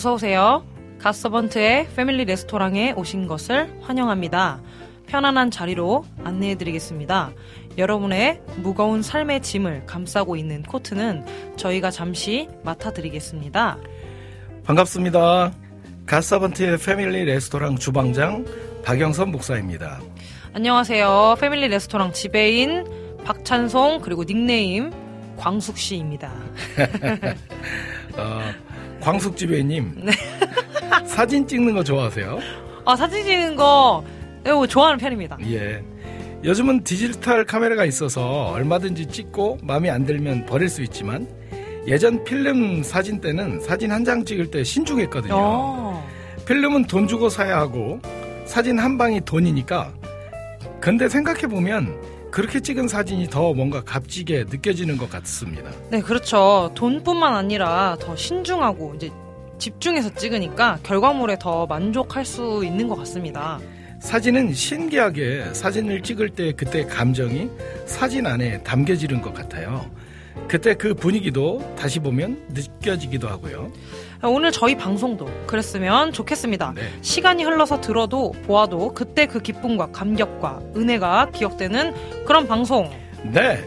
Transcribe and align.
어서 0.00 0.14
오세요. 0.14 0.64
갓서번트의 0.98 1.88
패밀리 1.94 2.24
레스토랑에 2.24 2.92
오신 2.92 3.26
것을 3.26 3.70
환영합니다. 3.82 4.62
편안한 5.06 5.50
자리로 5.50 6.06
안내해 6.24 6.54
드리겠습니다. 6.54 7.32
여러분의 7.76 8.40
무거운 8.56 9.02
삶의 9.02 9.42
짐을 9.42 9.84
감싸고 9.84 10.36
있는 10.36 10.62
코트는 10.62 11.26
저희가 11.58 11.90
잠시 11.90 12.48
맡아 12.64 12.94
드리겠습니다. 12.94 13.76
반갑습니다. 14.64 15.52
갓서번트의 16.06 16.78
패밀리 16.78 17.26
레스토랑 17.26 17.76
주방장 17.76 18.46
박영선 18.82 19.30
목사입니다. 19.30 20.00
안녕하세요. 20.54 21.36
패밀리 21.38 21.68
레스토랑 21.68 22.14
지배인 22.14 22.86
박찬송 23.26 24.00
그리고 24.00 24.24
닉네임 24.24 24.92
광숙 25.36 25.76
씨입니다. 25.76 26.32
어, 28.16 28.40
광숙 29.00 29.36
지배님 29.36 30.06
사진 31.06 31.46
찍는 31.46 31.74
거 31.74 31.82
좋아하세요? 31.84 32.38
아, 32.84 32.96
사진 32.96 33.24
찍는 33.24 33.56
거 33.56 34.04
이거 34.46 34.66
좋아하는 34.66 34.98
편입니다. 34.98 35.38
예. 35.50 35.82
요즘은 36.42 36.84
디지털 36.84 37.44
카메라가 37.44 37.84
있어서 37.84 38.46
얼마든지 38.52 39.06
찍고 39.06 39.58
마음에 39.62 39.90
안 39.90 40.06
들면 40.06 40.46
버릴 40.46 40.68
수 40.68 40.82
있지만 40.82 41.28
예전 41.86 42.24
필름 42.24 42.82
사진 42.82 43.20
때는 43.20 43.60
사진 43.60 43.90
한 43.92 44.04
장 44.04 44.24
찍을 44.24 44.50
때 44.50 44.64
신중했거든요. 44.64 45.34
어. 45.36 46.08
필름은 46.46 46.84
돈 46.86 47.06
주고 47.06 47.28
사야 47.28 47.58
하고 47.58 48.00
사진 48.46 48.78
한 48.78 48.96
방이 48.96 49.20
돈이니까 49.24 49.92
근데 50.80 51.08
생각해 51.08 51.42
보면 51.42 51.94
그렇게 52.30 52.60
찍은 52.60 52.88
사진이 52.88 53.28
더 53.28 53.52
뭔가 53.52 53.82
값지게 53.82 54.44
느껴지는 54.48 54.96
것 54.96 55.10
같습니다. 55.10 55.70
네, 55.90 56.00
그렇죠. 56.00 56.70
돈뿐만 56.74 57.34
아니라 57.34 57.96
더 58.00 58.14
신중하고 58.14 58.94
이제 58.96 59.10
집중해서 59.58 60.14
찍으니까 60.14 60.78
결과물에 60.82 61.38
더 61.38 61.66
만족할 61.66 62.24
수 62.24 62.62
있는 62.64 62.88
것 62.88 62.96
같습니다. 62.96 63.58
사진은 64.00 64.54
신기하게 64.54 65.52
사진을 65.52 66.02
찍을 66.02 66.30
때 66.30 66.52
그때 66.52 66.86
감정이 66.86 67.50
사진 67.84 68.26
안에 68.26 68.62
담겨지는 68.62 69.20
것 69.20 69.34
같아요. 69.34 69.90
그때 70.48 70.74
그 70.74 70.94
분위기도 70.94 71.74
다시 71.76 71.98
보면 71.98 72.42
느껴지기도 72.48 73.28
하고요. 73.28 73.70
오늘 74.22 74.52
저희 74.52 74.76
방송도 74.76 75.26
그랬으면 75.46 76.12
좋겠습니다. 76.12 76.72
네. 76.74 76.82
시간이 77.00 77.44
흘러서 77.44 77.80
들어도 77.80 78.32
보아도 78.46 78.92
그때 78.92 79.26
그 79.26 79.40
기쁨과 79.40 79.92
감격과 79.92 80.60
은혜가 80.76 81.30
기억되는 81.32 82.24
그런 82.26 82.46
방송. 82.46 82.90
네. 83.22 83.64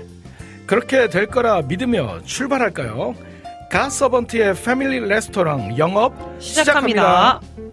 그렇게 0.67 1.09
될 1.09 1.27
거라 1.27 1.61
믿으며 1.63 2.19
출발할까요? 2.23 3.15
가서번트의 3.69 4.53
패밀리 4.63 4.99
레스토랑 4.99 5.77
영업 5.79 6.13
시작합니다. 6.39 7.39
시작합니다. 7.39 7.72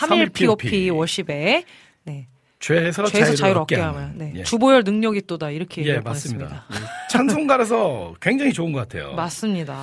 3일 0.00 0.28
3일 0.28 0.32
POP 0.32 0.68
POP 0.68 0.90
워십에 0.90 1.64
네. 2.04 2.26
죄에서, 2.58 3.06
죄에서 3.06 3.34
자유를 3.34 3.62
얻게 3.62 3.76
하면. 3.76 4.12
네. 4.16 4.32
예. 4.36 4.42
주보열 4.44 4.84
능력이 4.84 5.22
또다 5.22 5.50
이렇게 5.50 5.84
예, 5.86 5.98
맞습니다. 5.98 6.66
예, 6.72 6.76
찬송가라서 7.08 8.14
굉장히 8.20 8.52
좋은 8.52 8.72
것 8.72 8.80
같아요. 8.80 9.14
맞습니다. 9.14 9.74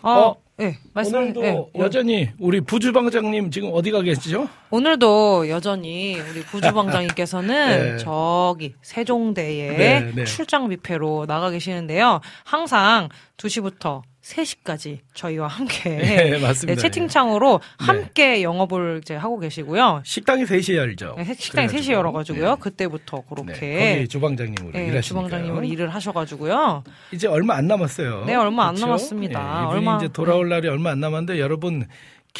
아, 0.00 0.10
어, 0.10 0.36
네, 0.56 0.78
말씀 0.94 1.18
오늘도 1.18 1.40
네, 1.40 1.64
여전히 1.76 2.30
우리 2.38 2.60
부주방장님 2.60 3.50
지금 3.50 3.70
어디 3.72 3.90
가 3.90 4.00
계시죠? 4.02 4.48
오늘도 4.70 5.48
여전히 5.50 6.18
우리 6.18 6.42
부주방장님께서는 6.42 7.96
네. 7.96 7.96
저기 8.02 8.74
세종대에 8.82 9.76
네, 9.76 10.12
네. 10.14 10.24
출장 10.24 10.68
뷔페로 10.68 11.26
나가 11.26 11.50
계시는데요. 11.50 12.20
항상 12.44 13.08
2시부터 13.36 14.02
3시까지 14.28 14.98
저희와 15.14 15.46
함께 15.48 15.98
예, 16.34 16.38
맞습니다. 16.38 16.74
네, 16.74 16.76
채팅창으로 16.76 17.60
네. 17.80 17.84
함께 17.86 18.42
영업을 18.42 19.00
이제 19.02 19.14
하고 19.16 19.38
계시고요. 19.38 20.02
식당이 20.04 20.44
3시에 20.44 20.76
열죠. 20.76 21.14
네, 21.16 21.34
식당이 21.34 21.68
3시에 21.68 21.92
열어 21.92 22.12
가지고요. 22.12 22.56
그때부터 22.56 23.18
네, 23.18 23.22
그렇게 23.28 23.94
거기 23.96 24.08
주방장님으로 24.08 24.72
네, 24.72 24.86
일하시니까 24.88 25.02
주방장님으로 25.02 25.64
일을 25.64 25.88
하셔 25.88 26.12
가지고요. 26.12 26.84
이제 27.12 27.26
얼마 27.26 27.54
안 27.56 27.66
남았어요. 27.66 28.24
네, 28.26 28.34
얼마 28.34 28.64
안 28.68 28.74
그렇죠? 28.74 28.86
남았습니다. 28.86 29.62
예, 29.62 29.66
얼마- 29.74 29.96
이제 29.96 30.08
돌아올 30.08 30.48
날이 30.48 30.68
얼마 30.68 30.90
안 30.90 31.00
남았는데 31.00 31.40
여러분 31.40 31.86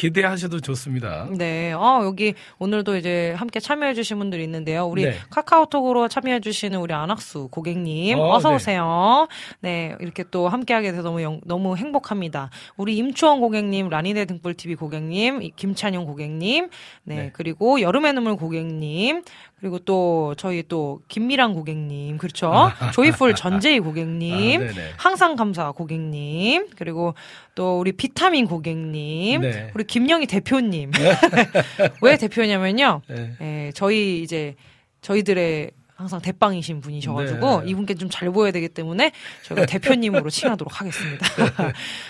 기대하셔도 0.03 0.61
좋습니다. 0.61 1.27
네, 1.37 1.73
아, 1.75 1.99
여기 2.05 2.33
오늘도 2.57 2.95
이제 2.95 3.33
함께 3.35 3.59
참여해 3.59 3.93
주신 3.93 4.17
분들이 4.17 4.43
있는데요. 4.45 4.85
우리 4.87 5.03
네. 5.03 5.15
카카오톡으로 5.29 6.07
참여해 6.07 6.39
주시는 6.39 6.79
우리 6.79 6.93
안학수 6.93 7.49
고객님, 7.51 8.17
어, 8.17 8.35
어, 8.35 8.39
서 8.39 8.47
네. 8.49 8.55
오세요. 8.55 9.27
네, 9.59 9.95
이렇게 9.99 10.23
또 10.31 10.47
함께 10.47 10.73
하게 10.73 10.91
돼서 10.91 11.03
너무, 11.03 11.21
영- 11.21 11.41
너무 11.43 11.75
행복합니다. 11.75 12.49
우리 12.77 12.95
임초원 12.95 13.41
고객님, 13.41 13.89
라니네 13.89 14.23
등불TV 14.23 14.75
고객님, 14.75 15.41
이 15.41 15.51
김찬용 15.57 16.05
고객님, 16.05 16.69
네, 17.03 17.15
네. 17.15 17.29
그리고 17.33 17.81
여름의 17.81 18.13
눈물 18.13 18.37
고객님, 18.37 19.23
그리고 19.59 19.79
또 19.79 20.35
저희 20.37 20.63
또 20.67 21.01
김미랑 21.07 21.53
고객님, 21.53 22.17
그렇죠? 22.17 22.71
조이풀 22.93 23.35
전재희 23.35 23.79
고객님, 23.79 24.61
아. 24.61 24.65
항상 24.97 25.35
감사 25.35 25.71
고객님, 25.71 26.69
그리고 26.77 27.13
또 27.55 27.79
우리 27.79 27.91
비타민 27.91 28.47
고객님, 28.47 29.41
네. 29.41 29.71
우리 29.73 29.83
김영희 29.83 30.27
대표님. 30.27 30.91
왜 32.01 32.17
대표냐면요. 32.17 33.01
네. 33.07 33.33
예, 33.41 33.71
저희 33.75 34.21
이제 34.21 34.55
저희들의 35.01 35.71
항상 35.95 36.21
대빵이신 36.21 36.79
분이셔가지고 36.79 37.61
네. 37.63 37.69
이분께 37.71 37.95
좀 37.95 38.09
잘 38.09 38.31
보여야 38.31 38.51
되기 38.51 38.69
때문에 38.69 39.11
저희가 39.43 39.65
대표님으로 39.65 40.29
칭하도록 40.31 40.79
하겠습니다. 40.79 41.27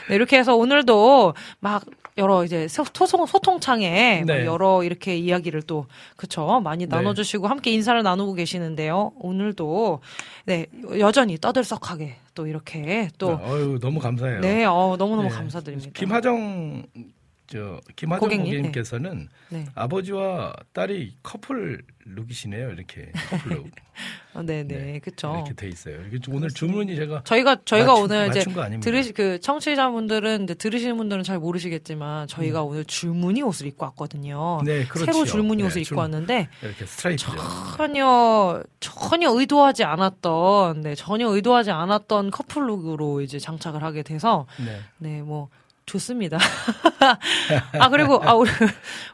네, 0.10 0.16
이렇게 0.16 0.38
해서 0.38 0.56
오늘도 0.56 1.34
막 1.60 1.84
여러 2.20 2.44
이제 2.44 2.68
소통 2.68 3.26
소통창에 3.26 4.24
막 4.28 4.36
네. 4.36 4.46
여러 4.46 4.84
이렇게 4.84 5.18
이야기를 5.18 5.64
또 5.64 5.88
그쵸 6.16 6.62
많이 6.64 6.86
네. 6.86 6.96
나눠주시고 6.96 7.48
함께 7.48 7.72
인사를 7.72 8.02
나누고 8.04 8.34
계시는데요. 8.34 9.14
오늘도 9.16 10.02
네 10.46 10.68
여전히 11.00 11.38
떠들썩하게 11.40 12.16
또 12.36 12.46
이렇게 12.46 13.10
또 13.18 13.40
어유 13.42 13.80
너무 13.82 14.00
감사해요. 14.00 14.42
네, 14.42 14.66
어, 14.66 14.96
너무 14.98 15.16
너무 15.16 15.30
네. 15.30 15.36
감사드립니다. 15.36 15.92
김하정 15.94 16.86
저 17.52 17.82
김하정 17.96 18.20
고객님, 18.20 18.46
고객님께서는 18.46 19.28
네. 19.50 19.66
아버지와 19.74 20.54
딸이 20.74 21.16
커플 21.24 21.82
룩이시네요. 22.06 22.70
이렇게 22.70 23.12
커플 23.30 23.52
룩 23.58 23.68
어, 24.36 24.42
네, 24.46 24.64
네, 24.64 24.78
네, 24.78 25.00
그쵸. 25.00 25.34
이렇게 25.36 25.54
돼 25.56 25.68
있어요. 25.68 26.00
이게 26.08 26.20
좀 26.20 26.36
오늘 26.36 26.50
주문이 26.50 26.96
제가 26.96 27.24
저희가 27.24 27.58
저희가 27.66 27.88
맞춘- 27.94 28.04
오늘 28.04 28.28
이제 28.30 28.44
맞춘. 28.56 28.80
들으시 28.82 29.14
그 29.14 29.40
청취자분들은 29.40 30.44
이제 30.44 30.54
들으시는 30.54 30.96
분들은 30.98 31.24
잘 31.24 31.40
모르시겠지만 31.40 32.28
저희가 32.28 32.62
오늘 32.64 32.86
줄무늬 32.86 33.42
옷을 33.42 33.66
입고 33.66 33.84
왔거든요. 33.88 34.62
네, 34.64 34.86
그렇죠. 34.86 35.12
새로 35.12 35.26
줄무늬 35.26 35.64
네, 35.64 35.68
옷을 35.68 35.84
줄- 35.84 35.94
입고 35.94 36.02
왔는데 36.02 36.50
이렇게 36.62 36.86
스트라이프죠. 36.86 37.32
전혀 37.78 38.64
전혀 38.80 39.32
의도하지 39.32 39.84
않았던 39.86 40.82
네 40.82 40.94
전혀 40.94 41.28
의도하지 41.28 41.72
않았던 41.72 42.30
커플 42.30 42.68
룩으로 42.68 43.22
이제 43.22 43.40
장착을 43.40 43.82
하게 43.84 44.04
돼서 44.04 44.46
네. 44.64 44.80
네뭐 45.00 45.50
좋습니다. 45.90 46.38
아 47.80 47.90
그리고 47.90 48.22
아 48.24 48.34
우리 48.34 48.50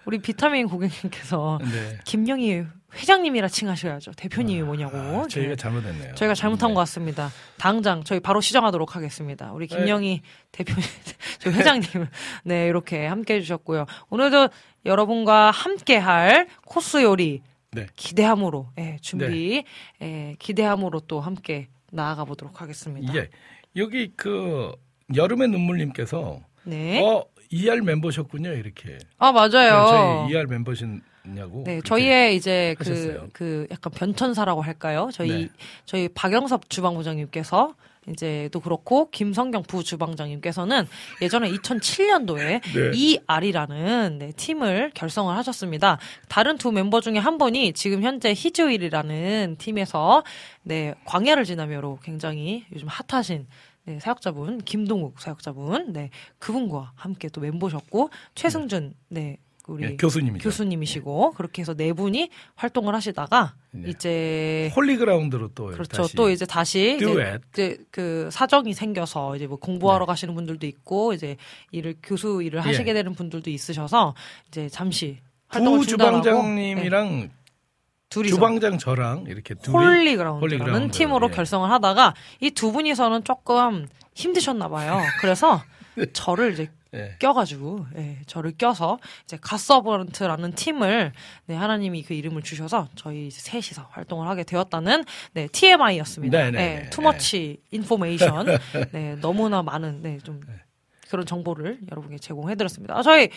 우리 0.06 0.20
비타민 0.20 0.68
고객님께서 0.68 1.60
네. 1.64 1.98
김영희 2.04 2.66
회장님이라 2.96 3.48
칭하셔야죠. 3.48 4.12
대표님이 4.14 4.64
뭐냐고. 4.64 4.98
아, 4.98 5.28
저희가 5.28 5.50
네. 5.52 5.56
잘못했네요. 5.56 6.16
저희가 6.16 6.34
잘못한 6.34 6.70
네. 6.70 6.74
것 6.74 6.80
같습니다. 6.82 7.30
당장 7.58 8.04
저희 8.04 8.20
바로 8.20 8.42
시정하도록 8.42 8.96
하겠습니다. 8.96 9.52
우리 9.52 9.68
김영희 9.68 10.22
대표님, 10.52 10.84
저 11.40 11.52
회장님, 11.52 12.08
네 12.44 12.68
이렇게 12.68 13.06
함께 13.06 13.36
해 13.36 13.42
주셨고요. 13.42 13.86
오늘도 14.10 14.50
여러분과 14.86 15.52
함께할 15.52 16.48
코스 16.66 17.04
요리 17.04 17.42
네. 17.72 17.88
기대함으로 17.96 18.70
예, 18.80 18.98
준비 19.02 19.64
예, 20.02 20.36
기대함으로 20.40 21.02
또 21.02 21.20
함께 21.20 21.68
나아가 21.92 22.24
보도록 22.24 22.62
하겠습니다. 22.62 23.14
예. 23.16 23.30
여기 23.76 24.14
그 24.16 24.74
여름의 25.14 25.50
눈물님께서 25.50 26.42
네. 26.66 27.02
어 27.02 27.26
ER 27.50 27.82
멤버셨군요 27.82 28.52
이렇게. 28.54 28.98
아 29.18 29.32
네, 29.32 29.34
맞아요. 29.34 29.88
저희 30.28 30.34
ER 30.34 30.48
멤버셨냐고. 30.48 31.64
네. 31.66 31.82
저희의 31.84 32.36
이제 32.36 32.76
그, 32.78 32.84
하셨어요. 32.90 33.28
그 33.34 33.68
약간 33.72 33.94
변천사라고 33.94 34.62
할까요? 34.62 35.10
저희, 35.14 35.30
네. 35.30 35.50
저희 35.86 36.10
박영섭 36.10 36.70
주방부장님께서 36.70 37.76
이제 38.08 38.50
또 38.52 38.60
그렇고 38.60 39.10
김성경 39.10 39.64
부 39.64 39.84
주방장님께서는 39.84 40.86
예전에 41.22 41.52
2007년도에 41.52 42.62
네. 42.74 42.92
이알이라는 42.94 44.18
네, 44.20 44.32
팀을 44.36 44.92
결성을 44.94 45.36
하셨습니다. 45.36 45.98
다른 46.30 46.58
두 46.58 46.72
멤버 46.72 47.02
중에 47.02 47.18
한 47.18 47.38
분이 47.38 47.74
지금 47.74 48.04
현재 48.04 48.34
히즈윌이라는 48.36 49.56
팀에서 49.58 50.24
네, 50.64 50.94
광야를 51.06 51.46
지나며로 51.46 52.00
굉장히 52.04 52.66
요즘 52.74 52.88
핫하신 52.88 53.48
네, 53.86 54.00
사역자분 54.00 54.60
김동욱 54.60 55.20
사역자분 55.20 55.94
네 55.94 56.10
그분과 56.40 56.94
함께 56.96 57.30
또 57.30 57.42
멤버셨고 57.42 58.10
최승준 58.34 58.94
네 59.10 59.38
우리 59.68 59.84
예, 59.84 59.96
교수님이죠. 59.96 60.44
교수님이시고 60.44 61.34
그렇게 61.34 61.62
해서 61.62 61.74
네 61.74 61.94
분이 61.94 62.30
활동을 62.56 62.94
하시다가 62.94 63.56
네. 63.72 63.90
이제 63.90 64.72
홀리그라운드로 64.76 65.50
또 65.50 65.68
그렇죠. 65.68 66.08
또 66.16 66.30
이제 66.30 66.46
다시 66.46 66.96
이제 66.98 67.06
듀엣. 67.06 67.42
그, 67.52 67.86
그 67.92 68.30
사정이 68.32 68.74
생겨서 68.74 69.36
이제 69.36 69.48
뭐 69.48 69.58
공부하러 69.58 70.06
네. 70.06 70.08
가시는 70.08 70.36
분들도 70.36 70.68
있고 70.68 71.14
이제 71.14 71.38
일을 71.72 71.96
교수 72.04 72.44
일을 72.44 72.60
예. 72.60 72.64
하시게 72.64 72.94
되는 72.94 73.14
분들도 73.14 73.50
있으셔서 73.50 74.14
이제 74.48 74.70
잠시 74.70 75.18
활동을 75.48 75.80
부 75.80 75.86
중단하고 75.86 76.22
주방장님이랑 76.22 77.20
네, 77.20 77.30
둘이서 78.16 78.36
주방장 78.36 78.78
저랑 78.78 79.26
이렇게 79.28 79.54
둘이 79.56 79.76
홀리그라운드라는 79.76 80.40
홀리그라운드, 80.42 80.98
팀으로 80.98 81.30
예. 81.30 81.36
결성을 81.36 81.70
하다가 81.70 82.14
이 82.42 82.52
두 82.52 82.72
분이서는 82.72 83.24
조금 83.26 83.88
힘드셨나 84.16 84.70
봐요. 84.70 85.02
그래서 85.22 85.62
저를 86.14 86.54
이제 86.54 86.70
예. 86.94 87.16
껴가지고 87.20 87.86
예, 87.98 88.20
저를 88.26 88.54
껴서 88.58 89.00
이제 89.26 89.38
갓서번트라는 89.42 90.54
팀을 90.54 91.12
네, 91.48 91.56
하나님이 91.56 92.04
그 92.04 92.14
이름을 92.14 92.42
주셔서 92.42 92.88
저희 92.96 93.30
셋이서 93.30 93.90
활동을 93.92 94.30
하게 94.30 94.44
되었다는 94.46 95.04
네, 95.34 95.48
TMI였습니다. 95.52 96.38
네, 96.38 96.52
네, 96.52 96.58
네. 96.84 96.90
too 96.90 97.19
much 97.19 97.58
information 97.72 98.46
네, 98.94 99.18
너무나 99.20 99.62
많은 99.62 100.02
네, 100.02 100.20
좀 100.24 100.40
그런 101.10 101.26
정보를 101.26 101.80
여러분께 101.92 102.18
제공해드렸습니다. 102.18 102.98
아, 102.98 103.04
저희 103.04 103.30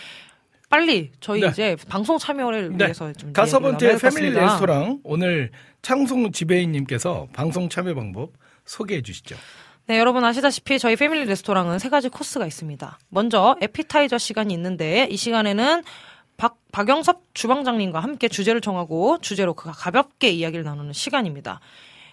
빨리 0.68 1.12
저희 1.20 1.40
네. 1.40 1.48
이제 1.48 1.76
방송 1.88 2.18
참여를 2.18 2.76
네. 2.76 2.87
위해서 2.87 3.12
좀 3.14 3.32
갓서번트의 3.33 3.92
이야기를 3.92 4.10
패밀리. 4.10 4.34
레스토랑 4.34 5.00
오늘 5.02 5.50
창송 5.82 6.30
지배인님께서 6.32 7.28
방송 7.32 7.68
참여 7.68 7.94
방법 7.94 8.32
소개해 8.64 9.02
주시죠. 9.02 9.37
네, 9.87 9.98
여러분 9.98 10.22
아시다시피 10.25 10.78
저희 10.78 10.96
패밀리 10.96 11.25
레스토랑은 11.25 11.78
세 11.78 11.88
가지 11.88 12.10
코스가 12.10 12.46
있습니다. 12.46 12.98
먼저 13.08 13.56
에피타이저 13.62 14.18
시간이 14.18 14.52
있는데 14.52 15.08
이 15.10 15.16
시간에는 15.16 15.82
박, 16.37 16.58
박영섭 16.70 17.22
주방장님과 17.32 18.00
함께 18.00 18.28
주제를 18.28 18.60
정하고 18.60 19.18
주제로 19.22 19.54
그 19.54 19.70
가볍게 19.75 20.28
이야기를 20.28 20.64
나누는 20.64 20.92
시간입니다. 20.92 21.60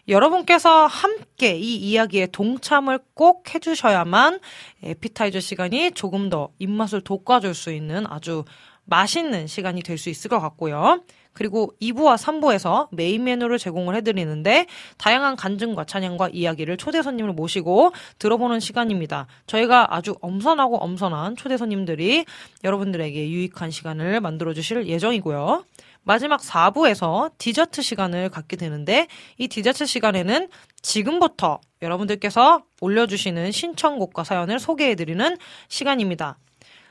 여러분께서 0.07 0.85
함께 0.85 1.57
이 1.57 1.75
이야기에 1.75 2.27
동참을 2.27 2.99
꼭 3.15 3.53
해주셔야만 3.53 4.39
에피타이저 4.83 5.39
시간이 5.39 5.91
조금 5.91 6.29
더 6.29 6.49
입맛을 6.59 7.01
돋궈줄 7.01 7.55
수 7.55 7.71
있는 7.71 8.05
아주 8.07 8.45
맛있는 8.85 9.47
시간이 9.47 9.81
될 9.81 9.97
수 9.97 10.09
있을 10.09 10.29
것 10.29 10.39
같고요. 10.39 11.01
그리고 11.33 11.73
2부와 11.81 12.17
3부에서 12.17 12.87
메인 12.91 13.23
메뉴를 13.25 13.57
제공을 13.57 13.95
해드리는데 13.95 14.67
다양한 14.97 15.35
간증과 15.35 15.83
찬양과 15.85 16.29
이야기를 16.31 16.77
초대 16.77 17.01
손님을 17.01 17.33
모시고 17.33 17.91
들어보는 18.19 18.59
시간입니다. 18.61 19.27
저희가 19.47 19.93
아주 19.95 20.15
엄선하고 20.21 20.77
엄선한 20.77 21.35
초대 21.35 21.57
손님들이 21.57 22.25
여러분들에게 22.63 23.29
유익한 23.29 23.71
시간을 23.71 24.21
만들어 24.21 24.53
주실 24.53 24.87
예정이고요. 24.87 25.65
마지막 26.05 26.39
4부에서 26.41 27.31
디저트 27.37 27.81
시간을 27.81 28.29
갖게 28.29 28.55
되는데 28.55 29.07
이 29.37 29.47
디저트 29.47 29.85
시간에는 29.85 30.49
지금부터 30.81 31.59
여러분들께서 31.81 32.63
올려주시는 32.79 33.51
신청곡과 33.51 34.23
사연을 34.23 34.59
소개해드리는 34.59 35.37
시간입니다. 35.67 36.37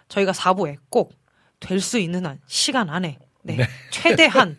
저희가 0.08 0.32
4부에 0.32 0.76
꼭 0.90 1.24
될 1.60 1.80
수 1.80 1.98
있는 1.98 2.26
한 2.26 2.40
시간 2.46 2.90
안에 2.90 3.18
네, 3.42 3.56
최대한 3.90 4.58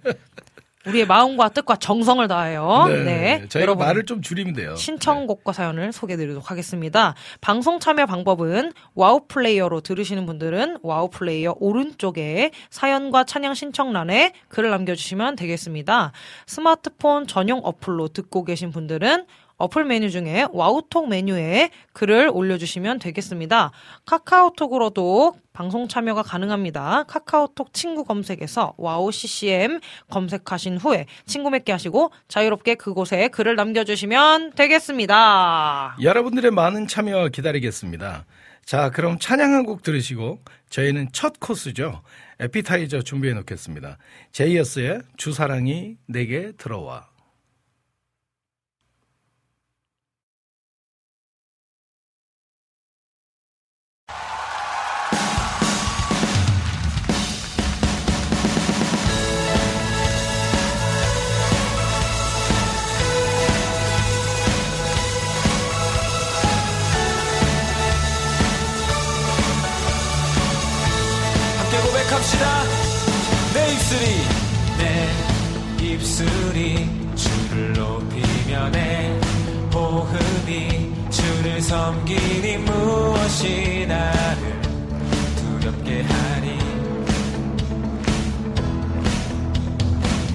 우리의 0.87 1.05
마음과 1.07 1.49
뜻과 1.49 1.77
정성을 1.77 2.27
다해요. 2.27 2.85
네, 2.87 3.45
저희가 3.49 3.61
여러분 3.61 3.85
말을 3.85 4.05
좀 4.05 4.21
줄이면 4.21 4.53
돼요. 4.53 4.75
신청곡과 4.75 5.53
사연을 5.53 5.91
소개해드리도록 5.91 6.51
하겠습니다. 6.51 7.15
방송 7.41 7.79
참여 7.79 8.05
방법은 8.05 8.71
와우 8.93 9.21
플레이어로 9.27 9.81
들으시는 9.81 10.25
분들은 10.25 10.79
와우 10.83 11.09
플레이어 11.09 11.55
오른쪽에 11.59 12.51
사연과 12.69 13.23
찬양 13.23 13.53
신청란에 13.53 14.33
글을 14.49 14.69
남겨주시면 14.69 15.35
되겠습니다. 15.35 16.11
스마트폰 16.45 17.27
전용 17.27 17.61
어플로 17.63 18.09
듣고 18.09 18.43
계신 18.43 18.71
분들은 18.71 19.25
어플 19.57 19.85
메뉴 19.85 20.09
중에 20.09 20.45
와우톡 20.51 21.07
메뉴에 21.09 21.69
글을 21.93 22.29
올려주시면 22.33 22.99
되겠습니다. 22.99 23.71
카카오톡으로도 24.05 25.33
방송 25.53 25.87
참여가 25.87 26.21
가능합니다. 26.23 27.03
카카오톡 27.03 27.73
친구 27.73 28.03
검색에서 28.03 28.73
와우 28.77 29.11
CCM 29.11 29.79
검색하신 30.09 30.77
후에 30.77 31.05
친구 31.25 31.49
맺기 31.49 31.71
하시고 31.71 32.11
자유롭게 32.27 32.75
그곳에 32.75 33.29
글을 33.29 33.55
남겨주시면 33.55 34.53
되겠습니다. 34.53 35.97
여러분들의 36.01 36.51
많은 36.51 36.87
참여 36.87 37.29
기다리겠습니다. 37.29 38.25
자, 38.65 38.89
그럼 38.89 39.19
찬양 39.19 39.53
한 39.53 39.65
곡 39.65 39.81
들으시고 39.83 40.39
저희는 40.69 41.09
첫 41.13 41.39
코스죠. 41.39 42.01
에피타이저 42.39 43.01
준비해 43.03 43.33
놓겠습니다. 43.35 43.97
제이어스의 44.31 45.01
주사랑이 45.17 45.95
내게 46.07 46.51
들어와. 46.57 47.07
합시다. 72.25 72.63
내 73.53 73.71
입술이 73.73 74.05
내 74.77 75.85
입술이 75.85 76.89
주를 77.15 77.73
높이며 77.73 78.69
내 78.71 79.19
호흡이 79.73 80.91
주를 81.11 81.61
섬기니 81.61 82.57
무엇이 82.57 83.85
나를 83.87 84.61
두렵게 85.37 86.01
하리? 86.01 86.57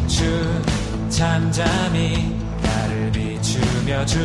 주 0.07 0.63
잠잠히 1.09 2.37
나를 2.63 3.11
비추며 3.13 4.07
주 4.07 4.19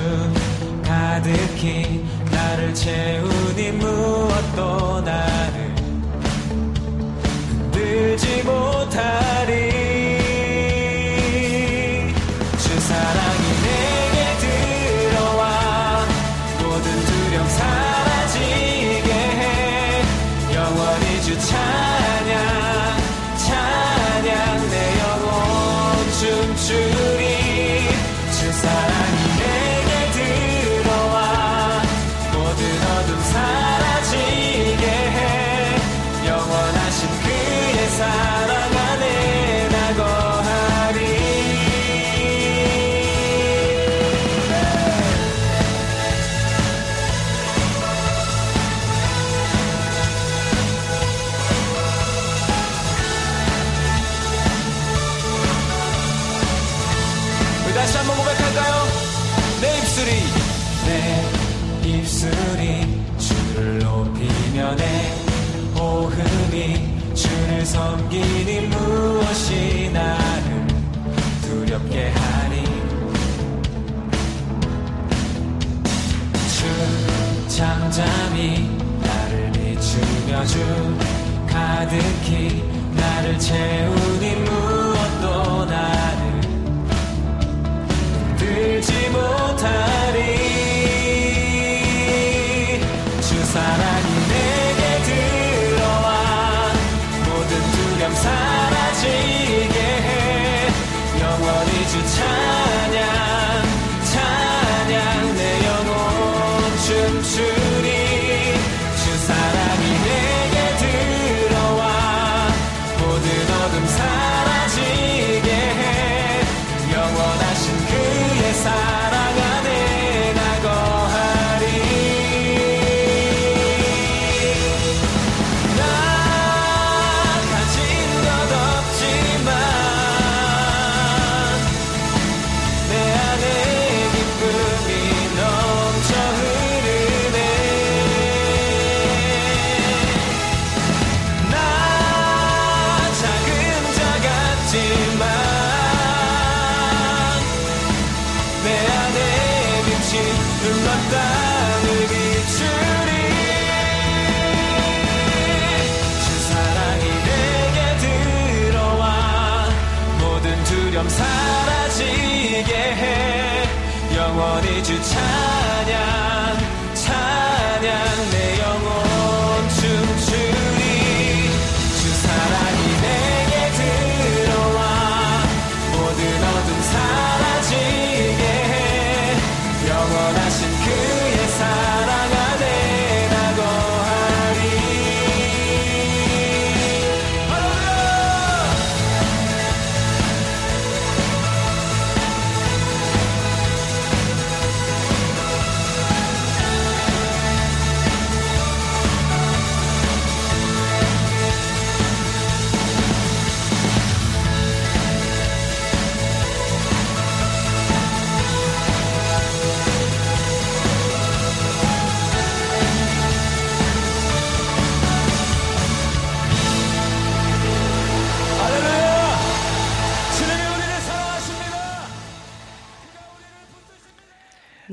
가득히 0.84 2.06
나를 2.32 2.74
채우니 2.76 3.72
무엇도 3.72 5.02
나를 5.02 5.75
늘지 7.76 8.44
못하리 8.44 9.75
입술이 62.26 62.88
주를 63.18 63.80
높이며 63.80 64.76
내 64.76 65.14
호흡이 65.76 67.14
주를 67.14 67.66
섬기니 67.66 68.68
무엇이 68.68 69.90
나를 69.94 70.68
두렵게 71.42 72.10
하니? 72.10 72.66
잠잠히 77.48 78.70
나를 79.02 79.52
비추며 79.54 80.46
주 80.46 80.60
가득히 81.48 82.64
나를 82.94 83.40
채우니 83.40 84.36
무엇도 84.36 85.66
나를 85.66 86.42
들지 88.36 89.10
못하리 89.10 90.45
주 93.56 93.95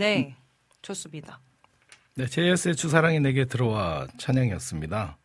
네, 0.03 0.35
좋습니다. 0.83 1.39
네, 2.17 2.27
JS의 2.27 2.75
주사랑이 2.75 3.21
내게 3.21 3.45
들어와 3.45 4.09
찬양이었습니다. 4.19 5.17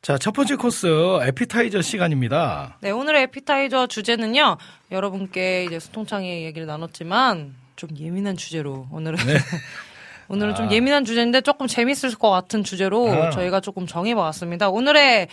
자, 0.00 0.16
첫 0.16 0.30
번째 0.30 0.54
코스 0.54 0.86
에피타이저 1.22 1.82
시간입니다. 1.82 2.78
네, 2.82 2.92
오늘의 2.92 3.24
에피타이저 3.24 3.88
주제는요. 3.88 4.58
여러분께 4.92 5.64
이제 5.64 5.80
소통창의 5.80 6.44
얘기를 6.44 6.68
나눴지만 6.68 7.56
좀 7.74 7.90
예민한 7.98 8.36
주제로 8.36 8.86
오늘은 8.92 9.18
오늘은 10.28 10.54
좀 10.54 10.68
아. 10.68 10.70
예민한 10.70 11.04
주제인데 11.04 11.40
조금 11.40 11.66
재밌을 11.66 12.14
것 12.14 12.30
같은 12.30 12.62
주제로 12.62 13.10
아. 13.10 13.30
저희가 13.30 13.60
조금 13.60 13.88
정해봤습니다. 13.88 14.68
오늘의 14.68 15.26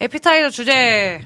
에피타이저 0.00 0.50
주제 0.50 1.22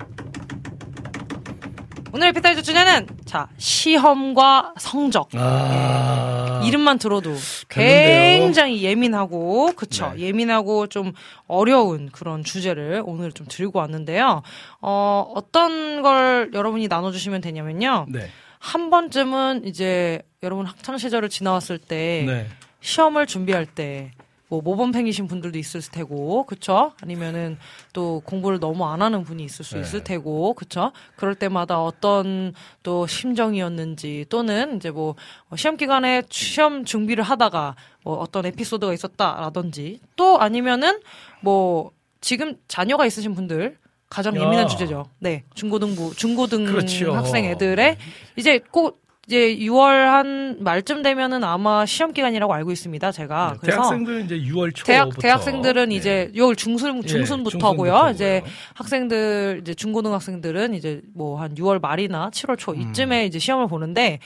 오늘 2.16 2.28
에피타이저 2.28 2.62
주제는 2.62 3.08
자 3.26 3.46
시험과 3.58 4.72
성적 4.78 5.28
아. 5.34 6.62
이름만 6.64 6.98
들어도 6.98 7.34
됐는데요. 7.68 8.40
굉장히 8.40 8.82
예민하고 8.82 9.72
그쵸 9.76 10.14
네. 10.16 10.22
예민하고 10.22 10.86
좀 10.86 11.12
어려운 11.46 12.08
그런 12.10 12.42
주제를 12.42 13.02
오늘 13.04 13.32
좀 13.32 13.46
들고 13.46 13.80
왔는데요. 13.80 14.40
어 14.80 15.30
어떤 15.34 16.00
걸 16.00 16.52
여러분이 16.54 16.88
나눠주시면 16.88 17.42
되냐면요. 17.42 18.06
네. 18.08 18.30
한 18.60 18.88
번쯤은 18.88 19.66
이제 19.66 20.22
여러분 20.42 20.64
학창 20.64 20.96
시절을 20.96 21.28
지나왔을 21.28 21.76
때 21.76 22.24
네. 22.26 22.46
시험을 22.80 23.26
준비할 23.26 23.66
때 23.66 24.12
뭐 24.48 24.60
모범생이신 24.62 25.26
분들도 25.26 25.58
있을 25.58 25.80
테고 25.80 26.44
그쵸 26.46 26.92
아니면은 27.02 27.58
또 27.92 28.22
공부를 28.24 28.60
너무 28.60 28.86
안 28.86 29.02
하는 29.02 29.24
분이 29.24 29.42
있을 29.44 29.64
수 29.64 29.74
네. 29.74 29.80
있을 29.80 30.04
테고 30.04 30.54
그쵸 30.54 30.92
그럴 31.16 31.34
때마다 31.34 31.82
어떤 31.82 32.54
또 32.82 33.06
심정이었는지 33.06 34.26
또는 34.28 34.76
이제 34.76 34.90
뭐 34.90 35.16
시험 35.56 35.76
기간에 35.76 36.22
시험 36.30 36.84
준비를 36.84 37.24
하다가 37.24 37.74
뭐 38.04 38.18
어떤 38.18 38.46
에피소드가 38.46 38.92
있었다라든지 38.92 40.00
또 40.14 40.38
아니면은 40.38 41.00
뭐 41.40 41.90
지금 42.20 42.54
자녀가 42.68 43.04
있으신 43.06 43.34
분들 43.34 43.76
가장 44.08 44.36
야. 44.36 44.42
예민한 44.42 44.68
주제죠. 44.68 45.06
네, 45.18 45.42
중고등부 45.54 46.14
중고등 46.14 46.64
그렇죠. 46.66 47.12
학생 47.12 47.44
애들의 47.46 47.96
이제 48.36 48.60
꼭 48.70 49.05
이제 49.28 49.56
6월 49.56 49.88
한 49.88 50.56
말쯤 50.60 51.02
되면은 51.02 51.42
아마 51.42 51.84
시험 51.84 52.12
기간이라고 52.12 52.52
알고 52.54 52.70
있습니다. 52.70 53.10
제가 53.10 53.52
네, 53.54 53.58
그래서 53.60 53.78
대학생들은 53.80 54.24
이제 54.24 54.38
6월 54.38 54.72
초부터 54.72 54.84
대학 54.92 55.18
대학생들은 55.18 55.88
네. 55.88 55.94
이제 55.96 56.30
6월 56.34 56.56
중순 56.56 56.98
예, 57.02 57.06
중순부터고요. 57.06 57.90
중순부터고요. 57.90 58.10
이제 58.14 58.42
학생들 58.74 59.58
이제 59.62 59.74
중고등학생들은 59.74 60.74
이제 60.74 61.00
뭐 61.14 61.40
한 61.40 61.54
6월 61.56 61.80
말이나 61.82 62.30
7월 62.30 62.56
초 62.56 62.72
이쯤에 62.74 63.24
음. 63.24 63.26
이제 63.26 63.38
시험을 63.40 63.66
보는데 63.66 64.20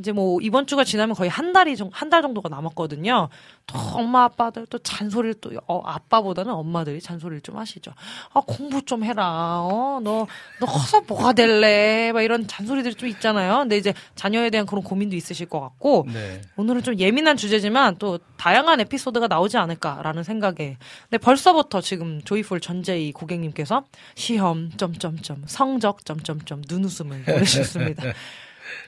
이제 0.00 0.12
뭐 0.12 0.40
이번 0.40 0.66
주가 0.66 0.82
지나면 0.82 1.14
거의 1.14 1.28
한 1.30 1.52
달이 1.52 1.76
한 1.92 2.10
달 2.10 2.22
정도가 2.22 2.48
남았거든요. 2.48 3.28
또 3.66 3.78
엄마 3.94 4.24
아빠들 4.24 4.66
또 4.68 4.78
잔소리를 4.78 5.34
또 5.40 5.52
어, 5.68 5.80
아빠보다는 5.84 6.52
엄마들이 6.52 7.00
잔소리를 7.00 7.42
좀 7.42 7.56
하시죠. 7.58 7.92
아 8.34 8.40
공부 8.44 8.82
좀 8.82 9.04
해라. 9.04 9.60
어너너 9.60 10.26
커서 10.60 11.02
뭐가 11.02 11.34
될래? 11.34 12.10
막 12.12 12.22
이런 12.22 12.48
잔소리들이 12.48 12.94
좀 12.96 13.08
있잖아요. 13.10 13.58
근데 13.58 13.76
이제 13.76 13.94
자녀에 14.16 14.50
대한 14.50 14.66
그런 14.66 14.82
고민도 14.82 15.14
있으실 15.14 15.46
것 15.46 15.60
같고 15.60 16.06
네. 16.12 16.40
오늘은 16.56 16.82
좀 16.82 16.98
예민한 16.98 17.36
주제지만 17.36 17.96
또 17.98 18.18
다양한 18.38 18.80
에피소드가 18.80 19.28
나오지 19.28 19.58
않을까라는 19.58 20.24
생각에 20.24 20.78
근데 21.08 21.18
벌써부터 21.18 21.80
지금 21.82 22.20
조이풀 22.22 22.60
전재희 22.60 23.12
고객님께서 23.12 23.84
시험 24.16 24.70
점점점 24.76 25.42
성적 25.46 26.04
점점점 26.04 26.62
눈웃음을 26.68 27.22
보내셨습니다. 27.30 28.02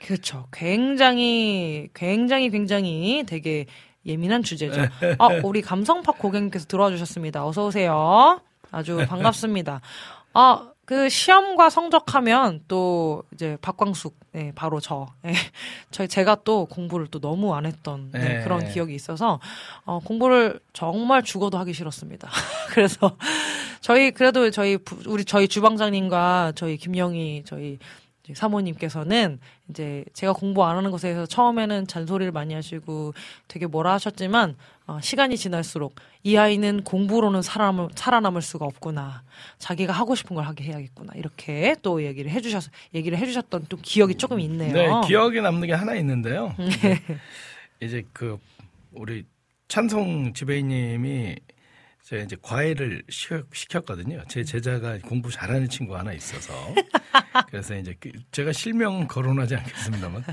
그렇죠. 0.07 0.47
굉장히 0.53 1.89
굉장히 1.95 2.51
굉장히 2.51 3.25
되게 3.27 3.67
예민한 4.05 4.43
주제죠. 4.43 4.81
아, 5.19 5.29
우리 5.45 5.63
감성팍 5.63 6.19
고객님께서 6.19 6.67
들어와 6.67 6.91
주셨습니다. 6.91 7.47
어서 7.47 7.67
오세요. 7.67 8.41
아주 8.73 9.05
반갑습니다. 9.09 9.81
아, 10.35 10.69
그 10.85 11.09
시험과 11.09 11.71
성적하면 11.71 12.65
또 12.67 13.23
이제 13.33 13.57
박광숙, 13.63 14.17
네, 14.33 14.51
바로 14.55 14.81
저, 14.81 15.07
네, 15.23 15.33
저희 15.93 16.09
제가 16.09 16.39
또 16.43 16.67
공부를 16.67 17.07
또 17.07 17.21
너무 17.21 17.55
안 17.55 17.65
했던 17.67 18.11
네, 18.13 18.19
네. 18.39 18.43
그런 18.45 18.69
기억이 18.69 18.93
있어서 18.95 19.39
어, 19.85 20.01
공부를 20.05 20.59
정말 20.73 21.23
죽어도 21.23 21.57
하기 21.59 21.73
싫었습니다. 21.73 22.29
그래서 22.75 23.17
저희 23.81 24.11
그래도 24.11 24.51
저희 24.51 24.77
부- 24.77 24.99
우리 25.07 25.25
저희 25.25 25.47
주방장님과 25.47 26.53
저희 26.57 26.77
김영희 26.77 27.45
저희 27.47 27.79
사모님께서는 28.35 29.41
이제 29.69 30.05
제가 30.13 30.33
공부 30.33 30.65
안 30.65 30.77
하는 30.77 30.91
것에 30.91 31.09
대해서 31.09 31.27
처음에는 31.27 31.89
잔소리를 31.89 32.31
많이 32.33 32.55
하시고 32.55 33.15
되게 33.49 33.67
뭐라 33.67 33.95
하셨지만 33.95 34.57
어, 34.87 35.01
시간이 35.01 35.37
지날수록 35.37 35.97
이 36.23 36.37
아이는 36.37 36.85
공부로는 36.85 37.43
살아남을, 37.43 37.89
살아남을 37.95 38.43
수가 38.43 38.65
없구나. 38.65 39.23
자기가 39.59 39.93
하고 39.93 40.15
싶은 40.15 40.37
걸 40.37 40.45
하게 40.45 40.65
해야겠구나. 40.65 41.13
이렇게 41.17 41.75
또 41.83 42.05
얘기를 42.05 42.31
해주셔서 42.31 42.71
얘기를 42.95 43.19
해주셨던 43.19 43.67
또 43.69 43.77
기억이 43.77 44.15
조금 44.15 44.39
있네요. 44.41 44.73
네, 44.73 44.89
기억에 45.07 45.41
남는 45.41 45.67
게 45.67 45.73
하나 45.73 45.95
있는데요. 45.97 46.55
이제 47.81 48.05
그 48.13 48.39
우리 48.93 49.25
찬송 49.69 50.35
지배인님이 50.35 51.37
제가 52.05 52.23
이제 52.25 52.37
과외를 52.43 53.03
시- 53.09 53.29
시켰거든요. 53.53 54.23
제 54.29 54.43
제자가 54.43 54.99
공부 55.05 55.31
잘하는 55.31 55.69
친구 55.69 55.97
하나 55.97 56.13
있어서 56.13 56.53
그래서 57.49 57.77
이제 57.77 57.95
그- 58.01 58.11
제가 58.33 58.53
실명 58.53 59.07
거론하지 59.07 59.55
않겠습니다만, 59.57 60.25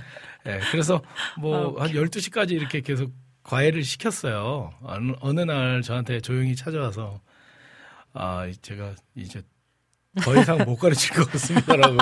예, 0.48 0.60
그래서 0.72 1.02
뭐한 1.38 1.92
12시까지 1.92 2.52
이렇게 2.52 2.82
계속 2.82 3.12
과외를 3.44 3.84
시켰어요. 3.84 4.74
어느, 4.82 5.14
어느 5.22 5.40
날 5.42 5.82
저한테 5.82 6.20
조용히 6.22 6.56
찾아와서 6.56 7.22
아 8.14 8.48
제가 8.62 8.96
이제 9.16 9.42
더 10.24 10.36
이상 10.42 10.58
못 10.66 10.76
가르칠 10.78 11.16
것 11.16 11.32
같습니다라고. 11.32 11.98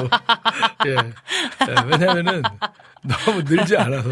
예. 0.88 0.92
예, 0.92 1.76
왜냐면은 1.92 2.42
너무 3.04 3.42
늘지 3.44 3.76
않아서 3.78 4.10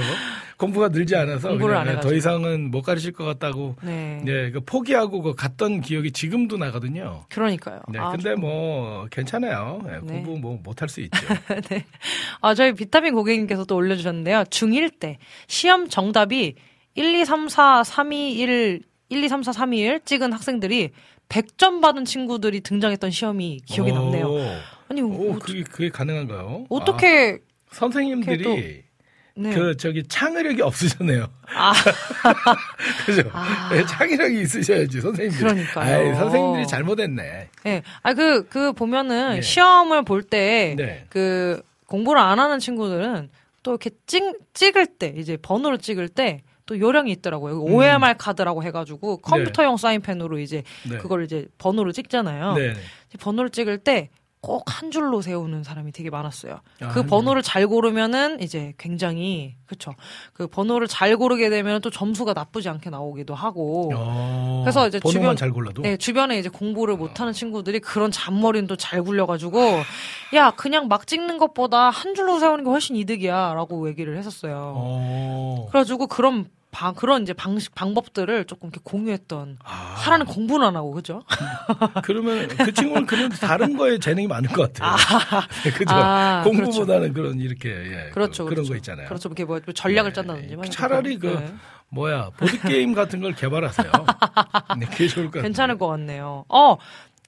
공부가 0.57 0.87
늘지 0.87 1.15
않아서 1.15 1.49
공부를 1.49 1.73
그냥 1.75 1.81
안 1.81 1.87
예, 1.87 1.91
해가지고. 1.91 2.09
더 2.09 2.15
이상은 2.15 2.71
못 2.71 2.81
가르칠 2.81 3.11
것 3.11 3.25
같다고. 3.25 3.75
네. 3.81 4.23
예, 4.27 4.51
그 4.51 4.61
포기하고 4.61 5.21
그 5.21 5.35
갔던 5.35 5.81
기억이 5.81 6.11
지금도 6.11 6.57
나거든요. 6.57 7.25
그러니까요. 7.29 7.81
네, 7.89 7.99
아, 7.99 8.11
근데 8.11 8.35
뭐 8.35 9.05
괜찮아요. 9.11 9.81
예, 9.87 9.91
네. 10.01 10.21
공부 10.23 10.37
뭐 10.37 10.59
못할 10.63 10.87
수 10.87 11.01
있죠. 11.01 11.17
아, 12.41 12.53
저희 12.53 12.73
비타민 12.73 13.13
고객님께서 13.15 13.65
또 13.65 13.75
올려주셨는데요. 13.75 14.43
중1 14.45 14.99
때 14.99 15.17
시험 15.47 15.89
정답이 15.89 16.55
1, 16.95 17.15
2, 17.15 17.25
3, 17.25 17.49
4, 17.49 17.83
3, 17.83 18.13
2, 18.13 18.31
1, 18.33 18.81
1, 19.09 19.23
2, 19.23 19.27
3, 19.29 19.43
4, 19.43 19.51
3, 19.51 19.73
2, 19.73 19.79
1 19.79 19.99
찍은 20.05 20.31
학생들이 20.31 20.91
100점 21.27 21.81
받은 21.81 22.05
친구들이 22.05 22.61
등장했던 22.61 23.11
시험이 23.11 23.59
기억이 23.65 23.91
오. 23.91 23.95
남네요. 23.95 24.27
아니, 24.87 25.01
오, 25.01 25.33
어, 25.33 25.39
그게 25.39 25.63
그게 25.63 25.89
가능한가요? 25.89 26.67
어떻게, 26.69 27.39
아, 27.41 27.71
선생님들이 27.71 28.84
네. 29.37 29.53
그 29.53 29.75
저기 29.75 30.01
창의력이 30.07 30.61
없으셨네요. 30.61 31.27
아, 31.55 31.73
그죠? 33.05 33.29
아. 33.33 33.69
예, 33.73 33.85
창의력이 33.85 34.41
있으셔야지 34.41 35.01
선생님들. 35.01 35.39
그러니까요. 35.39 35.95
아이, 35.95 36.15
선생님들이 36.15 36.67
잘못했네. 36.67 37.49
네. 37.63 37.81
아, 38.01 38.13
그, 38.13 38.47
그 38.47 38.71
보면은 38.71 39.35
네. 39.35 39.41
시험을 39.41 40.03
볼 40.05 40.23
때, 40.23 40.75
네. 40.77 41.05
그, 41.09 41.61
공부를 41.85 42.19
안 42.21 42.39
하는 42.39 42.59
친구들은 42.59 43.29
또 43.63 43.71
이렇게 43.71 43.89
찍, 44.07 44.23
찍을 44.53 44.85
때, 44.85 45.13
이제 45.17 45.37
번호를 45.37 45.79
찍을 45.79 46.07
때, 46.07 46.41
또 46.65 46.79
요령이 46.79 47.11
있더라고요. 47.11 47.61
OMR 47.61 48.15
카드라고 48.17 48.63
해가지고 48.63 49.17
컴퓨터용 49.17 49.77
사인펜으로 49.77 50.39
이제 50.39 50.63
음. 50.85 50.91
네. 50.91 50.97
그걸 50.97 51.23
이제 51.23 51.45
번호를 51.57 51.93
찍잖아요. 51.93 52.53
네. 52.53 52.73
번호를 53.19 53.49
찍을 53.51 53.79
때 53.79 54.09
꼭 54.45 54.63
한 54.67 54.91
줄로 54.91 55.21
세우는 55.21 55.63
사람이 55.63 55.91
되게 55.91 56.09
많았어요. 56.09 56.59
아, 56.81 56.87
그한 56.89 57.07
번호를 57.07 57.41
잘 57.41 57.65
고르면은 57.67 58.41
이제 58.41 58.73
굉장히 58.77 59.55
그쵸. 59.65 59.93
그 60.33 60.47
번호를 60.47 60.87
잘 60.87 61.15
고르게 61.17 61.49
되면 61.49 61.81
또 61.81 61.89
점수가 61.89 62.33
나쁘지 62.33 62.69
않게 62.69 62.89
나오기도 62.89 63.33
하고. 63.35 63.91
어, 63.95 64.61
그래서 64.63 64.87
이제 64.87 64.99
주변- 64.99 65.35
잘 65.35 65.51
골라도. 65.51 65.81
네, 65.81 65.97
주변에 65.97 66.37
이제 66.39 66.49
공부를 66.49 66.95
못 66.97 67.19
하는 67.19 67.31
친구들이 67.33 67.79
그런 67.79 68.11
잔머리는 68.11 68.67
또 68.67 68.75
잘 68.75 69.01
굴려 69.03 69.25
가지고, 69.25 69.81
야, 70.35 70.51
그냥 70.51 70.87
막 70.87 71.07
찍는 71.07 71.37
것보다 71.37 71.89
한 71.89 72.13
줄로 72.15 72.37
세우는 72.39 72.63
게 72.65 72.69
훨씬 72.69 72.95
이득이야, 72.95 73.53
라고 73.53 73.87
얘기를 73.87 74.17
했었어요. 74.17 74.73
어. 74.75 75.67
그래 75.71 75.79
가지고 75.81 76.07
그런, 76.07 76.49
방, 76.75 76.93
그런 76.93 77.23
이제 77.23 77.31
방식, 77.31 77.73
방법들을 77.73 78.43
조금 78.47 78.67
이렇게 78.67 78.81
공유했던, 78.83 79.59
아, 79.63 79.71
하나는 79.95 80.25
공부는 80.25 80.67
안 80.67 80.75
하고, 80.75 80.91
그죠? 80.91 81.23
그러면 82.03 82.49
그 82.49 82.73
친구는 82.73 83.05
그런 83.05 83.29
다른 83.39 83.77
거에 83.77 83.97
재능이 83.97 84.27
많은 84.27 84.49
것 84.49 84.73
같아요. 84.73 84.97
그죠? 85.63 85.95
아, 85.95 86.43
공부보다는 86.43 87.13
그런 87.13 87.39
이렇게 87.39 87.69
예, 87.69 88.09
그렇죠. 88.11 88.43
그, 88.43 88.49
런 88.49 88.55
그렇죠. 88.55 88.69
거 88.71 88.75
있잖아요. 88.75 89.07
그렇죠. 89.07 89.29
이렇게 89.29 89.45
뭐 89.45 89.61
전략을 89.61 90.11
네. 90.11 90.13
짠다든지. 90.15 90.55
막 90.57 90.69
차라리 90.69 91.17
그 91.17 91.27
네. 91.27 91.53
뭐야 91.87 92.31
보드 92.35 92.59
게임 92.63 92.93
같은 92.93 93.21
걸 93.21 93.33
개발하세요. 93.33 93.89
네, 94.77 94.85
그게 94.87 95.07
좋을 95.07 95.31
것. 95.31 95.43
괜찮을 95.43 95.77
것 95.77 95.87
같네요. 95.87 96.43
어, 96.49 96.75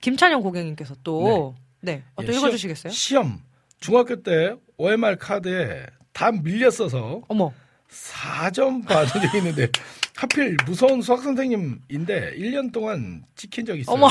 김찬영 0.02 0.42
고객님께서 0.42 0.96
또, 1.06 1.56
네. 1.80 2.04
어, 2.16 2.22
또 2.22 2.34
예, 2.34 2.36
읽어주시겠어요? 2.36 2.92
시험, 2.92 3.26
시험 3.26 3.42
중학교 3.80 4.22
때 4.22 4.56
OMR 4.76 5.16
카드에 5.16 5.86
다 6.12 6.34
밀렸어서 6.34 7.22
어머. 7.30 7.54
4점 7.92 8.86
받은 8.86 9.22
적이 9.22 9.38
있는데 9.38 9.70
하필 10.16 10.58
무서운 10.66 11.02
수학 11.02 11.22
선생님인데 11.22 12.36
1년 12.38 12.72
동안 12.74 13.24
찍힌 13.36 13.66
적이 13.66 13.82
있어요. 13.82 13.96
어머. 13.96 14.08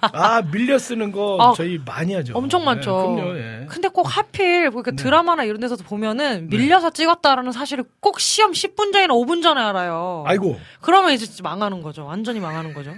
아 0.00 0.42
밀려 0.50 0.78
쓰는 0.78 1.12
거 1.12 1.36
아, 1.40 1.52
저희 1.54 1.78
많이 1.84 2.14
하죠. 2.14 2.32
엄청 2.34 2.64
많죠. 2.64 2.90
네, 2.90 3.22
그럼요. 3.22 3.38
예. 3.38 3.66
근데 3.68 3.88
꼭 3.88 4.04
하필 4.04 4.70
그러니까 4.70 4.92
드라마나 4.92 5.44
이런 5.44 5.60
데서도 5.60 5.84
보면은 5.84 6.48
밀려서 6.48 6.90
찍었다라는 6.90 7.52
사실을 7.52 7.84
꼭 8.00 8.18
시험 8.18 8.52
10분 8.52 8.92
전이나 8.92 9.12
5분 9.14 9.42
전에 9.42 9.60
알아요. 9.60 10.24
아이고 10.26 10.58
그러면 10.80 11.12
이제 11.12 11.26
망하는 11.42 11.82
거죠. 11.82 12.06
완전히 12.06 12.40
망하는 12.40 12.72
거죠. 12.72 12.94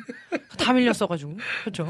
다 0.58 0.72
밀렸어가지고. 0.72 1.36
그렇죠. 1.64 1.88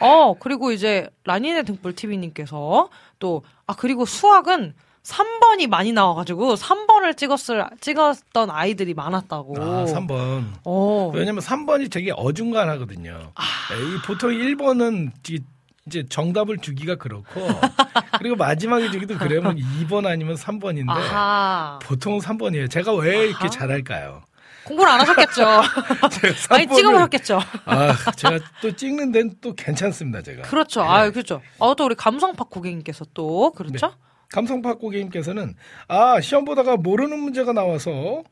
어 0.00 0.34
그리고 0.38 0.72
이제 0.72 1.08
라니네 1.24 1.64
등불 1.64 1.94
TV님께서 1.94 2.88
또 3.18 3.42
아 3.66 3.74
그리고 3.76 4.06
수학은 4.06 4.74
3번이 5.08 5.68
많이 5.68 5.92
나와가지고 5.92 6.54
3번을 6.56 7.16
찍었을 7.16 7.64
찍었던 7.80 8.50
아이들이 8.50 8.92
많았다고. 8.92 9.56
아 9.58 9.84
3번. 9.86 10.44
어. 10.64 11.10
왜냐면 11.14 11.42
3번이 11.42 11.90
되게 11.90 12.12
어중간하거든요. 12.14 13.32
아. 13.34 13.42
네, 13.72 13.76
이 13.94 13.98
보통 14.06 14.30
1번은 14.30 15.12
이제 15.86 16.04
정답을 16.06 16.58
주기가 16.58 16.96
그렇고 16.96 17.24
그리고 18.18 18.36
마지막에 18.36 18.90
주기도 18.90 19.16
그러면 19.16 19.56
2번 19.56 20.06
아니면 20.06 20.36
3번인데 20.36 20.90
아하. 20.90 21.78
보통 21.82 22.18
3번이에요. 22.18 22.70
제가 22.70 22.92
왜 22.94 23.28
이렇게 23.28 23.44
아하. 23.44 23.48
잘할까요? 23.48 24.22
공부를 24.64 24.92
안 24.92 25.00
하셨겠죠. 25.00 25.44
많이 26.50 26.66
3번을 26.66 26.76
찍어보셨겠죠. 26.76 27.40
아, 27.64 27.96
제가 28.16 28.38
또 28.60 28.76
찍는 28.76 29.12
데는 29.12 29.36
또 29.40 29.54
괜찮습니다, 29.54 30.20
제가. 30.20 30.42
그렇죠. 30.42 30.82
네. 30.82 30.88
아, 30.88 31.10
그렇죠. 31.10 31.40
아, 31.58 31.72
또 31.74 31.86
우리 31.86 31.94
감성팍 31.94 32.50
고객님께서 32.50 33.06
또 33.14 33.52
그렇죠. 33.52 33.94
감성팍 34.30 34.78
고객님께서는 34.78 35.54
아, 35.88 36.20
시험 36.20 36.44
보다가 36.44 36.76
모르는 36.76 37.18
문제가 37.18 37.52
나와서 37.52 38.22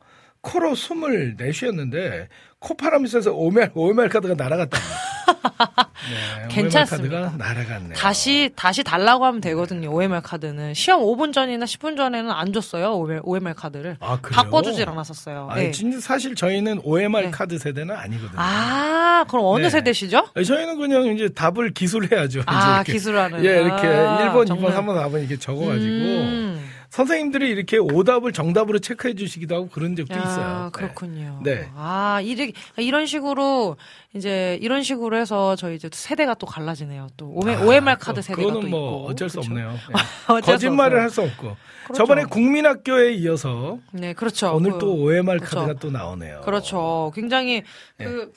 코로 0.47 0.77
숨을 0.77 1.35
내쉬었는데 1.37 2.29
콧바람이 2.61 3.09
쐬서 3.09 3.33
오멜 3.33 3.71
오멜 3.75 4.09
카드가 4.09 4.35
날아갔다. 4.35 4.79
네, 6.07 6.49
괜찮습니다. 6.49 7.21
카드가 7.23 7.37
날아갔네요. 7.37 7.95
다시 7.95 8.51
다시 8.55 8.85
달라고 8.85 9.25
하면 9.27 9.41
되거든요. 9.41 9.91
OMR 9.93 10.21
카드는 10.23 10.73
시험 10.75 11.03
5분 11.03 11.33
전이나 11.33 11.65
10분 11.65 11.97
전에는 11.97 12.31
안 12.31 12.53
줬어요. 12.53 12.93
OMR, 12.95 13.21
OMR 13.25 13.55
카드를 13.55 13.97
아? 14.01 14.19
바꿔주질 14.23 14.89
않았었어요. 14.89 15.49
아니, 15.51 15.65
네. 15.65 15.71
진짜 15.73 15.99
사실 16.01 16.37
저희는 16.37 16.81
OMR 16.85 17.23
네. 17.25 17.31
카드 17.33 17.59
세대는 17.59 17.95
아니거든요. 17.95 18.37
아, 18.37 19.25
그럼 19.29 19.47
어느 19.47 19.65
네. 19.65 19.71
세대시죠? 19.71 20.29
저희는 20.35 20.79
그냥 20.79 21.07
이제 21.07 21.29
답을 21.29 21.73
기술해야죠. 21.75 22.43
아, 22.47 22.83
이제. 22.83 22.93
기술하는. 22.93 23.45
예, 23.45 23.63
이렇게 23.63 23.87
아, 23.89 24.33
1번, 24.33 24.45
2번, 24.45 24.47
정말. 24.47 24.73
3번, 24.73 25.03
4번 25.03 25.19
이렇게 25.19 25.37
적어가지고 25.37 25.85
음. 25.85 26.71
선생님들이 26.97 27.51
이렇게 27.51 27.77
오답을 27.77 28.33
정답으로 28.33 28.79
체크해 28.79 29.15
주시기도 29.17 29.55
하고 29.55 29.69
그런 29.69 29.95
적도 29.97 30.15
야, 30.15 30.19
있어요. 30.19 30.65
네. 30.65 30.71
그렇군요. 30.73 31.41
네. 31.45 31.69
아, 31.75 32.23
이렇게, 32.25 32.53
이런 32.79 33.05
식으로, 33.05 33.77
이제, 34.15 34.59
이런 34.63 34.83
식으로 34.83 35.19
해서 35.19 35.57
저희 35.57 35.75
이제 35.77 35.91
세대가 35.93 36.33
또 36.33 36.47
갈라지네요. 36.47 37.09
또, 37.19 37.33
OMR, 37.35 37.67
OMR 37.67 37.97
카드 37.99 38.21
그- 38.21 38.23
세대가 38.23 38.49
그거는 38.49 38.71
또 38.71 38.77
뭐 38.79 39.01
있고. 39.03 39.11
어쩔 39.11 39.29
수 39.29 39.41
그렇죠? 39.41 39.51
없네요. 39.53 39.77
수 40.41 40.47
거짓말을. 40.47 41.01
할 41.03 41.11
수 41.11 41.21
없고. 41.21 41.57
그렇죠. 41.85 41.99
저번에 41.99 42.25
국민학교에 42.25 43.13
이어서 43.13 43.79
네, 43.93 44.15
그렇죠. 44.15 44.55
오늘 44.57 44.73
그- 44.73 44.79
또 44.79 44.95
OMR 44.95 45.37
그렇죠. 45.41 45.57
카드가 45.57 45.79
또 45.79 45.91
나오네요. 45.91 46.41
그렇죠. 46.47 47.13
굉장히 47.15 47.63
네. 47.99 48.07
그 48.07 48.33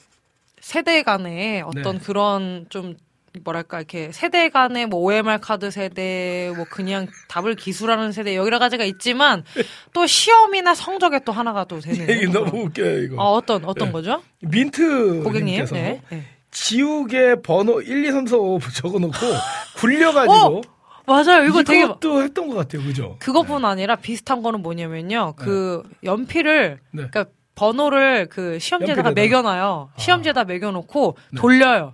세대 0.60 1.02
간의 1.04 1.62
어떤 1.62 1.98
네. 1.98 2.04
그런 2.04 2.66
좀 2.70 2.98
뭐랄까 3.44 3.78
이렇게 3.78 4.12
세대 4.12 4.50
간의 4.50 4.88
뭐 4.88 5.00
OMR 5.02 5.40
카드 5.42 5.72
세대 5.72 6.52
뭐 6.56 6.66
그냥 6.70 7.08
답을 7.28 7.56
기술하는 7.56 8.12
세대 8.12 8.36
여러 8.36 8.60
가지가 8.60 8.84
있지만 8.86 9.44
또 9.94 10.06
시험이나 10.08 10.76
성적에 10.76 11.20
또 11.26 11.32
하나가 11.32 11.64
또 11.66 11.80
되는 11.80 12.06
그런. 12.06 12.32
너무 12.32 12.64
웃겨요, 12.66 13.04
이거. 13.04 13.22
어, 13.22 13.34
어떤 13.34 13.64
어떤 13.66 13.90
네. 13.90 13.92
거죠? 13.92 14.22
민트 14.42 15.24
고객님. 15.24 15.66
네. 15.72 16.02
네. 16.10 16.24
지우개 16.52 17.42
번호 17.44 17.82
1, 17.82 18.06
2, 18.06 18.12
3, 18.12 18.26
4, 18.26 18.38
5 18.38 18.60
적어놓고 18.74 19.16
굴려가지고 19.78 20.34
어! 20.34 20.62
맞아요. 21.06 21.44
이거 21.46 21.64
되게 21.64 21.84
이것도 21.86 22.22
했던 22.22 22.48
것 22.50 22.56
같아요, 22.56 22.84
그죠? 22.84 23.16
그것뿐 23.20 23.66
아니라 23.66 23.96
비슷한 23.96 24.44
거는 24.44 24.62
뭐냐면요. 24.62 25.34
그 25.38 25.82
연필을 26.04 26.80
네. 26.92 27.08
그러니까 27.10 27.26
번호를 27.56 28.28
그 28.30 28.60
시험지에다가 28.60 29.10
연필에다가. 29.10 29.22
매겨놔요. 29.42 29.90
시험지에다 29.98 30.44
매겨놓고 30.46 31.18
네. 31.32 31.42
돌려요. 31.42 31.94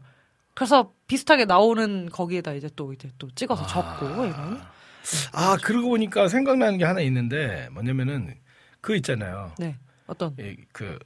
그래서 0.55 0.93
비슷하게 1.07 1.45
나오는 1.45 2.09
거기에다 2.09 2.53
이제 2.53 2.69
또 2.75 2.93
이제 2.93 3.11
또 3.19 3.29
찍어서 3.35 3.67
적고 3.67 4.25
이런. 4.25 4.61
아, 5.33 5.57
그러고 5.61 5.89
보니까 5.89 6.27
생각나는 6.27 6.79
게 6.79 6.85
하나 6.85 7.01
있는데 7.01 7.69
뭐냐면은 7.71 8.33
그 8.81 8.95
있잖아요. 8.95 9.53
네. 9.59 9.77
어떤 10.07 10.35
이, 10.39 10.55
그 10.71 10.97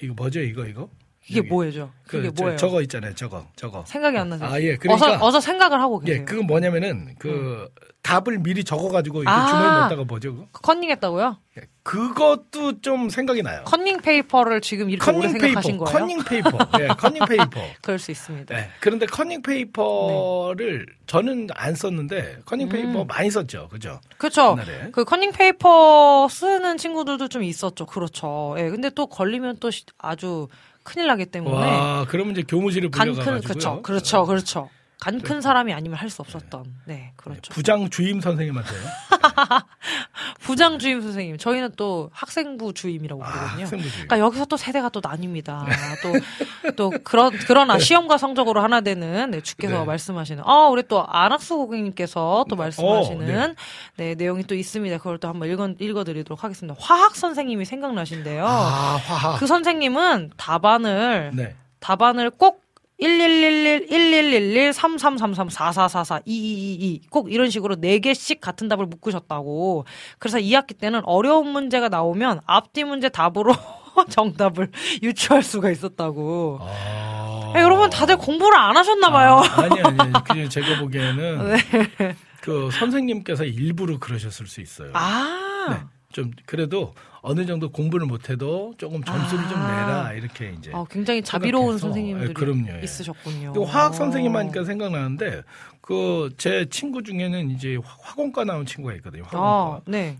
이거 0.00 0.14
뭐죠? 0.14 0.40
이거 0.40 0.64
이거? 0.66 0.88
이게. 1.28 1.40
뭐예요? 1.42 1.90
그 2.06 2.18
그게 2.18 2.30
저, 2.34 2.42
뭐예요? 2.44 2.56
저 2.58 2.68
거 2.68 2.82
있잖아요. 2.82 3.14
저거. 3.14 3.46
저거. 3.56 3.82
생각이 3.86 4.16
안 4.18 4.28
나세요? 4.28 4.48
아, 4.48 4.60
예. 4.60 4.76
그러니까 4.76 5.06
어서 5.12 5.24
어서 5.26 5.40
생각을 5.40 5.80
하고 5.80 5.98
계세요. 6.00 6.20
예, 6.20 6.24
그건 6.24 6.46
뭐냐면은 6.46 7.14
그 7.18 7.68
답을 8.02 8.38
미리 8.40 8.62
적어 8.64 8.88
가지고 8.90 9.22
이렇게 9.22 9.34
아. 9.34 9.46
주머니에 9.46 9.68
넣었다가 9.70 10.04
뭐죠? 10.04 10.34
그거? 10.34 10.46
컨닝했다고요? 10.52 11.38
예, 11.56 11.62
그것도 11.82 12.82
좀 12.82 13.08
생각이 13.08 13.42
나요. 13.42 13.62
컨닝 13.64 13.98
페이퍼를 14.02 14.60
지금 14.60 14.90
이렇게 14.90 15.10
컨닝 15.10 15.30
생각하신 15.30 15.70
페이퍼. 15.78 15.84
거예요? 15.84 15.98
컨닝 15.98 16.24
페이퍼. 16.24 16.58
예, 16.80 16.88
컨닝 16.98 17.24
페이퍼. 17.24 17.60
그럴 17.80 17.98
수 17.98 18.10
있습니다. 18.10 18.54
네. 18.54 18.68
그런데 18.80 19.06
커닝 19.06 19.40
페이퍼를 19.40 20.86
저는 21.06 21.48
안 21.54 21.74
썼는데 21.74 22.40
커닝 22.44 22.68
페이퍼 22.68 23.02
음. 23.02 23.06
많이 23.06 23.30
썼죠. 23.30 23.68
그죠? 23.68 24.00
그렇죠. 24.18 24.56
옛날에. 24.60 24.90
그 24.92 25.04
커닝 25.04 25.32
페이퍼 25.32 26.28
쓰는 26.30 26.76
친구들도 26.76 27.28
좀 27.28 27.42
있었죠. 27.42 27.86
그렇죠. 27.86 28.54
예. 28.58 28.68
근데 28.68 28.90
또 28.90 29.06
걸리면 29.06 29.56
또 29.60 29.70
시- 29.70 29.84
아주 29.98 30.48
큰일 30.84 31.08
나기 31.08 31.26
때문에 31.26 31.54
와, 31.54 32.06
그러면 32.08 32.32
이제 32.32 32.44
교무실에 32.46 32.88
간큰 32.90 33.14
불려가지고요. 33.14 33.40
그렇죠. 33.42 33.82
그렇죠. 33.82 34.26
그렇죠. 34.26 34.70
간 35.04 35.20
큰 35.20 35.40
사람이 35.40 35.72
아니면 35.72 35.98
할 35.98 36.08
수 36.10 36.22
없었던. 36.22 36.64
네, 36.86 37.12
그렇죠. 37.16 37.52
부장 37.52 37.90
주임 37.90 38.20
선생님한테요. 38.20 38.80
부장 40.40 40.78
주임 40.78 41.00
선생님. 41.00 41.38
저희는 41.38 41.72
또 41.76 42.10
학생부 42.12 42.74
주임이라고 42.74 43.24
아, 43.24 43.26
부르거든요. 43.26 43.62
학생부 43.62 43.82
주임. 43.84 44.06
그러니까 44.06 44.18
여기서 44.18 44.44
또 44.46 44.56
세대가 44.56 44.88
또 44.90 45.00
나뉩니다. 45.00 45.66
또, 46.02 46.70
또, 46.76 46.90
그런, 47.02 47.32
그러나 47.46 47.78
시험과 47.78 48.18
성적으로 48.18 48.62
하나 48.62 48.80
되는, 48.80 49.30
네, 49.30 49.40
주께서 49.40 49.80
네. 49.80 49.84
말씀하시는, 49.84 50.42
아, 50.46 50.68
우리 50.68 50.82
또 50.86 51.04
안학수 51.06 51.56
고객님께서 51.56 52.44
또 52.48 52.56
말씀하시는, 52.56 53.50
어, 53.50 53.54
네. 53.96 54.14
내용이 54.14 54.44
또 54.44 54.54
있습니다. 54.54 54.98
그걸 54.98 55.18
또 55.18 55.28
한번 55.28 55.48
읽어, 55.50 55.68
읽어드리도록 55.78 56.44
하겠습니다. 56.44 56.76
화학 56.78 57.16
선생님이 57.16 57.64
생각나신대요. 57.64 58.46
아, 58.46 58.96
화학. 58.96 59.38
그 59.40 59.46
선생님은 59.46 60.32
답안을, 60.36 61.32
네. 61.34 61.54
답안을 61.80 62.30
꼭 62.30 62.63
1111, 63.04 63.88
1111, 63.90 64.72
3333, 64.72 65.50
4444, 65.50 66.20
2222, 66.24 67.00
꼭 67.10 67.30
이런 67.30 67.50
식으로 67.50 67.76
4개씩 67.76 68.40
같은 68.40 68.68
답을 68.68 68.86
묶으셨다고. 68.86 69.84
그래서 70.18 70.38
2학기 70.38 70.78
때는 70.78 71.02
어려운 71.04 71.48
문제가 71.48 71.90
나오면 71.90 72.40
앞뒤 72.46 72.84
문제 72.84 73.10
답으로 73.10 73.54
정답을 74.08 74.70
유추할 75.02 75.42
수가 75.42 75.70
있었다고. 75.70 76.60
아. 76.62 77.52
야, 77.54 77.62
여러분 77.62 77.90
다들 77.90 78.16
공부를 78.16 78.58
안 78.58 78.76
하셨나봐요. 78.76 79.32
아, 79.34 79.42
아니, 79.62 79.80
아니. 79.82 80.12
그냥 80.24 80.48
제가 80.48 80.80
보기에는 80.80 81.48
네. 81.50 82.16
그 82.40 82.70
선생님께서 82.72 83.44
일부러 83.44 83.98
그러셨을 83.98 84.46
수 84.46 84.60
있어요. 84.62 84.90
아. 84.94 85.66
네. 85.70 85.76
좀 86.12 86.30
그래도 86.46 86.94
어느 87.26 87.46
정도 87.46 87.70
공부를 87.70 88.06
못해도 88.06 88.74
조금 88.76 89.02
점수를 89.02 89.48
좀 89.48 89.56
아. 89.58 89.66
내라 89.66 90.12
이렇게 90.12 90.54
이제. 90.58 90.70
아, 90.74 90.84
굉장히 90.90 91.22
자비로운 91.22 91.78
생각해서. 91.78 91.86
선생님들이 91.86 92.28
예, 92.28 92.32
그럼요, 92.34 92.68
예. 92.78 92.80
있으셨군요. 92.84 93.54
그 93.54 93.62
화학 93.62 93.94
선생님 93.94 94.36
하니까 94.36 94.64
생각나는데 94.64 95.42
그 95.80 96.28
제 96.36 96.66
친구 96.70 97.02
중에는 97.02 97.50
이제 97.50 97.76
화- 97.82 97.96
화공과 98.00 98.44
나온 98.44 98.66
친구가 98.66 98.94
있거든요. 98.96 99.22
화공과. 99.24 99.46
아, 99.46 99.80
네. 99.86 100.18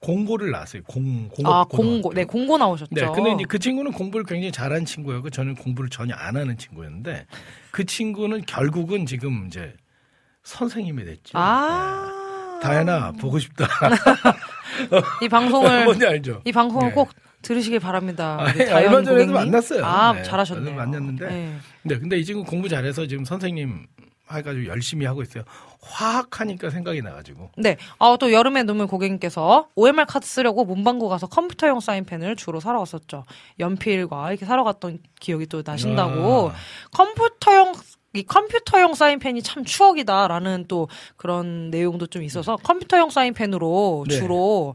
공고를 0.00 0.50
나왔어요. 0.52 0.82
공 0.84 1.28
공업 1.28 1.52
아. 1.52 1.64
공고. 1.64 2.12
네, 2.12 2.24
공고 2.24 2.56
나오셨죠. 2.58 2.90
네, 2.94 3.06
근데 3.14 3.32
이제 3.34 3.44
그 3.48 3.58
친구는 3.58 3.92
공부를 3.92 4.24
굉장히 4.26 4.52
잘하는 4.52 4.84
친구였고 4.84 5.30
저는 5.30 5.54
공부를 5.56 5.90
전혀 5.90 6.14
안 6.14 6.36
하는 6.36 6.56
친구였는데 6.56 7.26
그 7.72 7.84
친구는 7.84 8.42
결국은 8.46 9.06
지금 9.06 9.46
이제 9.46 9.74
선생님이 10.44 11.04
됐죠. 11.04 11.36
아. 11.38 12.10
네. 12.12 12.17
다현아 12.60 13.12
보고 13.12 13.38
싶다. 13.38 13.66
이 15.22 15.28
방송을 15.28 15.84
뭔지 15.84 16.06
알죠? 16.06 16.42
이 16.44 16.52
방송을 16.52 16.88
네. 16.88 16.94
꼭 16.94 17.10
들으시길 17.42 17.80
바랍니다. 17.80 18.36
아, 18.40 18.52
예, 18.58 18.64
다현 18.64 18.94
얼마 18.94 19.02
전에도. 19.04 19.32
만났어요. 19.32 19.84
아, 19.84 20.12
네, 20.12 20.22
잘하셨네요. 20.22 20.74
만났는데. 20.74 21.26
네. 21.28 21.56
네, 21.82 21.98
근데 21.98 22.18
이 22.18 22.24
친구 22.24 22.44
공부 22.44 22.68
잘해서 22.68 23.06
지금 23.06 23.24
선생님 23.24 23.86
해가지고 24.30 24.66
열심히 24.66 25.06
하고 25.06 25.22
있어요. 25.22 25.44
화학하니까 25.80 26.70
생각이 26.70 27.00
나가지고. 27.00 27.50
네. 27.56 27.76
아, 27.98 28.16
또 28.20 28.32
여름에 28.32 28.64
눈물 28.64 28.86
고객님께서 28.86 29.68
OMR 29.74 30.04
카드 30.06 30.26
쓰려고 30.26 30.64
문방구 30.64 31.08
가서 31.08 31.28
컴퓨터용 31.28 31.80
사인펜을 31.80 32.36
주로 32.36 32.60
사러 32.60 32.80
갔었죠. 32.80 33.24
연필과 33.58 34.30
이렇게 34.30 34.44
사러 34.44 34.64
갔던 34.64 34.98
기억이 35.20 35.46
또 35.46 35.62
나신다고. 35.64 36.50
아. 36.50 36.54
컴퓨터용 36.92 37.72
이 38.18 38.24
컴퓨터용 38.24 38.94
사인펜이 38.94 39.42
참 39.42 39.64
추억이다라는 39.64 40.64
또 40.68 40.88
그런 41.16 41.70
내용도 41.70 42.06
좀 42.06 42.22
있어서 42.24 42.56
컴퓨터용 42.56 43.10
사인펜으로 43.10 44.06
네. 44.08 44.16
주로 44.16 44.74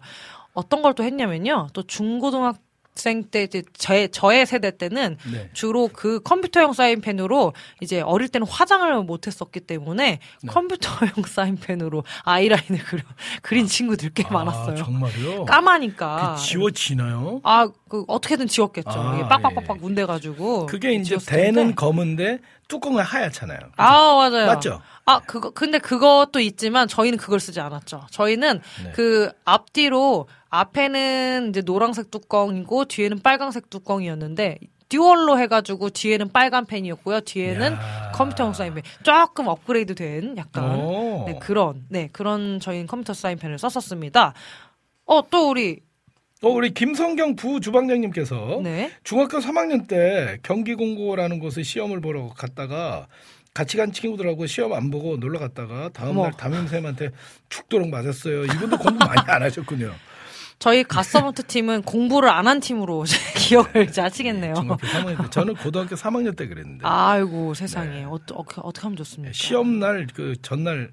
어떤 0.53 0.81
걸 0.81 0.93
또 0.93 1.03
했냐면요. 1.03 1.67
또 1.73 1.83
중고등학 1.83 2.57
생 2.95 3.23
때 3.23 3.43
이제 3.43 3.63
제 3.73 4.07
저의 4.07 4.45
세대 4.45 4.75
때는 4.75 5.17
네. 5.31 5.49
주로 5.53 5.87
그 5.91 6.19
컴퓨터용 6.21 6.73
사인펜으로 6.73 7.53
이제 7.79 8.01
어릴 8.01 8.27
때는 8.29 8.45
화장을 8.47 9.03
못 9.03 9.27
했었기 9.27 9.61
때문에 9.61 10.19
네. 10.41 10.47
컴퓨터용 10.47 11.11
사인펜으로 11.25 12.03
아이라인을 12.23 12.83
그려, 12.85 13.03
그린 13.41 13.65
친구들 13.65 14.11
꽤 14.13 14.23
많았어요. 14.29 14.73
아, 14.73 14.75
정말요? 14.75 15.45
까마니까. 15.45 16.35
그 16.37 16.41
지워지나요? 16.43 17.41
아, 17.43 17.67
그 17.89 18.03
어떻게든 18.07 18.47
지웠겠죠. 18.47 18.89
아, 18.91 19.15
이게 19.15 19.27
빡빡빡빡 19.27 19.77
예. 19.77 19.81
문대 19.81 20.05
가지고. 20.05 20.65
그게 20.65 20.93
이제 20.93 21.03
지웠을 21.09 21.25
텐데. 21.27 21.43
대는 21.51 21.75
검은데 21.75 22.39
뚜껑은 22.67 23.03
하얗잖아요. 23.03 23.59
그죠? 23.59 23.73
아, 23.77 24.15
맞아요. 24.15 24.45
맞죠? 24.47 24.81
아, 25.05 25.19
그거, 25.19 25.49
근데 25.51 25.79
그것도 25.79 26.39
있지만 26.39 26.87
저희는 26.87 27.17
그걸 27.17 27.39
쓰지 27.39 27.59
않았죠. 27.59 28.07
저희는 28.09 28.61
네. 28.85 28.91
그 28.93 29.31
앞뒤로 29.45 30.27
앞에는 30.53 31.49
이제 31.49 31.61
노란색 31.61 32.11
뚜껑이고 32.11 32.85
뒤에는 32.85 33.21
빨간색 33.23 33.71
뚜껑이었는데 33.71 34.59
듀얼로 34.87 35.39
해가지고 35.39 35.89
뒤에는 35.89 36.31
빨간 36.31 36.65
펜이었고요. 36.65 37.21
뒤에는 37.21 37.73
야. 37.73 38.11
컴퓨터 38.13 38.53
사인 38.53 38.75
펜 38.75 38.83
조금 39.01 39.47
업그레이드 39.47 39.95
된 39.95 40.37
약간 40.37 40.75
오. 40.79 41.25
네, 41.25 41.39
그런 41.41 41.83
네 41.89 42.07
그런 42.11 42.59
저희는 42.59 42.85
컴퓨터 42.85 43.13
사인 43.15 43.39
펜을 43.39 43.57
썼었습니다. 43.57 44.33
어 45.05 45.21
또 45.31 45.49
우리 45.49 45.79
어, 46.43 46.49
우리 46.49 46.71
김성경 46.71 47.35
부 47.35 47.59
주방장님께서 47.59 48.59
네 48.61 48.91
중학교 49.03 49.39
3학년 49.39 49.87
때 49.87 50.37
경기공고라는 50.43 51.39
곳에 51.39 51.63
시험을 51.63 51.99
보러 51.99 52.29
갔다가 52.29 53.07
같이 53.55 53.77
간 53.77 53.91
친구들하고 53.91 54.45
시험 54.45 54.73
안 54.73 54.91
보고 54.91 55.17
놀러 55.17 55.39
갔다가 55.39 55.89
다음날 55.89 56.25
어머. 56.27 56.37
담임쌤한테 56.37 57.09
죽도록 57.49 57.89
맞았어요. 57.89 58.45
이분도 58.45 58.77
공부 58.77 59.03
많이 59.03 59.19
안 59.25 59.41
하셨군요. 59.41 59.91
저희 60.63 60.83
갓서번트 60.83 61.43
팀은 61.47 61.81
공부를 61.81 62.29
안 62.29 62.47
한 62.47 62.59
팀으로 62.59 63.03
제 63.07 63.17
기억을 63.37 63.83
이제 63.89 63.99
하시겠네요. 64.01 64.53
중학교 64.55 64.85
3학년 64.87 65.17
때. 65.23 65.29
저는 65.29 65.55
고등학교 65.55 65.95
3학년 65.95 66.35
때 66.37 66.47
그랬는데. 66.47 66.85
아이고 66.87 67.53
세상에 67.53 68.03
어떠, 68.05 68.35
어떻게 68.35 68.61
어떻게 68.63 68.83
하면 68.83 68.95
좋습니까? 68.97 69.31
네, 69.31 69.37
시험 69.37 69.79
날 69.79 70.07
그 70.13 70.35
전날 70.41 70.91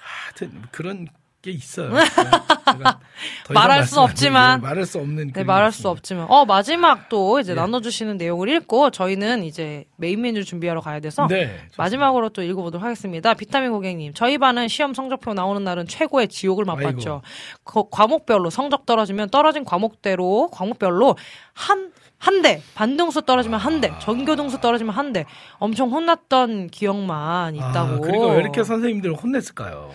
하여튼 0.00 0.62
그런 0.70 1.06
게 1.40 1.50
있어요. 1.52 1.92
말할 3.54 3.84
수 3.86 4.00
없지만. 4.00 4.60
말할 4.60 4.84
수 4.86 4.98
없는 4.98 5.32
네, 5.32 5.44
말할 5.44 5.68
게수 5.68 5.78
있습니다. 5.78 5.90
없지만. 5.90 6.26
어, 6.28 6.44
마지막 6.44 7.08
또 7.08 7.38
이제 7.40 7.52
예. 7.52 7.54
나눠주시는 7.56 8.16
내용을 8.16 8.48
읽고 8.48 8.90
저희는 8.90 9.44
이제 9.44 9.84
메인 9.96 10.20
메뉴 10.20 10.44
준비하러 10.44 10.80
가야 10.80 11.00
돼서 11.00 11.26
네. 11.28 11.56
마지막으로 11.76 12.30
또 12.30 12.42
읽어보도록 12.42 12.84
하겠습니다. 12.84 13.34
비타민 13.34 13.70
고객님, 13.72 14.14
저희 14.14 14.38
반은 14.38 14.68
시험 14.68 14.94
성적표 14.94 15.34
나오는 15.34 15.62
날은 15.62 15.86
최고의 15.86 16.28
지옥을 16.28 16.64
맛봤죠. 16.64 17.22
그 17.64 17.84
과목별로 17.90 18.50
성적 18.50 18.84
떨어지면 18.84 19.30
떨어진 19.30 19.64
과목대로 19.64 20.50
과목별로 20.52 21.16
한 21.52 21.92
한 22.18 22.42
대, 22.42 22.60
반등수 22.74 23.22
떨어지면 23.22 23.60
한 23.60 23.80
대, 23.80 23.92
전교등수 24.00 24.60
떨어지면 24.60 24.92
한 24.92 25.12
대, 25.12 25.24
엄청 25.58 25.90
혼났던 25.90 26.66
기억만 26.68 27.54
있다고. 27.54 27.94
아, 27.94 28.00
그리고 28.00 28.30
왜 28.30 28.40
이렇게 28.40 28.64
선생님들 28.64 29.14
혼냈을까요? 29.14 29.90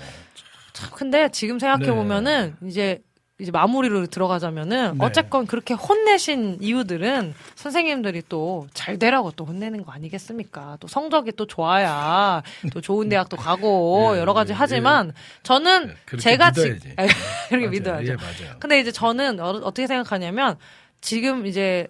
참, 0.73 0.89
근데 0.93 1.29
지금 1.29 1.59
생각해 1.59 1.85
네. 1.85 1.91
보면은 1.91 2.55
이제 2.65 3.01
이제 3.39 3.51
마무리로 3.51 4.05
들어가자면은 4.07 4.97
네. 4.97 5.05
어쨌건 5.05 5.47
그렇게 5.47 5.73
혼내신 5.73 6.59
이유들은 6.61 7.33
선생님들이 7.55 8.21
또 8.29 8.67
잘 8.73 8.99
되라고 8.99 9.31
또 9.31 9.43
혼내는 9.45 9.83
거 9.83 9.91
아니겠습니까? 9.91 10.77
또 10.79 10.87
성적이 10.87 11.31
또 11.35 11.45
좋아야 11.47 12.43
또 12.71 12.79
좋은 12.79 13.09
대학도 13.09 13.37
가고 13.37 14.13
예, 14.15 14.19
여러 14.19 14.33
가지 14.33 14.51
예, 14.51 14.55
하지만 14.55 15.13
저는 15.41 15.89
예, 15.89 15.95
그렇게 16.05 16.21
제가 16.21 16.51
지 16.51 16.61
믿어야지. 16.61 16.95
그렇게 17.49 17.65
맞아요. 17.65 17.69
믿어야죠. 17.69 18.11
예. 18.13 18.17
근데 18.59 18.79
이제 18.79 18.91
저는 18.91 19.39
어, 19.39 19.49
어떻게 19.63 19.87
생각하냐면 19.87 20.57
지금 21.01 21.45
이제 21.47 21.87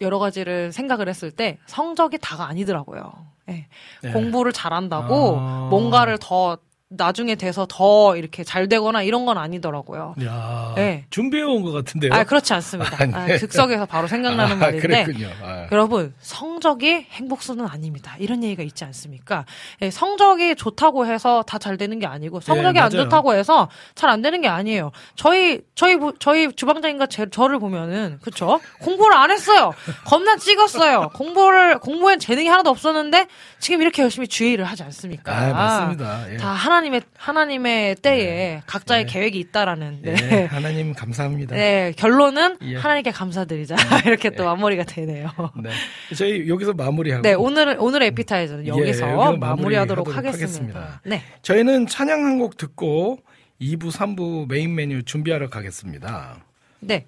여러 0.00 0.18
가지를 0.18 0.72
생각을 0.72 1.08
했을 1.08 1.30
때 1.30 1.58
성적이 1.66 2.18
다가 2.20 2.46
아니더라고요. 2.46 3.12
예. 3.50 3.66
네. 4.02 4.12
공부를 4.12 4.52
잘한다고 4.52 5.36
아. 5.38 5.68
뭔가를 5.70 6.18
더 6.20 6.56
나중에 6.96 7.34
돼서 7.34 7.66
더 7.68 8.16
이렇게 8.16 8.44
잘 8.44 8.68
되거나 8.68 9.02
이런 9.02 9.26
건 9.26 9.38
아니더라고요. 9.38 10.14
야, 10.24 10.72
네. 10.76 11.04
준비해 11.10 11.42
온 11.42 11.62
것 11.62 11.72
같은데요. 11.72 12.12
아, 12.12 12.24
그렇지 12.24 12.52
않습니다. 12.54 12.96
아, 13.02 13.06
네. 13.26 13.34
아, 13.34 13.38
즉석에서 13.38 13.86
바로 13.86 14.06
생각나는 14.06 14.56
아, 14.56 14.56
말인데. 14.56 14.80
그랬군요. 14.86 15.28
아. 15.42 15.66
여러분, 15.72 16.14
성적이 16.20 17.06
행복수는 17.10 17.66
아닙니다. 17.66 18.14
이런 18.18 18.42
얘기가 18.44 18.62
있지 18.62 18.84
않습니까? 18.84 19.44
예, 19.82 19.90
성적이 19.90 20.54
좋다고 20.56 21.06
해서 21.06 21.42
다 21.46 21.58
잘 21.58 21.78
되는 21.78 21.98
게 21.98 22.06
아니고, 22.06 22.40
성적이 22.40 22.78
안 22.80 22.90
네, 22.90 22.96
맞아요. 22.96 23.04
좋다고 23.08 23.32
해서 23.34 23.68
잘 23.94 24.10
안 24.10 24.20
되는 24.20 24.42
게 24.42 24.48
아니에요. 24.48 24.92
저희, 25.16 25.62
저희, 25.74 25.96
부- 25.96 26.12
저희 26.18 26.52
주방장님과 26.52 27.06
제, 27.06 27.26
저를 27.30 27.58
보면은, 27.58 28.18
그쵸? 28.22 28.60
공부를 28.80 29.16
안 29.16 29.30
했어요. 29.30 29.72
겁나 30.04 30.36
찍었어요. 30.36 31.08
공부를, 31.14 31.78
공부엔 31.78 32.18
재능이 32.18 32.48
하나도 32.48 32.68
없었는데, 32.68 33.26
지금 33.60 33.80
이렇게 33.80 34.02
열심히 34.02 34.28
주의를 34.28 34.66
하지 34.66 34.82
않습니까? 34.82 35.34
아, 35.34 35.52
맞습니다. 35.54 36.32
예. 36.34 36.36
다 36.36 36.48
하나님 36.48 36.83
의, 36.92 37.00
하나님의 37.16 37.94
때에 37.96 38.60
각자의 38.66 39.06
계획이 39.06 39.38
있다라는, 39.38 40.00
네. 40.02 40.14
예, 40.20 40.44
하나님 40.50 40.92
감사합니다. 40.92 41.54
네, 41.54 41.92
결론은 41.96 42.58
예. 42.62 42.76
하나님께 42.76 43.12
감사드리자. 43.12 43.76
이렇게 44.04 44.30
또 44.30 44.44
마무리가 44.44 44.82
되네요. 44.84 45.30
네. 45.62 45.70
저희 46.14 46.48
여기서 46.48 46.74
마무리하고 46.74 47.22
네, 47.22 47.32
오늘 47.34 47.76
오늘의 47.78 48.08
에피타이저는 48.08 48.64
예, 48.66 48.68
여기서 48.68 48.82
여기서 48.84 49.06
마무리하도록 49.06 49.38
마무리하도록 49.40 50.16
하겠습니다. 50.16 50.44
하겠습니다. 50.44 51.00
네. 51.06 51.22
저희는 51.42 51.86
찬양 51.86 52.24
한 52.24 52.38
곡 52.38 52.56
듣고 52.56 53.20
2부, 53.60 53.90
3부 53.92 54.48
메인 54.48 54.74
메뉴 54.74 55.02
준비하러 55.04 55.48
가겠습니다. 55.48 56.44
네. 56.80 57.06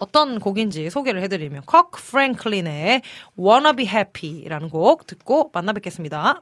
어떤 0.00 0.38
곡인지 0.38 0.90
소개를 0.90 1.22
해드리면 1.22 1.62
컥 1.66 1.90
프랭클린의 1.92 3.02
Wanna 3.38 3.72
Be 3.74 3.86
Happy라는 3.86 4.68
곡 4.68 5.06
듣고 5.06 5.50
만나 5.52 5.72
뵙겠습니다. 5.72 6.40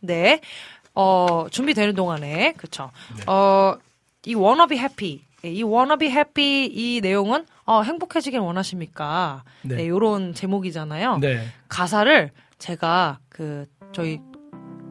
네. 0.00 0.40
어, 0.94 1.46
준비되는 1.50 1.94
동안에 1.94 2.54
그쵸. 2.56 2.90
네. 3.16 3.24
어, 3.26 3.76
이 4.26 4.34
Wanna 4.34 4.66
Be 4.66 4.78
Happy 4.78 5.22
이 5.44 5.62
Wanna 5.64 5.96
Be 5.98 6.08
Happy 6.08 6.66
이 6.72 7.00
내용은 7.00 7.46
어, 7.64 7.82
행복해지길 7.82 8.40
원하십니까? 8.40 9.44
네. 9.62 9.76
네, 9.76 9.88
요런 9.88 10.34
제목이잖아요. 10.34 11.18
네. 11.18 11.46
가사를 11.68 12.30
제가 12.58 13.18
그 13.28 13.66
저희 13.92 14.20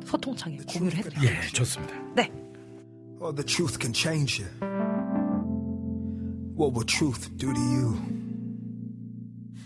소통창에 0.05 0.57
공유를 0.67 0.97
해 0.97 1.01
드릴게요. 1.03 1.31
예, 1.31 1.47
좋습니다. 1.53 1.93
네. 2.15 2.31
Or 3.19 3.33
the 3.35 3.45
truth 3.45 3.77
can 3.79 3.93
change 3.93 4.41
you. 4.41 4.49
What 6.57 6.73
will 6.73 6.85
truth 6.85 7.29
do 7.37 7.53
to 7.53 7.59
you? 7.59 7.97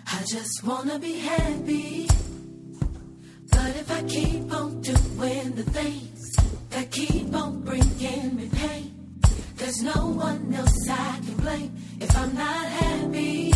I 0.07 0.23
just 0.25 0.63
wanna 0.65 0.99
be 0.99 1.19
happy. 1.19 2.07
But 3.51 3.75
if 3.75 3.89
I 3.91 4.03
keep 4.03 4.53
on 4.53 4.81
doing 4.81 5.55
the 5.55 5.63
things 5.71 6.14
that 6.75 6.91
keep 6.91 7.33
on 7.33 7.61
bringing 7.61 8.35
me 8.35 8.49
pain, 8.49 8.91
there's 9.55 9.81
no 9.81 10.09
one 10.09 10.53
else 10.53 10.89
I 10.89 11.19
can 11.25 11.35
blame 11.35 11.71
if 12.01 12.17
I'm 12.17 12.35
not 12.35 12.65
happy. 12.81 13.53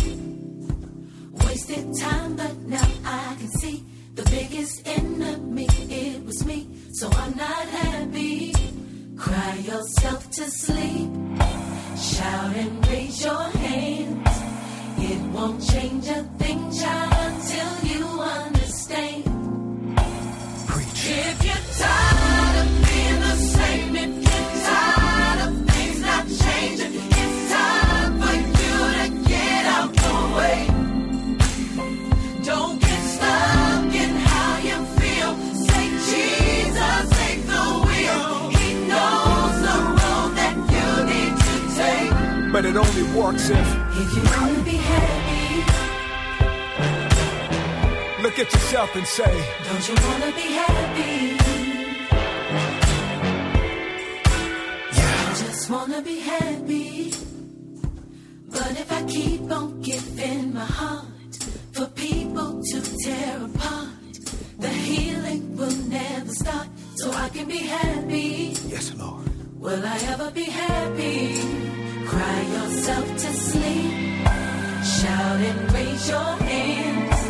Wasted 1.44 1.86
time, 2.00 2.36
but 2.36 2.56
now 2.62 2.90
I 3.04 3.36
can 3.38 3.50
see 3.60 3.84
the 4.14 4.22
biggest 4.22 4.88
enemy, 4.88 5.68
it 5.90 6.24
was 6.24 6.46
me. 6.46 6.68
So 6.92 7.10
I'm 7.12 7.36
not 7.36 7.66
happy. 7.82 8.54
Cry 9.18 9.54
yourself 9.70 10.30
to 10.30 10.44
sleep. 10.62 11.10
Shout 11.98 12.56
and 12.56 12.86
raise 12.88 13.22
your 13.22 13.44
hands. 13.64 14.34
It 15.10 15.20
won't 15.34 15.60
change 15.72 16.08
a 16.08 16.22
thing, 16.40 16.60
child, 16.72 17.12
until 17.28 17.72
you 17.90 18.06
understand. 18.06 19.24
Preach. 20.68 21.02
If 21.04 21.44
you're 21.44 21.64
tired 21.78 22.29
But 42.60 42.68
it 42.68 42.76
only 42.76 43.04
works 43.18 43.48
if 43.48 43.68
If 44.02 44.08
you 44.14 44.22
wanna 44.36 44.62
be 44.62 44.76
happy, 44.92 45.44
look 48.22 48.38
at 48.38 48.52
yourself 48.52 48.94
and 48.96 49.06
say, 49.06 49.32
don't 49.64 49.88
you 49.88 49.94
wanna 50.06 50.30
be 50.40 50.48
happy? 50.62 51.14
Yeah. 54.98 55.30
I 55.30 55.32
just 55.42 55.70
wanna 55.70 56.02
be 56.02 56.18
happy. 56.20 57.14
But 58.50 58.72
if 58.82 58.92
I 58.92 59.04
keep 59.04 59.50
on 59.50 59.80
giving 59.80 60.52
my 60.52 60.66
heart 60.80 61.34
for 61.72 61.86
people 61.86 62.62
to 62.62 62.78
tear 63.02 63.42
apart, 63.42 63.88
the 64.58 64.68
healing 64.68 65.56
will 65.56 65.78
never 65.88 66.34
start. 66.34 66.68
So 66.96 67.10
I 67.10 67.30
can 67.30 67.48
be 67.48 67.62
happy. 67.78 68.54
Yes, 68.68 68.92
Lord. 68.98 69.24
Will 69.58 69.82
I 69.82 69.96
ever 70.12 70.30
be 70.30 70.44
happy? 70.44 71.89
Cry 72.10 72.40
yourself 72.56 73.06
to 73.22 73.30
sleep. 73.32 74.26
Shout 74.96 75.40
and 75.48 75.72
raise 75.72 76.08
your 76.08 76.32
hands. 76.50 77.20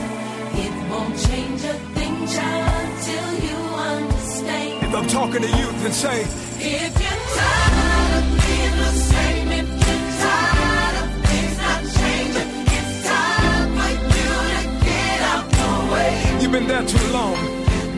It 0.65 0.73
won't 0.91 1.17
change 1.29 1.63
a 1.65 1.75
thing, 1.97 2.17
child, 2.27 2.89
until 2.89 3.29
you 3.47 3.59
understand. 3.93 4.87
If 4.87 4.95
I'm 4.95 5.07
talking 5.09 5.43
to 5.43 5.49
you, 5.49 5.67
then 5.83 5.93
say, 5.93 6.23
If 6.23 6.93
you're 7.03 7.25
tired 7.37 8.13
of 8.21 8.25
being 8.41 8.77
the 8.85 8.93
same, 9.11 9.49
if 9.61 9.69
you're 9.85 10.07
tired 10.25 10.97
of 11.03 11.09
things 11.29 11.57
not 11.67 11.83
changing, 11.99 12.51
it's 12.77 12.95
time 13.07 13.69
for 13.77 13.93
you 14.17 14.33
to 14.57 14.65
get 14.87 15.19
out 15.33 15.47
the 15.61 15.93
way. 15.93 16.39
you've 16.41 16.53
been 16.53 16.67
there 16.67 16.87
too 16.87 17.07
long. 17.13 17.37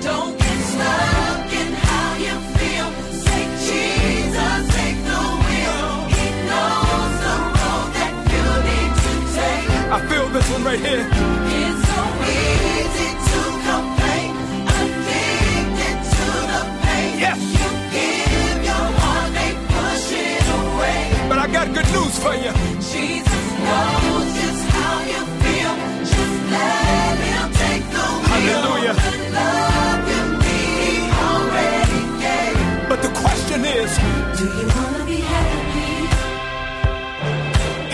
Don't 0.00 0.41
I 9.94 10.00
feel 10.08 10.26
this 10.30 10.48
one 10.50 10.64
right 10.64 10.78
here. 10.78 11.04
It's 11.04 11.80
so 11.92 12.02
easy 12.40 13.10
to 13.28 13.40
complain, 13.68 14.32
addicted 14.80 15.98
to 16.16 16.26
the 16.52 16.60
pain. 16.82 17.12
Yes. 17.24 17.38
You 17.58 17.68
give 17.92 18.60
your 18.70 18.86
heart, 19.02 19.28
they 19.36 19.52
push 19.74 20.08
it 20.16 20.46
away. 20.60 21.28
But 21.28 21.38
I 21.44 21.46
got 21.56 21.66
good 21.76 21.88
news 21.92 22.14
for 22.24 22.34
you. 22.44 22.52
Jesus 22.92 23.44
knows 23.68 24.28
just 24.40 24.62
how 24.76 24.96
you 25.12 25.22
feel. 25.44 25.74
Just 26.12 26.36
let 26.56 27.16
him 27.28 27.46
take 27.62 27.84
the 27.96 28.06
wheel. 28.16 28.32
Hallelujah. 28.32 28.94
The 28.96 29.12
love 29.36 30.02
you 30.12 30.22
need, 30.44 31.04
already 31.28 32.02
gave. 32.24 32.88
But 32.88 33.00
the 33.06 33.12
question 33.22 33.60
is, 33.66 33.90
Do 34.40 34.44
you 34.56 34.66
wanna 34.72 35.04
be 35.04 35.20
happy? 35.20 35.90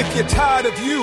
if 0.01 0.09
you're 0.15 0.29
tired 0.29 0.67
of 0.67 0.79
you, 0.87 1.03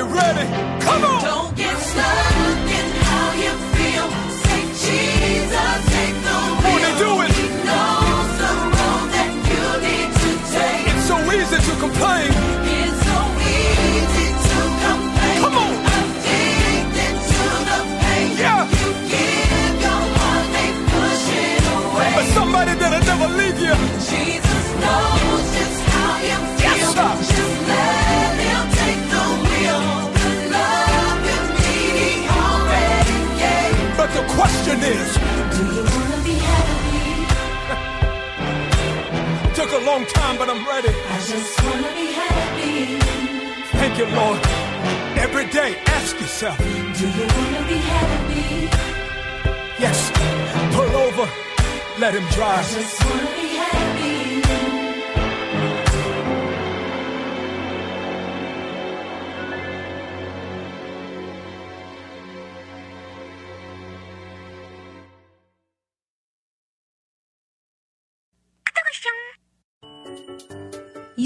You 0.00 0.06
ready? 0.06 0.46
Come 0.86 1.04
on! 1.04 1.20
Don't 1.22 1.52
get 1.56 1.76
stuck 1.76 2.70
in 2.78 2.86
how 3.04 3.26
you 3.44 3.52
feel. 3.76 4.06
Say, 4.44 4.62
Jesus, 4.84 5.76
take 5.92 6.16
the 6.26 6.36
wheel. 6.56 6.72
Wanna 6.72 6.92
do 7.04 7.10
it? 7.24 7.32
He 7.36 7.46
knows 7.68 8.30
the 8.42 8.52
road 8.76 9.06
that 9.16 9.30
you 9.50 9.64
need 9.86 10.10
to 10.22 10.30
take. 10.56 10.84
It's 10.90 11.06
so 11.12 11.16
easy 11.36 11.58
to 11.68 11.72
complain. 11.84 12.30
It's 12.80 12.98
so 13.08 13.18
easy 13.60 14.28
to 14.48 14.58
complain. 14.86 15.38
Come 15.44 15.56
on. 15.64 15.72
Addicted 15.96 17.14
to 17.32 17.44
the 17.68 17.78
pain. 18.00 18.28
Yeah. 18.40 18.62
You 18.80 18.90
give 19.12 19.74
your 19.84 20.02
heart, 20.16 20.46
they 20.56 20.70
push 20.92 21.26
it 21.44 21.64
away. 21.76 22.12
But 22.16 22.26
somebody 22.38 22.72
that'll 22.80 23.04
never 23.10 23.28
leave 23.40 23.58
you. 23.66 23.74
Jesus 24.08 24.49
question 34.76 35.10
Do 35.50 35.74
you 35.74 35.82
want 35.82 36.14
to 36.14 36.20
be 36.24 36.34
happy? 36.34 37.10
Took 39.54 39.72
a 39.72 39.84
long 39.84 40.06
time, 40.06 40.38
but 40.38 40.48
I'm 40.48 40.66
ready. 40.66 40.88
I 40.88 41.18
just 41.18 41.62
want 41.64 41.86
to 41.86 41.92
be 41.94 42.12
happy. 42.12 42.98
Thank 43.78 43.98
you, 43.98 44.06
Lord. 44.06 44.38
Every 45.18 45.46
day, 45.46 45.76
ask 45.86 46.20
yourself 46.20 46.58
Do 46.58 46.64
you 46.64 47.26
want 47.36 47.56
to 47.56 47.64
be 47.68 47.78
happy? 47.94 48.68
Yes, 49.78 50.10
pull 50.74 50.96
over, 51.06 51.28
let 51.98 52.14
him 52.14 52.26
drive. 52.30 52.58
I 52.58 52.80
just 52.80 53.04
want 53.04 53.20
to 53.20 53.26
be 53.26 53.48
happy. 53.48 53.59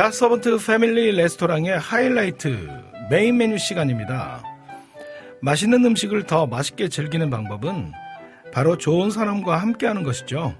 갓서번트 0.00 0.56
패밀리 0.66 1.12
레스토랑의 1.12 1.78
하이라이트 1.78 2.70
메인 3.10 3.36
메뉴 3.36 3.58
시간입니다. 3.58 4.42
맛있는 5.42 5.84
음식을 5.84 6.22
더 6.22 6.46
맛있게 6.46 6.88
즐기는 6.88 7.28
방법은 7.28 7.92
바로 8.50 8.78
좋은 8.78 9.10
사람과 9.10 9.58
함께하는 9.58 10.02
것이죠. 10.02 10.54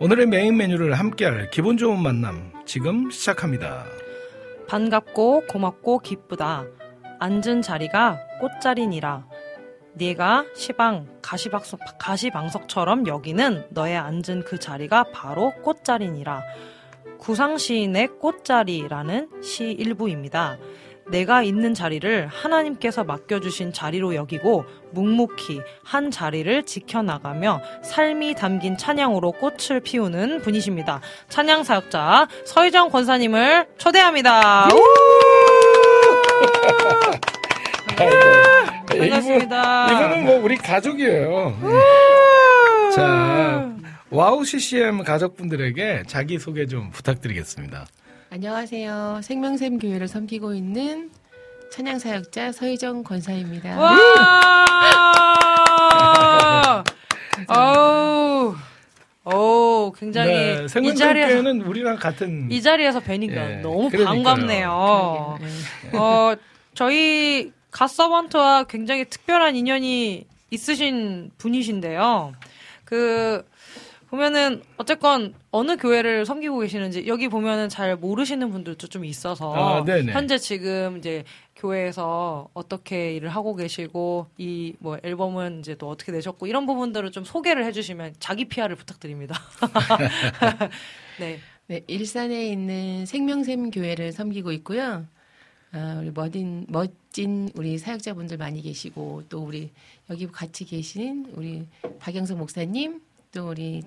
오늘의 0.00 0.26
메인 0.26 0.58
메뉴를 0.58 0.92
함께할 0.92 1.48
기분 1.50 1.78
좋은 1.78 1.98
만남 1.98 2.52
지금 2.66 3.10
시작합니다. 3.10 3.86
반갑고 4.68 5.44
고맙고 5.48 6.00
기쁘다. 6.00 6.66
앉은 7.18 7.62
자리가 7.62 8.18
꽃자리니라. 8.42 9.26
네가 9.94 10.44
시방 10.54 11.06
가시방석, 11.22 11.80
가시방석처럼 11.98 13.06
여기는 13.06 13.68
너의 13.70 13.96
앉은 13.96 14.44
그 14.44 14.58
자리가 14.58 15.04
바로 15.14 15.54
꽃자리니라. 15.62 16.42
구상시인의 17.18 18.08
꽃자리라는 18.20 19.28
시 19.42 19.64
일부입니다. 19.64 20.58
내가 21.08 21.42
있는 21.42 21.72
자리를 21.72 22.26
하나님께서 22.26 23.04
맡겨주신 23.04 23.72
자리로 23.72 24.16
여기고 24.16 24.64
묵묵히 24.90 25.60
한 25.84 26.10
자리를 26.10 26.64
지켜나가며 26.64 27.60
삶이 27.84 28.34
담긴 28.34 28.76
찬양으로 28.76 29.32
꽃을 29.32 29.80
피우는 29.84 30.42
분이십니다. 30.42 31.00
찬양 31.28 31.62
사역자 31.62 32.26
서희정 32.44 32.90
권사님을 32.90 33.68
초대합니다. 33.78 34.68
반갑습니다. 38.88 39.86
이분, 39.90 39.96
이분은 39.96 40.24
뭐 40.24 40.44
우리 40.44 40.56
가족이에요. 40.56 41.56
자, 42.94 43.70
와우 44.10 44.44
CCM 44.44 45.02
가족분들에게 45.02 46.04
자기 46.06 46.38
소개 46.38 46.66
좀 46.66 46.90
부탁드리겠습니다. 46.90 47.86
안녕하세요. 48.30 49.20
생명샘 49.22 49.78
교회를 49.78 50.06
섬기고 50.08 50.54
있는 50.54 51.10
찬양 51.72 51.98
사역자 51.98 52.52
서희정 52.52 53.02
권사입니다. 53.02 53.76
와! 53.78 54.04
어우, 57.48 58.54
어우, 59.24 59.92
굉장히 59.92 60.30
네, 60.30 60.52
이 60.64 60.68
자리에서 60.68 60.68
생명교회는 60.68 61.60
우리랑 61.62 61.96
같은 61.96 62.50
이 62.50 62.62
자리에서 62.62 63.00
뵈니까 63.00 63.50
예, 63.50 63.56
너무 63.56 63.90
그러니까요. 63.90 64.22
반갑네요. 64.22 65.38
어, 65.94 66.34
저희 66.74 67.52
갓서번트와 67.72 68.64
굉장히 68.64 69.04
특별한 69.04 69.54
인연이 69.56 70.26
있으신 70.50 71.30
분이신데요. 71.38 72.32
그 72.84 73.44
보면은 74.10 74.62
어쨌건 74.76 75.34
어느 75.50 75.76
교회를 75.76 76.24
섬기고 76.26 76.60
계시는지 76.60 77.06
여기 77.06 77.28
보면은 77.28 77.68
잘 77.68 77.96
모르시는 77.96 78.50
분들도 78.50 78.86
좀 78.86 79.04
있어서 79.04 79.54
아, 79.54 79.84
네네. 79.84 80.12
현재 80.12 80.38
지금 80.38 80.98
이제 80.98 81.24
교회에서 81.56 82.48
어떻게 82.54 83.14
일을 83.16 83.28
하고 83.30 83.56
계시고 83.56 84.26
이 84.38 84.74
뭐 84.78 84.98
앨범은 85.02 85.60
이제 85.60 85.74
또 85.74 85.88
어떻게 85.88 86.12
내셨고 86.12 86.46
이런 86.46 86.66
부분들을 86.66 87.10
좀 87.10 87.24
소개를 87.24 87.64
해주시면 87.64 88.14
자기 88.20 88.44
PR을 88.46 88.76
부탁드립니다. 88.76 89.40
네. 91.18 91.38
네, 91.68 91.80
일산에 91.88 92.46
있는 92.46 93.06
생명샘 93.06 93.70
교회를 93.72 94.12
섬기고 94.12 94.52
있고요. 94.52 95.04
아, 95.72 95.98
우리 96.00 96.12
멋진, 96.14 96.64
멋진 96.68 97.48
우리 97.56 97.76
사역자분들 97.76 98.36
많이 98.36 98.62
계시고 98.62 99.24
또 99.28 99.40
우리 99.42 99.72
여기 100.08 100.28
같이 100.28 100.64
계신 100.64 101.26
우리 101.34 101.66
박영석 101.98 102.38
목사님 102.38 103.00
또 103.36 103.50
우리 103.50 103.82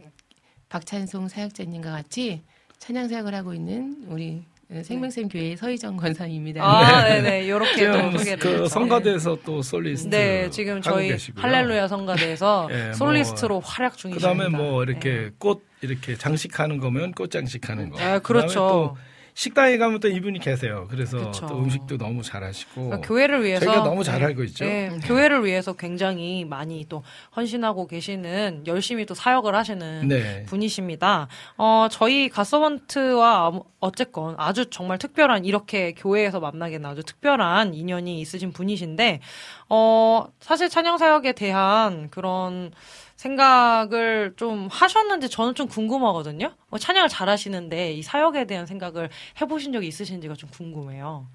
박찬송 0.70 1.28
사역자님과 1.28 1.92
같이 1.92 2.44
찬양 2.78 3.08
사역을 3.08 3.34
하고 3.34 3.56
있는 3.56 4.04
우리 4.08 4.44
생명샘 4.84 5.28
교회 5.28 5.56
서희정 5.56 5.98
권사입니다. 5.98 6.64
아, 6.64 7.04
네네. 7.04 7.50
요렇게 7.50 7.88
또 7.88 7.94
지금 7.94 8.18
소개를. 8.20 8.38
그 8.38 8.68
성가대에서 8.68 9.40
또 9.44 9.64
솔리스트 9.64 10.10
네, 10.10 10.52
지금 10.52 10.84
저희 10.84 11.08
계시고요. 11.08 11.42
할렐루야 11.42 11.88
성가대에서 11.88 12.68
예, 12.72 12.84
뭐 12.84 12.94
솔리스트로 12.94 13.60
활약 13.62 13.98
중이십니다. 13.98 14.34
그다음에 14.34 14.56
뭐 14.56 14.84
이렇게 14.84 15.14
네. 15.14 15.30
꽃 15.40 15.66
이렇게 15.82 16.16
장식하는 16.16 16.78
거면 16.78 17.14
꽃 17.14 17.32
장식하는 17.32 17.90
거. 17.90 17.96
아, 17.98 18.20
그다음에 18.20 18.20
그렇죠. 18.20 18.96
또 19.40 19.42
식당에 19.42 19.78
가면 19.78 20.02
또 20.02 20.10
이분이 20.10 20.40
계세요. 20.40 20.86
그래서 20.90 21.18
그쵸. 21.18 21.48
또 21.48 21.60
음식도 21.60 21.98
너무 21.98 22.22
잘하시고 22.22 22.90
그러니까 22.90 23.08
교회를 23.08 23.46
위해서 23.46 23.66
저희가 23.66 23.84
너무 23.84 24.04
잘 24.04 24.22
알고 24.22 24.44
있죠. 24.44 24.66
네, 24.66 24.90
교회를 25.06 25.46
위해서 25.46 25.74
굉장히 25.74 26.44
많이 26.44 26.86
또 26.90 27.04
헌신하고 27.38 27.88
계시는 27.88 28.64
열심히 28.68 29.06
또 29.06 29.14
사역을 29.14 29.56
하시는 29.56 30.08
네. 30.10 30.44
분이십니다. 30.44 31.30
어, 31.58 31.88
저희 31.90 32.28
가서번트와 32.28 33.62
어쨌건 33.80 34.36
아주 34.38 34.70
정말 34.70 34.98
특별한 34.98 35.46
이렇게 35.46 35.94
교회에서 35.94 36.42
만나게 36.42 36.78
된 36.78 36.86
아주 36.86 37.02
특별한 37.04 37.74
인연이 37.74 38.20
있으신 38.20 38.52
분이신데 38.52 39.22
어, 39.70 40.28
사실 40.42 40.68
찬양 40.68 40.98
사역에 40.98 41.32
대한 41.32 42.10
그런 42.10 42.72
생각을 43.20 44.34
좀 44.38 44.70
하셨는지 44.72 45.30
저는 45.30 45.54
좀 45.54 45.68
궁금하거든요. 45.68 46.56
어, 46.70 46.78
찬양을 46.78 47.10
잘하시는데 47.10 47.94
이 47.94 48.02
사역에 48.02 48.48
대한 48.48 48.66
생각을 48.66 49.10
해보신 49.42 49.74
적이 49.74 49.88
있으신지가 49.90 50.36
좀 50.36 50.50
궁금해요. 50.50 51.28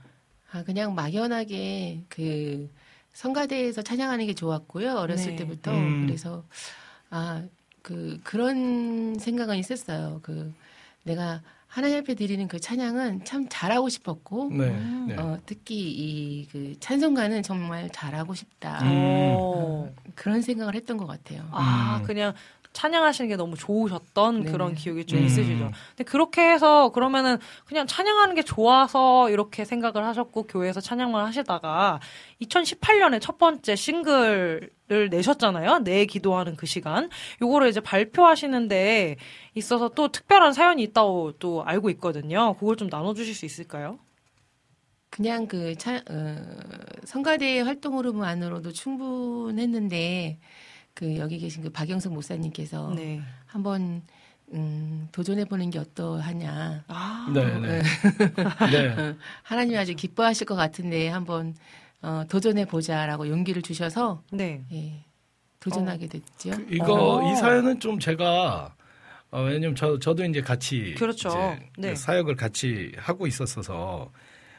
아, 0.51 0.62
그냥 0.64 0.95
막연하게 0.95 2.05
그 2.09 2.70
성가대에서 3.12 3.82
찬양하는 3.82 4.26
게 4.26 4.35
좋았고요. 4.35 4.95
어렸을 4.95 5.32
네. 5.32 5.37
때부터. 5.37 5.72
음. 5.72 6.07
그래서 6.07 6.45
아, 7.11 7.43
그 7.82 8.18
그런 8.24 9.18
생각은 9.18 9.59
있었어요. 9.59 10.20
그 10.22 10.55
내가 11.03 11.43
하나님 11.74 11.98
앞에 11.98 12.14
드리는 12.14 12.46
그 12.46 12.60
찬양은 12.60 13.24
참 13.24 13.46
잘하고 13.50 13.88
싶었고 13.88 14.50
네. 14.52 14.68
음. 14.68 15.06
네. 15.08 15.16
어, 15.16 15.40
특히 15.44 15.74
이 15.90 16.46
그 16.52 16.76
찬송가는 16.78 17.42
정말 17.42 17.90
잘하고 17.90 18.32
싶다. 18.34 18.78
음. 18.84 19.34
오. 19.34 19.92
그런 20.14 20.40
생각을 20.40 20.76
했던 20.76 20.96
것 20.96 21.06
같아요. 21.08 21.48
아, 21.50 21.98
음. 22.00 22.06
그냥 22.06 22.32
찬양하시는 22.74 23.28
게 23.28 23.36
너무 23.36 23.56
좋으셨던 23.56 24.40
네네. 24.40 24.52
그런 24.52 24.74
기억이 24.74 25.06
좀 25.06 25.20
음. 25.20 25.24
있으시죠. 25.24 25.70
근데 25.90 26.04
그렇게 26.04 26.42
해서 26.42 26.90
그러면은 26.90 27.38
그냥 27.64 27.86
찬양하는 27.86 28.34
게 28.34 28.42
좋아서 28.42 29.30
이렇게 29.30 29.64
생각을 29.64 30.04
하셨고 30.04 30.42
교회에서 30.42 30.80
찬양만 30.80 31.24
하시다가 31.24 32.00
2018년에 32.42 33.20
첫 33.20 33.38
번째 33.38 33.76
싱글을 33.76 35.08
내셨잖아요. 35.10 35.78
내 35.84 36.04
기도하는 36.04 36.56
그 36.56 36.66
시간. 36.66 37.08
요거를 37.40 37.68
이제 37.68 37.80
발표하시는데 37.80 39.16
있어서 39.54 39.88
또 39.90 40.08
특별한 40.08 40.52
사연이 40.52 40.82
있다고 40.82 41.32
또 41.38 41.64
알고 41.64 41.90
있거든요. 41.90 42.54
그걸 42.58 42.76
좀 42.76 42.90
나눠 42.90 43.14
주실 43.14 43.34
수 43.34 43.46
있을까요? 43.46 43.98
그냥 45.10 45.46
그 45.46 45.76
차, 45.76 46.02
어, 46.10 46.36
성가대 47.04 47.60
활동으로만으로도 47.60 48.72
충분했는데 48.72 50.40
그 50.95 51.16
여기 51.18 51.38
계신 51.38 51.62
그 51.62 51.70
박영석 51.70 52.12
목사님께서 52.12 52.92
네. 52.95 53.20
한번 53.47 54.03
음, 54.53 55.09
도전해 55.11 55.45
보는 55.45 55.70
게 55.70 55.78
어떠하냐. 55.78 56.84
아, 56.86 57.32
네, 57.34 57.59
네. 57.61 57.82
네. 57.82 57.82
하나님이 59.42 59.76
아주 59.76 59.95
기뻐하실 59.95 60.47
것 60.47 60.55
같은데 60.55 61.09
한번 61.09 61.55
어, 62.03 62.24
도전해 62.28 62.64
보자라고 62.64 63.28
용기를 63.28 63.62
주셔서 63.62 64.22
네. 64.30 64.64
예, 64.72 65.05
도전하게 65.59 66.07
됐죠. 66.07 66.51
그 66.51 66.66
이거 66.70 67.16
어. 67.16 67.32
이 67.32 67.36
사연은 67.36 67.80
좀 67.80 67.99
제가 67.99 68.74
어, 69.30 69.42
왜냐면 69.42 69.74
저 69.74 69.99
저도 69.99 70.24
이제 70.24 70.40
같이 70.40 70.95
그렇죠. 70.97 71.28
이제 71.78 71.88
네. 71.88 71.95
사역을 71.95 72.36
같이 72.36 72.92
하고 72.99 73.26
있었어서 73.26 74.12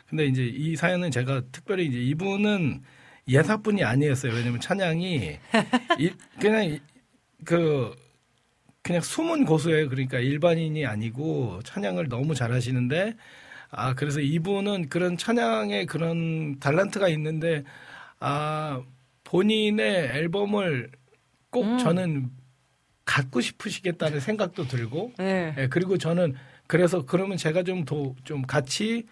근데 0.08 0.26
이제 0.26 0.44
이 0.44 0.76
사연은 0.76 1.12
제가 1.12 1.44
특별히 1.52 1.86
이제 1.86 2.00
이분은 2.00 2.84
예사뿐이 3.28 3.84
아니었어요. 3.84 4.34
왜냐면 4.34 4.60
찬양이 4.62 5.38
이, 6.00 6.12
그냥 6.40 6.66
이- 6.66 6.80
그 7.44 7.96
그냥 8.82 9.02
숨은 9.02 9.46
고수예요. 9.46 9.90
그러니까 9.90 10.20
일반인이 10.20 10.86
아니고 10.86 11.62
찬양을 11.64 12.08
너무 12.08 12.36
잘하시는데 12.36 13.16
아 13.72 13.94
그래서 13.96 14.20
이분은 14.20 14.90
그런 14.90 15.18
찬양의 15.18 15.88
그런 15.88 16.60
달란트가 16.60 17.10
있는데 17.10 17.64
아 18.20 18.82
본인의 19.24 20.10
앨범을 20.14 20.92
꼭 21.50 21.66
음. 21.66 21.78
저는 21.80 22.30
갖고 23.06 23.42
싶으시겠다는 23.42 24.20
생각도 24.20 24.68
들고 24.68 25.14
네. 25.18 25.54
예, 25.58 25.68
그리고 25.68 25.98
저는 25.98 26.36
그래서 26.68 27.06
그러면 27.06 27.38
제가 27.38 27.64
좀 27.64 27.86
도, 27.86 28.16
좀 28.24 28.42
같이 28.44 29.06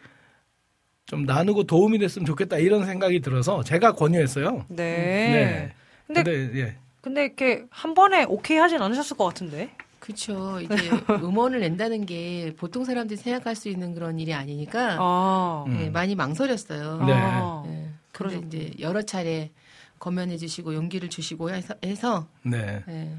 좀 1.13 1.25
나누고 1.25 1.65
도움이 1.65 1.99
됐으면 1.99 2.25
좋겠다 2.25 2.57
이런 2.57 2.87
생각이 2.87 3.19
들어서 3.21 3.63
제가 3.63 3.91
권유했어요. 3.93 4.65
네. 4.69 5.71
근데, 6.07 6.23
근데 6.23 6.59
예. 6.59 6.75
근데 7.01 7.25
이렇게 7.25 7.65
한 7.69 7.93
번에 7.93 8.23
오케이 8.23 8.57
하진 8.57 8.81
않으셨을 8.81 9.15
것 9.15 9.25
같은데. 9.25 9.69
그렇죠. 9.99 10.59
이제 10.59 10.73
음원을 11.23 11.59
낸다는 11.59 12.07
게 12.07 12.53
보통 12.57 12.83
사람들이 12.83 13.15
생각할 13.17 13.55
수 13.55 13.69
있는 13.69 13.93
그런 13.93 14.19
일이 14.19 14.33
아니니까 14.33 14.97
아. 14.99 15.65
음. 15.67 15.79
예, 15.81 15.89
많이 15.91 16.15
망설였어요. 16.15 17.03
네. 17.05 17.13
아. 17.15 17.63
예, 17.67 17.89
그러셨- 18.11 18.39
그런데 18.39 18.57
이제 18.57 18.71
여러 18.79 19.03
차례 19.03 19.51
검연해 19.99 20.37
주시고 20.37 20.73
용기를 20.73 21.09
주시고 21.09 21.51
해서, 21.51 21.75
해서 21.85 22.27
네. 22.41 22.81
예, 22.89 23.15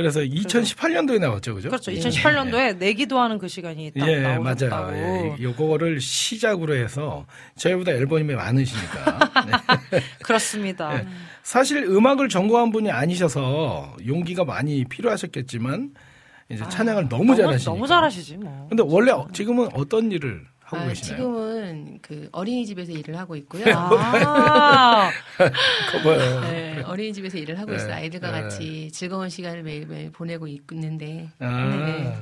그래서 0.00 0.20
2018년도에 0.20 1.20
나왔죠, 1.20 1.54
그죠? 1.54 1.68
그렇죠. 1.68 1.92
예. 1.92 1.98
2018년도에 1.98 2.76
내기도 2.78 3.18
하는 3.20 3.38
그 3.38 3.48
시간이 3.48 3.92
딱 3.98 4.08
예, 4.08 4.20
나오셨다고. 4.20 4.86
맞아요. 4.90 5.36
예, 5.38 5.42
요거를 5.42 6.00
시작으로 6.00 6.74
해서 6.74 7.26
저희보다 7.56 7.92
앨범이 7.92 8.24
많으시니까. 8.24 9.30
네. 9.90 10.00
그렇습니다. 10.22 10.98
예. 10.98 11.06
사실 11.42 11.84
음악을 11.84 12.28
전공한 12.28 12.70
분이 12.70 12.90
아니셔서 12.90 13.96
용기가 14.06 14.44
많이 14.44 14.84
필요하셨겠지만 14.84 15.90
이제 16.50 16.64
찬양을 16.68 17.08
너무 17.08 17.36
잘하시니까. 17.36 17.70
아, 17.70 17.74
너무 17.74 17.86
잘하시지 17.86 18.36
뭐. 18.38 18.66
근데 18.68 18.82
원래 18.86 19.12
지금은 19.32 19.68
어떤 19.74 20.10
일을 20.10 20.44
하고 20.76 20.86
아, 20.86 20.88
계시나요? 20.88 21.16
지금은 21.16 21.98
그 22.02 22.28
어린이집에서 22.32 22.92
일을 22.92 23.18
하고 23.18 23.36
있고요. 23.36 23.64
아, 23.74 25.10
커버요. 25.92 26.40
네, 26.42 26.82
어린이집에서 26.82 27.38
일을 27.38 27.58
하고 27.58 27.70
네, 27.70 27.76
있어요. 27.76 27.94
아이들과 27.94 28.30
네. 28.30 28.42
같이 28.42 28.90
즐거운 28.92 29.28
시간을 29.28 29.62
매일매일 29.62 30.10
보내고 30.12 30.46
있는데 30.46 31.28
아, 31.38 31.64
네. 31.64 32.16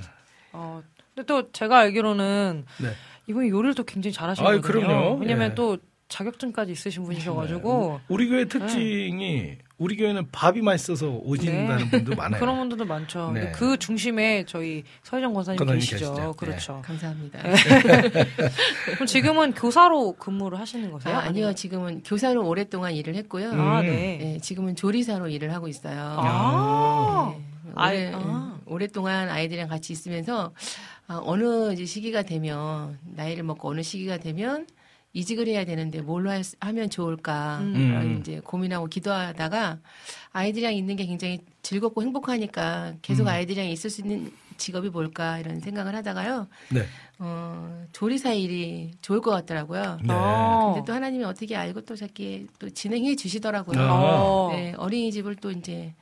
어, 0.52 0.82
근데 1.14 1.26
또 1.26 1.50
제가 1.52 1.78
알기로는 1.78 2.64
네. 2.80 2.88
이분이 3.26 3.50
요리를 3.50 3.74
또 3.74 3.84
굉장히 3.84 4.12
잘하시거든요. 4.12 4.60
그럼요. 4.62 5.16
왜냐면 5.16 5.50
예. 5.50 5.54
또 5.54 5.78
자격증까지 6.08 6.72
있으신 6.72 7.04
분이셔가지고 7.04 8.00
우리 8.08 8.28
교회 8.28 8.46
특징이 8.46 9.58
우리 9.78 9.96
교회는 9.96 10.28
밥이 10.32 10.60
맛있어서 10.60 11.08
오신다는 11.08 11.84
네. 11.84 11.90
분도 11.90 12.16
많아요. 12.16 12.40
그런 12.40 12.58
분들도 12.58 12.84
많죠. 12.84 13.30
네. 13.32 13.52
그 13.52 13.78
중심에 13.78 14.44
저희 14.44 14.82
서희정 15.04 15.32
권사님 15.32 15.64
계시죠. 15.64 15.96
계시죠. 15.96 16.14
네. 16.14 16.32
그렇죠. 16.36 16.82
감사합니다. 16.84 17.38
그럼 18.94 19.06
지금은 19.06 19.54
교사로 19.54 20.14
근무를 20.14 20.58
하시는 20.58 20.90
거세요? 20.90 21.14
아, 21.14 21.20
아니요, 21.20 21.54
지금은 21.54 22.02
교사로 22.02 22.46
오랫동안 22.46 22.92
일을 22.92 23.14
했고요. 23.14 23.52
아, 23.52 23.80
음. 23.80 23.86
네. 23.86 24.18
네, 24.20 24.38
지금은 24.40 24.74
조리사로 24.74 25.28
일을 25.28 25.54
하고 25.54 25.68
있어요. 25.68 26.16
아. 26.18 27.34
네, 27.36 27.72
아이, 27.76 27.98
오래, 27.98 28.12
아. 28.16 28.58
오랫동안 28.66 29.28
아이들이랑 29.30 29.68
같이 29.68 29.92
있으면서 29.92 30.52
아, 31.06 31.20
어느 31.22 31.76
시기가 31.86 32.22
되면 32.22 32.98
나이를 33.04 33.44
먹고 33.44 33.68
어느 33.70 33.82
시기가 33.82 34.18
되면 34.18 34.66
이직을 35.14 35.46
해야 35.48 35.64
되는데 35.64 36.00
뭘로 36.02 36.30
할 36.30 36.44
수- 36.44 36.56
하면 36.60 36.90
좋을까 36.90 37.58
음. 37.60 37.74
음. 37.74 38.18
이제 38.20 38.40
고민하고 38.40 38.86
기도하다가 38.86 39.78
아이들이랑 40.32 40.74
있는 40.74 40.96
게 40.96 41.06
굉장히 41.06 41.40
즐겁고 41.62 42.02
행복하니까 42.02 42.94
계속 43.02 43.22
음. 43.24 43.28
아이들이랑 43.28 43.68
있을 43.68 43.90
수 43.90 44.02
있는 44.02 44.30
직업이 44.58 44.90
뭘까 44.90 45.38
이런 45.38 45.60
생각을 45.60 45.94
하다가요. 45.94 46.48
네. 46.72 46.82
어, 47.20 47.86
조리사 47.92 48.32
일이 48.32 48.90
좋을 49.00 49.20
것 49.20 49.30
같더라고요. 49.30 49.98
네. 50.02 50.12
어. 50.12 50.72
근데 50.74 50.84
또 50.86 50.92
하나님이 50.92 51.24
어떻게 51.24 51.56
알고 51.56 51.82
또 51.82 51.96
저렇게 51.96 52.46
또 52.58 52.68
진행해 52.68 53.16
주시더라고요. 53.16 53.80
아. 53.80 53.92
어. 53.94 54.48
네, 54.52 54.74
어린이집을 54.76 55.36
또 55.36 55.50
이제 55.50 55.94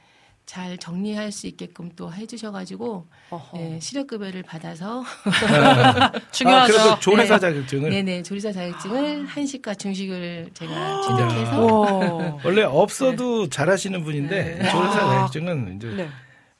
잘 0.47 0.78
정리할 0.78 1.32
수 1.32 1.49
있게끔 1.49 1.90
또 1.97 2.12
해주셔가지고. 2.12 3.07
네, 3.55 3.80
실업급여를 3.80 4.44
받아서 4.44 5.03
아, 5.51 6.12
중요하죠. 6.30 6.72
그래서 6.72 6.99
조리사 7.01 7.34
네. 7.34 7.40
자격증을 7.40 7.90
네네 7.90 8.22
조리사 8.22 8.53
자격증을 8.53 9.26
한식과 9.26 9.74
중식을 9.74 10.47
아. 10.49 10.55
제가 10.55 11.01
취득해서 11.03 11.66
와. 11.66 12.38
원래 12.44 12.62
없어도 12.62 13.49
잘하시는 13.49 14.03
분인데 14.05 14.59
네. 14.61 14.70
조리사 14.70 15.05
와. 15.05 15.14
자격증은 15.14 15.76
이제 15.76 15.88
네. 15.88 16.09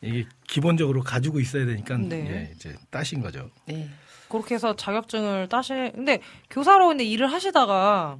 이게 0.03 0.27
기본적으로 0.49 1.03
가지고 1.03 1.39
있어야 1.39 1.65
되니까 1.65 1.97
네. 1.97 2.17
예, 2.29 2.53
이제 2.55 2.75
따신 2.91 3.23
거죠. 3.23 3.49
네. 3.67 3.89
그렇게 4.29 4.57
해서 4.57 4.75
자격증을 4.75 5.49
따시. 5.49 5.73
근데 5.95 6.21
교사로 6.51 6.89
근데 6.89 7.05
일을 7.05 7.33
하시다가 7.33 8.19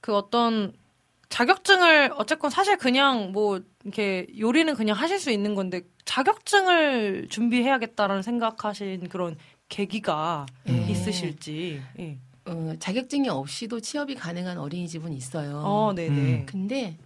그 0.00 0.16
어떤 0.16 0.72
자격증을 1.28 2.14
어쨌건 2.16 2.50
사실 2.50 2.76
그냥 2.76 3.30
뭐 3.30 3.60
이렇게 3.84 4.26
요리는 4.38 4.74
그냥 4.74 4.96
하실 4.96 5.18
수 5.18 5.30
있는 5.30 5.54
건데 5.54 5.82
자격증을 6.04 7.28
준비해야겠다라는 7.30 8.22
생각하신 8.22 9.08
그런 9.08 9.36
계기가 9.68 10.46
네. 10.64 10.86
있으실지. 10.90 11.82
예. 11.98 12.18
어, 12.46 12.74
자격증이 12.78 13.28
없이도 13.28 13.80
취업이 13.80 14.14
가능한 14.14 14.58
어린이집은 14.58 15.12
있어요. 15.12 15.58
어, 15.58 15.92
네네. 15.94 16.10
음. 16.40 16.46
근데 16.46 16.96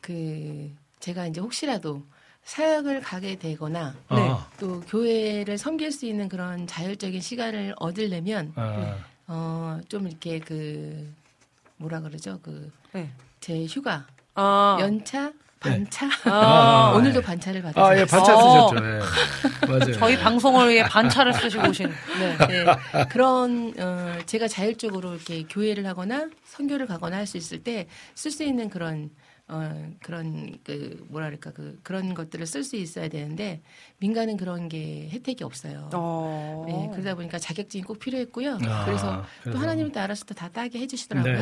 그 0.00 0.70
제가 1.00 1.26
이제 1.26 1.40
혹시라도 1.40 2.02
사역을 2.42 3.00
가게 3.00 3.36
되거나 3.36 3.92
네. 4.10 4.28
아, 4.30 4.50
또 4.58 4.80
교회를 4.80 5.56
섬길 5.56 5.92
수 5.92 6.06
있는 6.06 6.28
그런 6.28 6.66
자율적인 6.66 7.20
시간을 7.20 7.74
얻으려면 7.78 8.52
아, 8.56 8.98
어 9.26 9.80
좀 9.88 10.06
이렇게 10.06 10.38
그 10.40 11.12
뭐라 11.76 12.00
그러죠 12.00 12.38
그제 12.42 12.70
네. 13.48 13.66
휴가 13.66 14.06
아, 14.34 14.76
연차 14.80 15.32
반차 15.70 16.08
아, 16.24 16.92
오늘도 16.96 17.22
반차를 17.22 17.62
받아서 17.62 17.86
아, 17.86 17.98
예, 17.98 18.04
반차 18.04 18.36
어. 18.36 18.68
쓰셨죠. 18.68 18.86
예. 18.86 19.00
맞아요. 19.66 19.92
저희 19.94 20.18
방송을 20.18 20.68
위해 20.70 20.82
반차를 20.84 21.32
쓰시고 21.34 21.68
오신. 21.68 21.88
네. 22.18 22.36
네, 22.48 22.64
그런 23.10 23.72
어, 23.78 24.18
제가 24.26 24.48
자율적으로 24.48 25.14
이렇게 25.14 25.42
교회를 25.44 25.86
하거나 25.86 26.28
선교를 26.44 26.86
가거나 26.86 27.16
할 27.16 27.26
수 27.26 27.36
있을 27.38 27.62
때 27.62 27.86
쓸 28.14 28.30
수 28.30 28.44
있는 28.44 28.68
그런 28.68 29.10
어, 29.46 29.90
그런 30.02 30.56
그 30.64 31.04
뭐랄까 31.10 31.50
그 31.52 31.78
그런 31.82 32.14
것들을 32.14 32.46
쓸 32.46 32.64
수 32.64 32.76
있어야 32.76 33.08
되는데 33.08 33.60
민간은 33.98 34.36
그런 34.38 34.68
게 34.68 35.08
혜택이 35.12 35.44
없어요. 35.44 35.90
어. 35.92 36.64
네, 36.66 36.90
그러다 36.92 37.14
보니까 37.14 37.38
자격증이 37.38 37.82
꼭 37.84 37.98
필요했고요. 37.98 38.58
아, 38.66 38.84
그래서 38.86 39.22
또 39.22 39.50
그래서. 39.50 39.58
하나님이 39.58 39.92
또 39.92 40.00
알아서 40.00 40.24
또 40.24 40.34
다 40.34 40.48
따게 40.48 40.78
해주시더라고요. 40.80 41.32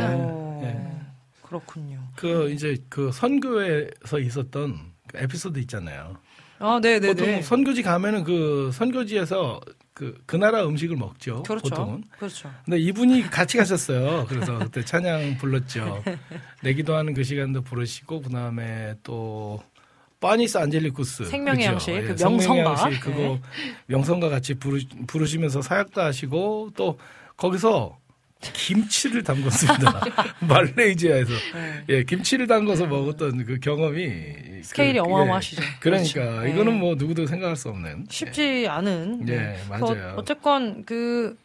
네. 0.62 0.74
어. 0.78 1.11
예. 1.53 1.59
그렇군요. 1.59 2.09
그 2.16 2.50
이제 2.50 2.76
그 2.88 3.12
선교에서 3.12 4.18
있었던 4.18 4.78
그 5.09 5.18
에피소드 5.18 5.59
있잖아요. 5.61 6.16
아, 6.59 6.78
네네네. 6.80 7.14
보통 7.14 7.42
선교지 7.42 7.82
가면은 7.82 8.24
그 8.24 8.70
선교지에서 8.72 9.61
그, 9.92 10.16
그 10.26 10.36
나라 10.36 10.64
음식을 10.64 10.96
먹죠. 10.96 11.42
그렇죠. 11.42 11.68
보통은. 11.68 12.05
그렇죠. 12.18 12.50
근데 12.64 12.78
이분이 12.78 13.22
같이 13.30 13.59
가셨어요. 13.59 14.26
그래서 14.28 14.59
그때 14.59 14.84
찬양 14.84 15.36
불렀죠. 15.38 16.03
내기도 16.62 16.94
하는 16.94 17.12
그 17.12 17.24
시간도 17.24 17.62
부르시고, 17.62 18.22
그 18.22 18.30
다음에 18.30 18.94
또, 19.03 19.61
빠니스 20.18 20.57
안젤리쿠스 20.57 21.24
생명의 21.24 21.59
그죠? 21.59 21.72
양식, 21.72 21.92
그 21.92 22.16
생명의 22.16 22.62
명성가. 22.62 22.82
양식 22.84 23.00
그거 23.00 23.18
네. 23.18 23.40
명성가 23.86 24.28
같이 24.28 24.55
부르, 24.55 24.78
부르시면서 25.09 25.61
사역도 25.62 26.00
하시고 26.00 26.70
또 26.76 26.96
거기서 27.36 27.98
김치를 28.53 29.22
담궜습니다. 29.22 30.12
말레이시아에서 30.47 31.30
네. 31.30 31.84
예 31.88 32.05
김치를 32.05 32.47
담궈서 32.47 32.86
먹었던 32.86 33.45
그 33.45 33.61
경험이 33.61 34.62
스케일이 34.62 34.99
그, 34.99 35.05
어마어마하시죠. 35.05 35.62
그러니까 35.80 36.12
그렇죠. 36.12 36.47
이거는 36.47 36.72
네. 36.74 36.78
뭐 36.78 36.95
누구도 36.97 37.26
생각할 37.26 37.57
수 37.57 37.68
없는 37.68 38.07
쉽지 38.11 38.66
않은. 38.68 39.28
예, 39.28 39.36
네. 39.36 39.57
맞아요. 39.68 40.14
어쨌건 40.16 40.84
그 40.84 41.36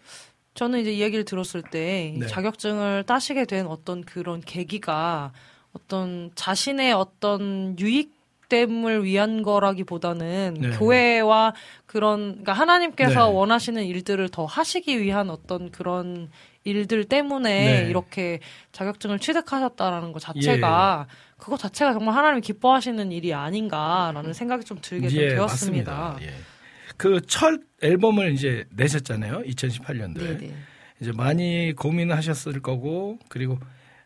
저는 0.55 0.79
이제 0.79 0.91
이야기를 0.91 1.25
들었을 1.25 1.61
때이 1.61 2.17
네. 2.17 2.27
자격증을 2.27 3.03
따시게 3.03 3.45
된 3.45 3.67
어떤 3.67 4.03
그런 4.03 4.41
계기가 4.41 5.31
어떤 5.73 6.31
자신의 6.33 6.93
어떤 6.93 7.77
유익 7.79 8.16
됨을 8.49 9.03
위한 9.03 9.41
거라기보다는 9.41 10.55
네. 10.59 10.69
교회와 10.71 11.53
그런 11.85 12.31
그러니까 12.31 12.53
하나님께서 12.53 13.27
네. 13.27 13.33
원하시는 13.33 13.83
일들을 13.83 14.29
더 14.29 14.45
하시기 14.45 15.01
위한 15.01 15.29
어떤 15.29 15.71
그런 15.71 16.29
일들 16.63 17.05
때문에 17.05 17.83
네. 17.83 17.89
이렇게 17.89 18.39
자격증을 18.71 19.19
취득하셨다라는 19.19 20.11
것 20.11 20.19
자체가 20.19 21.07
그거 21.37 21.55
자체가 21.55 21.93
정말 21.93 22.15
하나님 22.15 22.41
기뻐하시는 22.41 23.11
일이 23.11 23.33
아닌가라는 23.33 24.33
생각이 24.33 24.65
좀 24.65 24.79
들게 24.81 25.07
좀 25.07 25.21
예, 25.21 25.29
되었습니다. 25.29 26.17
예. 26.21 26.33
그첫 26.97 27.61
앨범을 27.81 28.33
이제 28.33 28.65
내셨잖아요. 28.71 29.43
2018년도에. 29.43 30.39
네네. 30.39 30.53
이제 30.99 31.11
많이 31.11 31.73
고민하셨을 31.73 32.59
거고 32.61 33.19
그리고 33.29 33.59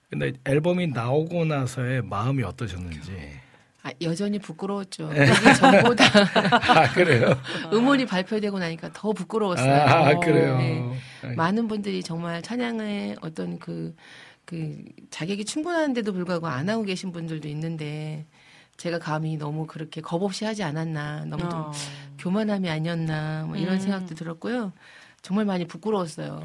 근데 0.09 0.33
앨범이 0.43 0.87
나오고 0.87 1.45
나서의 1.45 2.01
마음이 2.03 2.43
어떠셨는지. 2.43 3.40
아, 3.83 3.91
여전히 4.01 4.37
부끄러웠죠. 4.37 5.09
네. 5.09 5.25
그 5.25 5.53
전보다 5.55 6.03
아 6.69 6.91
그래요? 6.93 7.35
음원이 7.73 8.05
발표되고 8.05 8.59
나니까 8.59 8.91
더 8.93 9.11
부끄러웠어요. 9.11 9.73
아 9.73 10.19
그래요. 10.19 10.57
네. 10.57 10.99
네. 11.23 11.35
많은 11.35 11.67
분들이 11.67 12.03
정말 12.03 12.41
찬양의 12.43 13.17
어떤 13.21 13.57
그, 13.57 13.95
그 14.45 14.83
자격이 15.09 15.45
충분한데도 15.45 16.13
불구하고 16.13 16.47
안 16.47 16.69
하고 16.69 16.83
계신 16.83 17.11
분들도 17.11 17.47
있는데 17.47 18.27
제가 18.77 18.99
감히 18.99 19.37
너무 19.37 19.65
그렇게 19.67 20.01
겁 20.01 20.21
없이 20.23 20.45
하지 20.45 20.63
않았나, 20.63 21.25
너무 21.25 21.49
좀 21.49 21.59
어. 21.59 21.71
교만함이 22.17 22.69
아니었나, 22.69 23.45
뭐 23.47 23.55
이런 23.55 23.75
음. 23.75 23.79
생각도 23.79 24.15
들었고요. 24.15 24.73
정말 25.21 25.45
많이 25.45 25.67
부끄러웠어요. 25.67 26.41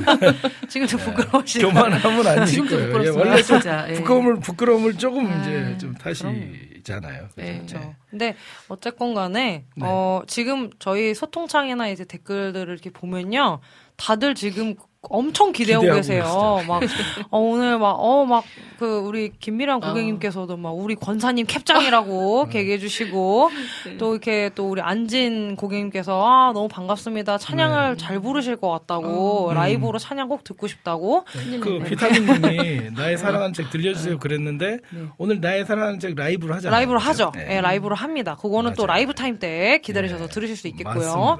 지금도 0.68 0.96
부끄러우시죠? 0.96 1.68
교만함은 1.68 2.26
아니실 2.26 2.64
지금도 2.66 2.76
거예요. 2.92 3.04
예. 3.04 3.08
원래 3.10 3.42
좀 3.42 3.60
진짜. 3.60 3.86
예. 3.90 3.94
부끄러움을 3.94 4.40
부끄러움을 4.40 4.96
조금 4.96 5.26
아, 5.30 5.40
이제 5.40 5.76
좀 5.78 5.94
타시잖아요. 5.94 7.28
그죠? 7.28 7.34
네. 7.36 7.56
그렇죠. 7.56 7.94
근데 8.08 8.34
어쨌건 8.68 9.12
간에 9.12 9.64
네. 9.76 9.86
어 9.86 10.22
지금 10.26 10.70
저희 10.78 11.14
소통창이나 11.14 11.88
이제 11.88 12.04
댓글들을 12.04 12.72
이렇게 12.72 12.88
보면요. 12.90 13.60
다들 13.96 14.34
지금 14.34 14.76
엄청 15.10 15.52
기대하고, 15.52 15.82
기대하고 15.82 16.00
계세요. 16.00 16.62
막 16.66 16.82
어, 17.30 17.38
오늘 17.38 17.78
막 17.78 17.96
어 17.98 18.24
막 18.26 18.44
그 18.78 18.98
우리 18.98 19.26
어. 19.32 19.36
김미란 19.40 19.80
고객님께서도 19.80 20.56
막 20.58 20.70
우리 20.72 20.94
권사님 20.96 21.46
캡장이라고 21.46 22.48
네. 22.52 22.58
얘기해 22.58 22.78
주시고 22.78 23.50
또 23.98 24.12
이렇게 24.12 24.50
또 24.54 24.68
우리 24.68 24.82
안진 24.82 25.56
고객님께서 25.56 26.22
아 26.24 26.52
너무 26.52 26.68
반갑습니다. 26.68 27.38
찬양을 27.38 27.96
잘 27.96 28.20
부르실 28.20 28.56
것 28.56 28.68
같다고 28.70 29.52
라이브로 29.54 29.98
찬양 29.98 30.28
꼭 30.28 30.44
듣고 30.44 30.66
싶다고 30.66 31.24
큰일 31.24 31.60
그 31.60 31.68
났네. 31.70 31.84
비타민님이 31.84 32.90
나의 32.96 33.16
사랑하는 33.16 33.52
책 33.54 33.70
들려주세요 33.70 34.18
그랬는데 34.18 34.78
네. 34.90 35.00
오늘 35.16 35.40
나의 35.40 35.64
사랑하는 35.64 35.98
책 35.98 36.14
라이브로 36.14 36.54
하잖아요. 36.56 36.76
라이브로? 36.78 36.98
하죠. 36.98 37.32
네. 37.34 37.56
예, 37.56 37.60
라이브로 37.62 37.94
합니다. 37.96 38.36
그거는 38.36 38.74
또 38.74 38.82
맞아요. 38.86 38.98
라이브 38.98 39.14
타임 39.14 39.38
때 39.38 39.80
기다리셔서 39.82 40.26
네. 40.26 40.30
들으실 40.30 40.56
수 40.56 40.68
있겠고요. 40.68 40.94
맞습니다. 40.94 41.36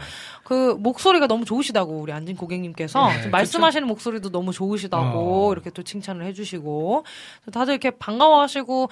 그 0.46 0.76
목소리가 0.78 1.26
너무 1.26 1.44
좋으시다고 1.44 1.98
우리 1.98 2.12
안진 2.12 2.36
고객님께서 2.36 3.08
네, 3.08 3.26
말씀하시는 3.30 3.84
목소리도 3.88 4.30
너무 4.30 4.52
좋으시다고 4.52 5.48
어. 5.48 5.52
이렇게 5.52 5.70
또 5.70 5.82
칭찬을 5.82 6.24
해주시고 6.24 7.04
다들 7.52 7.72
이렇게 7.72 7.90
반가워하시고 7.90 8.88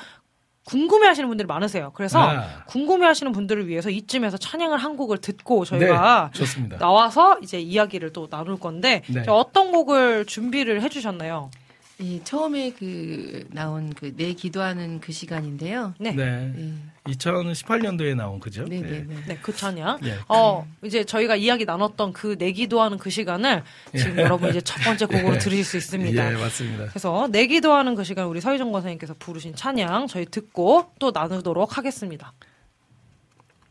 궁금해하시는 0.65 1.29
분들이 1.29 1.47
많으세요. 1.47 1.93
그래서 1.95 2.21
아. 2.21 2.65
궁금해하시는 2.67 3.31
분들을 3.31 3.69
위해서 3.69 3.89
이쯤에서 3.89 4.37
찬양을 4.37 4.79
한 4.79 4.97
곡을 4.97 5.19
듣고 5.19 5.65
저희가 5.65 6.31
네. 6.35 6.77
나와서 6.79 7.39
이제 7.41 7.61
이야기를 7.61 8.13
또 8.13 8.27
나눌 8.27 8.59
건데 8.59 9.03
네. 9.09 9.23
저 9.25 9.35
어떤 9.35 9.71
곡을 9.71 10.25
준비를 10.25 10.83
해주셨나요? 10.83 11.53
예, 12.01 12.23
처음에 12.25 12.73
그 12.73 13.47
나온 13.53 13.93
그 13.95 14.15
내 14.17 14.33
기도하는 14.33 14.99
그 15.01 15.13
시간인데요. 15.13 15.95
네, 16.01 16.13
네. 16.13 16.53
예. 16.57 17.13
2018년도에 17.13 18.17
나온 18.17 18.41
그죠? 18.41 18.65
네 18.65 18.81
네 18.81 19.05
네. 19.07 19.17
네, 19.29 19.39
그 19.41 19.55
찬양. 19.55 20.01
예. 20.05 20.19
어, 20.29 20.67
이제 20.83 21.05
저희가 21.05 21.37
이야기 21.37 21.65
나눴던 21.65 22.13
그 22.13 22.37
내 22.37 22.51
기도하는 22.51 22.99
그 22.99 23.11
시간을 23.11 23.63
지금 23.97 24.19
여러분 24.19 24.51
이제 24.51 24.61
첫 24.61 24.83
번째 24.83 25.07
곡으로 25.07 25.39
들으실 25.39 25.65
수 25.65 25.77
있습니다. 25.77 26.33
예, 26.33 26.37
맞습니다. 26.37 26.87
그래서 26.87 27.29
내 27.31 27.47
기도하는 27.47 27.95
그 27.95 28.03
시간 28.03 28.27
우리 28.27 28.41
서희정 28.41 28.73
권사님께서 28.73 29.15
부르신 29.19 29.55
찬양 29.55 30.09
저희 30.09 30.25
듣고 30.27 30.91
또 30.99 31.13
나누도록 31.13 31.79
하겠습니다. 31.79 32.33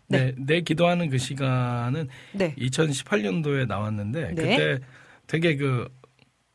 네. 0.07 0.33
내 0.37 0.61
기도하는 0.61 1.09
그 1.09 1.17
시간은 1.17 2.07
네. 2.33 2.55
2018년도에 2.57 3.67
나왔는데 3.67 4.33
네. 4.33 4.35
그때 4.35 4.79
되게 5.27 5.55
그 5.57 5.89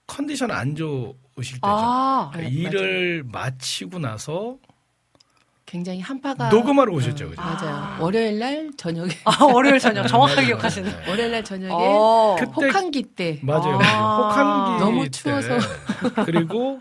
컨디션 0.07 0.51
안 0.51 0.75
좋 0.77 1.16
으실 1.39 1.55
때죠. 1.55 1.66
아, 1.66 2.30
네, 2.36 2.49
일을 2.49 3.24
마치고 3.30 3.99
나서 3.99 4.57
굉장히 5.66 6.01
한파가 6.01 6.49
녹음하러 6.49 6.93
오셨죠, 6.93 7.28
그죠? 7.28 7.43
맞아요. 7.43 8.03
월요일 8.03 8.39
날 8.39 8.70
저녁에 8.76 9.11
아, 9.24 9.45
월요일 9.45 9.78
저녁 9.78 10.07
정확하게 10.07 10.36
맞아요. 10.36 10.47
기억하시네. 10.47 10.91
네. 10.91 11.11
월요일 11.11 11.30
날 11.30 11.45
저녁에 11.45 11.74
어. 11.74 12.36
그때 12.39 12.51
혹한기 12.66 13.03
때 13.03 13.39
맞아요. 13.43 13.74
아. 13.74 13.78
맞아요. 13.78 14.28
혹한기 14.28 14.80
너무 14.84 15.05
때 15.05 15.11
추워서. 15.11 15.59
그리고 16.24 16.80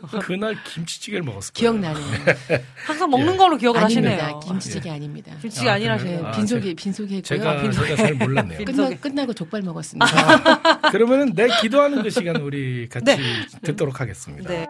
그날 0.22 0.56
김치찌개를 0.64 1.22
먹었을 1.24 1.52
거예요. 1.54 1.72
기억나네요. 1.72 2.06
항상 2.86 3.10
먹는 3.10 3.36
걸로 3.36 3.56
기억을 3.56 3.80
아닙니다. 3.82 4.10
하시네요. 4.10 4.40
김치찌개 4.40 4.90
아닙니다. 4.90 5.32
김치찌개 5.40 5.70
아? 5.70 5.78
네, 5.78 6.20
아, 6.22 6.30
빈속에 6.32 6.74
빈속에 6.74 7.16
했고요. 7.16 7.22
제가 7.22 7.70
제가 7.70 7.96
잘 7.96 8.14
몰랐네요. 8.14 8.58
빈- 8.58 8.66
끝나 8.66 8.88
빈속에. 8.88 8.96
끝나고 9.00 9.34
족발 9.34 9.62
먹었습니다. 9.62 10.90
그러면은 10.90 11.32
내 11.34 11.48
기도하는 11.60 12.02
그 12.02 12.10
시간 12.10 12.36
우리 12.36 12.88
같이 12.88 13.04
네. 13.04 13.18
듣도록 13.62 14.00
하겠습니다. 14.00 14.48
네. 14.48 14.66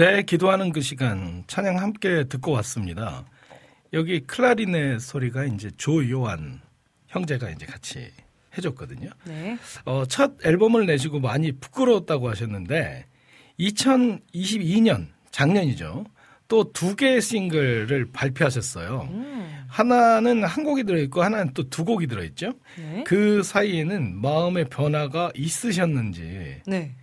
네, 0.00 0.22
기도하는 0.22 0.72
그 0.72 0.80
시간 0.80 1.44
찬양 1.46 1.76
함께 1.76 2.24
듣고 2.24 2.52
왔습니다. 2.52 3.26
여기 3.92 4.20
클라리넷 4.20 4.98
소리가 4.98 5.44
이제 5.44 5.70
조요한 5.76 6.62
형제가 7.08 7.50
이제 7.50 7.66
같이 7.66 8.10
해줬거든요. 8.56 9.10
네. 9.24 9.58
어, 9.84 10.04
첫 10.06 10.32
앨범을 10.42 10.86
내시고 10.86 11.20
많이 11.20 11.52
부끄러웠다고 11.52 12.30
하셨는데 12.30 13.04
2022년 13.58 15.08
작년이죠. 15.32 16.06
또 16.48 16.72
두 16.72 16.96
개의 16.96 17.20
싱글을 17.20 18.08
발표하셨어요. 18.10 19.06
음. 19.10 19.64
하나는 19.68 20.44
한 20.44 20.64
곡이 20.64 20.84
들어있고 20.84 21.22
하나는 21.22 21.52
또 21.52 21.64
두 21.64 21.84
곡이 21.84 22.06
들어있죠. 22.06 22.54
네. 22.78 23.04
그 23.06 23.42
사이에는 23.42 24.18
마음의 24.18 24.70
변화가 24.70 25.32
있으셨는지 25.34 26.62
네. 26.66 26.94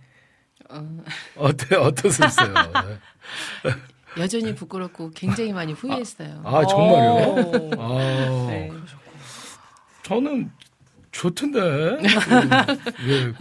어, 0.68 0.98
어때 1.36 1.76
어떠셨어요? 1.76 2.54
여전히 4.18 4.54
부끄럽고 4.54 5.10
굉장히 5.10 5.52
많이 5.52 5.72
후회했어요. 5.72 6.42
아 6.44 6.66
정말요? 6.66 7.22
오. 7.22 7.70
아, 7.80 7.98
네. 8.48 8.70
저는 10.02 10.50
좋던데. 11.12 11.60
그, 11.60 12.04
예, 13.08 13.32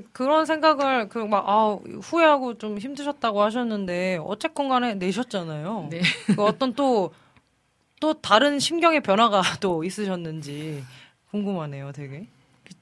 그, 0.00 0.02
그런 0.12 0.46
생각을 0.46 1.08
그 1.08 1.18
막 1.26 1.44
아, 1.48 1.78
후회하고 2.02 2.58
좀 2.58 2.78
힘드셨다고 2.78 3.42
하셨는데 3.42 4.18
어쨌건 4.24 4.68
간에 4.68 4.94
내셨잖아요. 4.94 5.88
네. 5.90 6.00
그 6.34 6.42
어떤 6.42 6.72
또또 6.74 8.14
다른 8.22 8.58
심경의 8.58 9.00
변화가 9.02 9.40
또 9.60 9.84
있으셨는지 9.84 10.82
궁금하네요, 11.30 11.92
되게. 11.92 12.26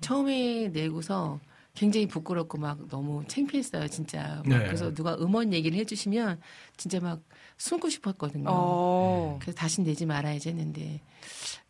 처음에 0.01 0.69
내고서 0.73 1.41
굉장히 1.75 2.07
부끄럽고 2.07 2.59
막 2.59 2.89
너무 2.89 3.25
창피했어요, 3.27 3.89
진짜. 3.89 4.43
막 4.47 4.59
네. 4.59 4.65
그래서 4.65 4.95
누가 4.95 5.17
음원 5.17 5.53
얘기를 5.53 5.77
해주시면 5.79 6.41
진짜 6.77 7.01
막 7.01 7.21
숨고 7.59 7.91
싶었거든요. 7.91 8.49
어. 8.49 9.39
그래서 9.41 9.57
다시 9.57 9.83
내지 9.83 10.07
말아야지 10.07 10.51
했는데 10.51 11.01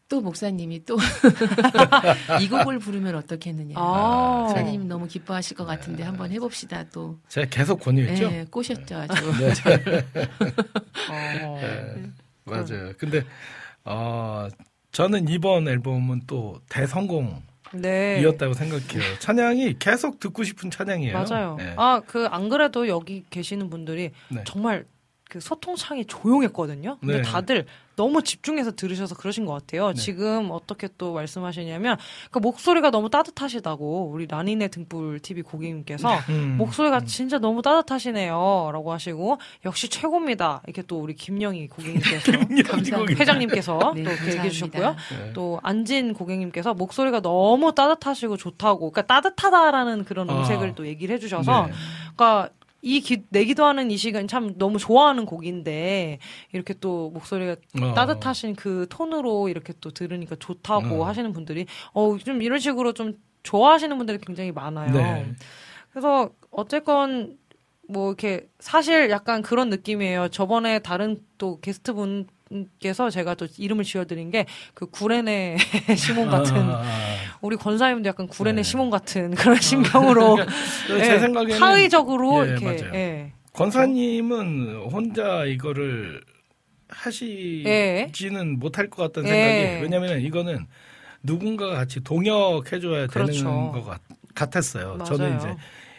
또 0.09 0.21
목사님이 0.21 0.85
또 0.85 0.97
이 2.43 2.49
곡을 2.49 2.79
부르면 2.79 3.15
어떻겠느냐. 3.17 3.75
아. 3.79 4.45
목사님 4.47 4.87
너무 4.89 5.09
기뻐하실 5.09 5.57
것 5.57 5.65
같은데 5.65 6.03
한번 6.03 6.31
해봅시다 6.31 6.85
또. 6.91 7.19
제가 7.29 7.49
계속 7.49 7.81
권유했죠. 7.81 8.31
네, 8.31 8.45
꼬셨죠 8.51 8.97
아주. 8.97 9.15
어. 11.11 11.59
네, 11.61 12.11
맞아요. 12.45 12.93
근데 12.99 13.25
어, 13.85 14.49
저는 14.93 15.29
이번 15.29 15.67
앨범은 15.67 16.23
또 16.27 16.61
대성공 16.69 17.43
이었다고 17.83 18.53
네. 18.55 18.59
생각해요. 18.59 19.19
찬양이 19.19 19.79
계속 19.79 20.21
듣고 20.21 20.45
싶은 20.45 20.71
찬양이에요. 20.71 21.13
맞아요. 21.13 21.57
네. 21.59 21.75
아, 21.77 22.01
그 22.07 22.27
안 22.31 22.49
그래도 22.49 22.89
여기 22.89 23.25
계시는 23.31 23.71
분들이 23.71 24.11
네. 24.29 24.43
정말 24.45 24.85
그 25.35 25.41
소통창이 25.41 26.05
조용했거든요. 26.05 26.99
근데 27.01 27.17
네. 27.17 27.23
다들 27.23 27.67
너무 27.97 28.23
집중해서 28.23 28.71
들으셔서 28.71 29.17
그러신 29.17 29.45
것 29.47 29.53
같아요. 29.53 29.89
네. 29.89 29.95
지금 29.95 30.51
어떻게 30.53 30.89
또 30.97 31.13
말씀하시냐면 31.13 31.97
그 32.31 32.39
목소리가 32.39 32.93
너무 32.93 33.11
따뜻하시다고 33.11 34.11
우리 34.13 34.29
라니네 34.29 34.69
등불 34.69 35.19
TV 35.19 35.43
고객님께서 35.43 36.09
음, 36.29 36.55
목소리가 36.57 36.99
음. 36.99 37.07
진짜 37.07 37.41
너무 37.41 37.63
따뜻하시네요라고 37.63 38.93
하시고 38.93 39.39
역시 39.65 39.89
최고입니다. 39.89 40.63
이렇게 40.67 40.83
또 40.83 41.01
우리 41.01 41.17
김영희 41.17 41.67
고객님께서 41.67 42.31
감사합니다. 42.71 43.21
회장님께서 43.21 43.93
네, 43.97 44.05
또 44.05 44.11
얘기해. 44.13 44.51
주셨고요. 44.51 44.91
네. 44.91 45.33
또 45.33 45.59
안진 45.65 46.15
고객님께서 46.15 46.75
목소리가 46.75 47.23
너무 47.23 47.75
따뜻하시고 47.75 48.37
좋다고, 48.37 48.93
그러니까 48.93 49.03
따뜻하다라는 49.03 50.05
그런 50.05 50.31
아. 50.31 50.39
음색을 50.39 50.77
또 50.77 50.87
얘기를 50.87 51.13
해주셔서, 51.17 51.67
네. 51.67 51.73
그러니까 52.17 52.51
이 52.87 53.01
기, 53.01 53.25
내 53.31 53.45
기도하는 53.45 53.91
이 53.91 53.97
시간 53.97 54.29
참 54.29 54.59
너무 54.59 54.79
좋아하는 54.79 55.25
곡인데 55.25 56.19
이렇게 56.53 56.75
또 56.75 57.11
목소리가 57.11 57.57
어. 57.81 57.95
따뜻하신 57.95 58.57
그 58.57 58.87
톤으로 58.91 59.49
이렇게 59.49 59.73
또 59.81 59.91
들으니까 59.91 60.37
좋다고 60.37 61.03
어. 61.03 61.07
하시는 61.07 61.33
분들이 61.33 61.65
어 61.95 62.19
좀 62.19 62.43
이런 62.43 62.59
식으로 62.59 62.93
좀 62.93 63.15
좋아하시는 63.43 63.97
분들이 63.97 64.19
굉장히 64.19 64.53
많아요. 64.53 64.93
네. 64.93 65.33
그래서 65.91 66.31
어쨌건 66.51 67.39
뭐 67.89 68.09
이렇게 68.09 68.49
사실 68.59 69.09
약간 69.11 69.41
그런 69.43 69.71
느낌이에요. 69.71 70.29
저번에 70.29 70.79
다른 70.81 71.21
또 71.39 71.61
게스트 71.61 71.95
분 71.95 72.27
께서 72.79 73.11
제가 73.11 73.35
또 73.35 73.47
이름을 73.59 73.85
지어드린 73.85 74.31
게 74.31 74.47
그 74.75 74.87
구레네 74.87 75.57
시몬 75.97 76.29
같은 76.29 76.57
아, 76.57 76.83
아, 76.83 76.85
우리 77.41 77.57
권사님도 77.57 78.09
약간 78.09 78.27
구레네 78.27 78.57
네. 78.57 78.63
시몬 78.63 78.91
같은 78.91 79.35
그런 79.35 79.57
심경으로 79.61 80.39
아. 80.41 80.47
제 80.89 81.15
예, 81.15 81.19
생각에는 81.19 81.59
사의적으로 81.59 82.47
예, 82.47 82.51
이렇게. 82.51 82.67
예. 82.95 83.33
권사님은 83.53 84.89
혼자 84.91 85.45
이거를 85.45 86.23
예. 86.27 86.35
하시지는 86.89 88.59
못할 88.59 88.91
것 88.91 89.03
같다는 89.13 89.31
예. 89.31 89.35
생각이 89.35 89.83
왜냐하면 89.83 90.21
이거는 90.21 90.67
누군가가 91.23 91.75
같이 91.75 92.03
동역해줘야 92.03 93.07
그렇죠. 93.07 93.33
되는 93.33 93.73
것 93.73 93.85
같, 93.85 94.01
같았어요. 94.35 94.97
맞아요. 94.97 95.05
저는 95.05 95.39
이제 95.39 95.57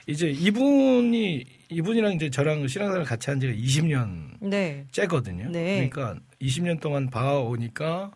이제 0.08 0.30
이분이 0.30 1.46
이분이랑 1.70 2.14
이제 2.14 2.30
저랑 2.30 2.68
신앙생활 2.68 3.06
같이 3.06 3.30
한 3.30 3.40
지가 3.40 3.54
20년 3.54 4.38
네. 4.42 4.86
째거든요. 4.92 5.50
네. 5.50 5.90
그러니까 5.90 6.20
20년 6.42 6.80
동안 6.80 7.10
봐오니까 7.10 8.12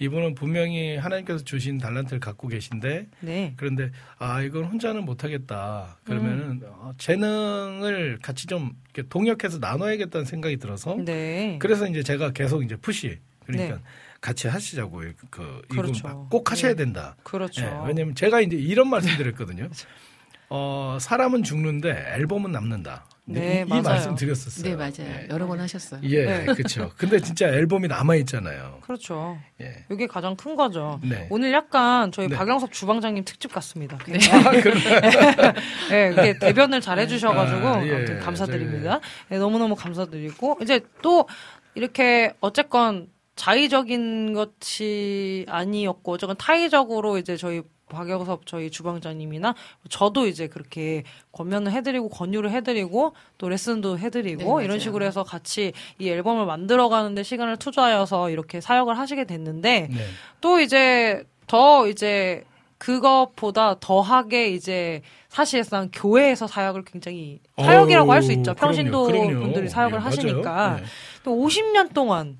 이분은 0.00 0.34
분명히 0.34 0.96
하나님께서 0.96 1.42
주신 1.42 1.78
달란트를 1.78 2.20
갖고 2.20 2.46
계신데 2.46 3.08
네. 3.20 3.54
그런데 3.56 3.90
아 4.18 4.42
이건 4.42 4.64
혼자는 4.64 5.04
못하겠다. 5.04 5.98
그러면은 6.04 6.62
어, 6.66 6.92
재능을 6.98 8.18
같이 8.22 8.46
좀 8.46 8.72
이렇게 8.94 9.08
동역해서 9.08 9.58
나눠야겠다는 9.58 10.24
생각이 10.24 10.58
들어서 10.58 10.96
네. 10.96 11.58
그래서 11.60 11.86
이제 11.88 12.02
제가 12.02 12.32
계속 12.32 12.62
이제 12.62 12.76
푸시 12.76 13.18
그러니까 13.44 13.76
네. 13.76 13.82
같이 14.20 14.46
하시자고 14.46 15.02
그 15.30 15.62
그렇죠. 15.68 15.92
이건 15.98 16.28
꼭 16.28 16.50
하셔야 16.50 16.72
네. 16.72 16.84
된다. 16.84 17.16
그렇죠. 17.24 17.62
예, 17.64 17.86
왜냐면 17.86 18.14
제가 18.14 18.40
이제 18.40 18.56
이런 18.56 18.88
말씀드렸거든요. 18.90 19.68
어 20.50 20.98
사람은 21.00 21.42
죽는데 21.42 22.14
앨범은 22.16 22.52
남는다. 22.52 23.04
네, 23.30 23.58
이, 23.58 23.60
이 23.60 23.68
맞아요. 23.68 23.82
말씀 23.82 24.14
드렸었어요. 24.14 24.64
네 24.64 24.76
맞아요. 24.76 25.26
여러 25.28 25.46
번 25.46 25.60
하셨어요. 25.60 26.00
예, 26.04 26.24
네. 26.24 26.44
그렇죠. 26.46 26.90
근데 26.96 27.20
진짜 27.20 27.46
앨범이 27.48 27.86
남아 27.86 28.14
있잖아요. 28.16 28.78
그렇죠. 28.82 29.38
예. 29.60 29.84
이게 29.90 30.06
가장 30.06 30.34
큰 30.34 30.56
거죠. 30.56 30.98
네. 31.02 31.26
오늘 31.30 31.52
약간 31.52 32.10
저희 32.10 32.28
네. 32.28 32.36
박영섭 32.36 32.72
주방장님 32.72 33.24
특집 33.24 33.52
같습니다. 33.52 33.98
아, 33.98 34.50
그래. 34.50 34.72
네, 35.90 36.12
이게 36.12 36.38
대변을 36.38 36.80
잘 36.80 36.98
해주셔가지고 36.98 37.68
아, 37.68 37.86
예. 37.86 38.04
감사드립니다. 38.22 39.00
네, 39.28 39.38
너무너무 39.38 39.74
감사드리고 39.74 40.60
이제 40.62 40.80
또 41.02 41.28
이렇게 41.74 42.32
어쨌건 42.40 43.08
자의적인 43.36 44.32
것이 44.32 45.44
아니었고 45.48 46.12
어쨌건 46.12 46.36
타의적으로 46.38 47.18
이제 47.18 47.36
저희 47.36 47.62
박영섭 47.88 48.46
저희 48.46 48.70
주방장님이나 48.70 49.54
저도 49.88 50.26
이제 50.26 50.46
그렇게 50.46 51.04
권면을 51.32 51.72
해드리고 51.72 52.08
권유를 52.08 52.50
해드리고 52.50 53.14
또 53.38 53.48
레슨도 53.48 53.98
해드리고 53.98 54.58
네. 54.58 54.64
이런 54.64 54.78
식으로 54.78 55.04
해서 55.04 55.22
같이 55.24 55.72
이 55.98 56.08
앨범을 56.08 56.46
만들어가는데 56.46 57.22
시간을 57.22 57.56
투자하여서 57.56 58.30
이렇게 58.30 58.60
사역을 58.60 58.98
하시게 58.98 59.24
됐는데 59.24 59.88
네. 59.90 59.96
또 60.40 60.60
이제 60.60 61.24
더 61.46 61.88
이제 61.88 62.44
그것보다 62.78 63.76
더하게 63.80 64.50
이제 64.50 65.02
사실상 65.28 65.90
교회에서 65.92 66.46
사역을 66.46 66.84
굉장히 66.84 67.40
사역이라고 67.58 68.12
할 68.12 68.22
수 68.22 68.32
있죠. 68.32 68.54
평신도 68.54 69.04
그럼요, 69.04 69.26
그럼요. 69.26 69.44
분들이 69.44 69.68
사역을 69.68 69.94
예, 69.94 69.98
맞아요. 69.98 70.06
하시니까 70.06 70.76
네. 70.76 70.84
또 71.24 71.32
50년 71.32 71.92
동안 71.92 72.38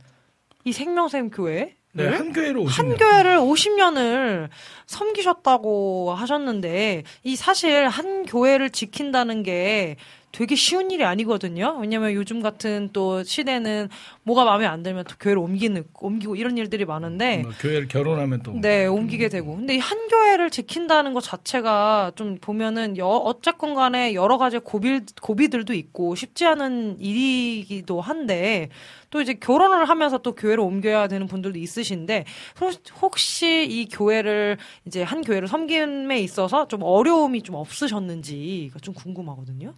이 0.64 0.72
생명샘 0.72 1.30
교회 1.30 1.74
네, 2.05 2.09
한 2.09 2.32
교회로 2.32 2.62
오시면 2.62 2.90
한 2.90 2.99
교회를 2.99 3.38
50년을 3.38 4.49
섬기셨다고 4.86 6.14
하셨는데 6.14 7.05
이 7.24 7.36
사실 7.36 7.88
한 7.88 8.24
교회를 8.24 8.70
지킨다는 8.70 9.42
게 9.42 9.96
되게 10.31 10.55
쉬운 10.55 10.91
일이 10.91 11.05
아니거든요. 11.05 11.79
왜냐면 11.81 12.12
요즘 12.12 12.41
같은 12.43 12.91
또 12.93 13.22
시대는 13.24 13.89
뭐가 14.24 14.45
마음에 14.45 14.66
안 14.66 14.83
들면 14.83 15.05
또 15.09 15.14
교회를 15.18 15.41
옮기는 15.43 15.85
옮기고 15.99 16.37
이런 16.37 16.59
일들이 16.59 16.85
많은데 16.85 17.39
뭐 17.45 17.53
교회를 17.59 17.89
결혼하면 17.89 18.43
또 18.43 18.53
네, 18.61 18.87
옮기게 18.87 19.31
되고. 19.31 19.57
근데 19.57 19.74
이 19.76 19.79
한 19.79 20.07
교회를 20.09 20.51
지킨다는 20.51 21.14
것 21.14 21.22
자체가 21.22 22.12
좀 22.14 22.37
보면은 22.41 22.99
여, 22.99 23.07
어쨌건 23.07 23.74
간에 23.74 24.12
여러 24.14 24.37
가지 24.39 24.59
고비, 24.59 25.01
고비들도 25.20 25.72
있고 25.72 26.14
쉽지 26.14 26.45
않은 26.47 27.01
일이기도 27.01 28.01
한데 28.01 28.68
또 29.11 29.20
이제 29.22 29.33
결혼을 29.35 29.87
하면서 29.89 30.18
또 30.18 30.35
교회를 30.35 30.61
옮겨야 30.62 31.09
되는 31.09 31.26
분들도 31.26 31.59
있으신데 31.59 32.24
혹- 32.61 32.74
혹시 33.03 33.66
이 33.68 33.87
교회를 33.89 34.59
이제 34.87 35.03
한 35.03 35.22
교회를 35.22 35.49
섬김에 35.49 36.20
있어서 36.20 36.68
좀 36.68 36.83
어려움이 36.83 37.43
좀 37.43 37.55
없으셨는지가 37.55 38.79
좀 38.81 38.93
궁금하거든요. 38.95 39.74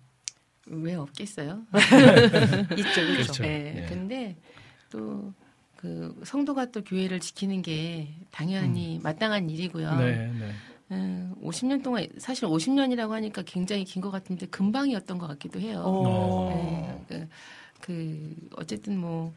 왜 0.71 0.95
없겠어요? 0.95 1.63
있죠, 2.79 3.01
그렇죠. 3.01 3.13
그렇죠. 3.13 3.43
네. 3.43 3.75
예. 3.83 3.87
근데 3.87 4.37
또 4.91 5.33
그 5.81 6.15
성도가 6.25 6.67
또 6.73 6.85
교회를 6.85 7.21
지키는 7.21 7.63
게 7.63 8.09
당연히 8.31 9.01
마땅한 9.03 9.49
일이고요. 9.49 9.97
네, 9.97 10.31
네. 10.39 10.53
예, 10.93 11.29
50년 11.43 11.83
동안 11.83 12.07
사실 12.19 12.45
50년이라고 12.47 13.13
하니까 13.13 13.41
굉장히 13.47 13.85
긴 13.85 14.03
것 14.03 14.11
같은데 14.11 14.45
금방이었던 14.45 15.17
것 15.17 15.27
같기도 15.29 15.59
해요. 15.59 15.83
어. 15.87 17.07
예, 17.11 17.17
그, 17.17 17.29
그 17.81 18.37
어쨌든 18.57 18.99
뭐 18.99 19.33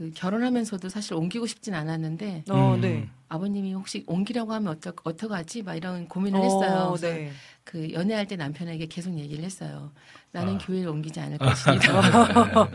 그 0.00 0.10
결혼하면서도 0.14 0.88
사실 0.88 1.12
옮기고 1.12 1.46
싶진 1.46 1.74
않았는데 1.74 2.44
어, 2.48 2.74
음. 2.74 2.80
네. 2.80 3.08
아버님이 3.28 3.74
혹시 3.74 4.02
옮기라고 4.06 4.50
하면 4.54 4.72
어떡 4.72 5.02
어떡하지? 5.04 5.62
막 5.62 5.74
이런 5.74 6.08
고민을 6.08 6.40
어, 6.40 6.42
했어요. 6.42 6.96
네. 7.02 7.32
그 7.64 7.92
연애할 7.92 8.26
때 8.26 8.36
남편에게 8.36 8.86
계속 8.86 9.16
얘기를 9.18 9.44
했어요. 9.44 9.92
나는 10.32 10.54
아. 10.54 10.58
교회를 10.58 10.88
옮기지 10.88 11.20
않을 11.20 11.38
것이다. 11.38 11.72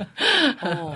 어. 0.64 0.96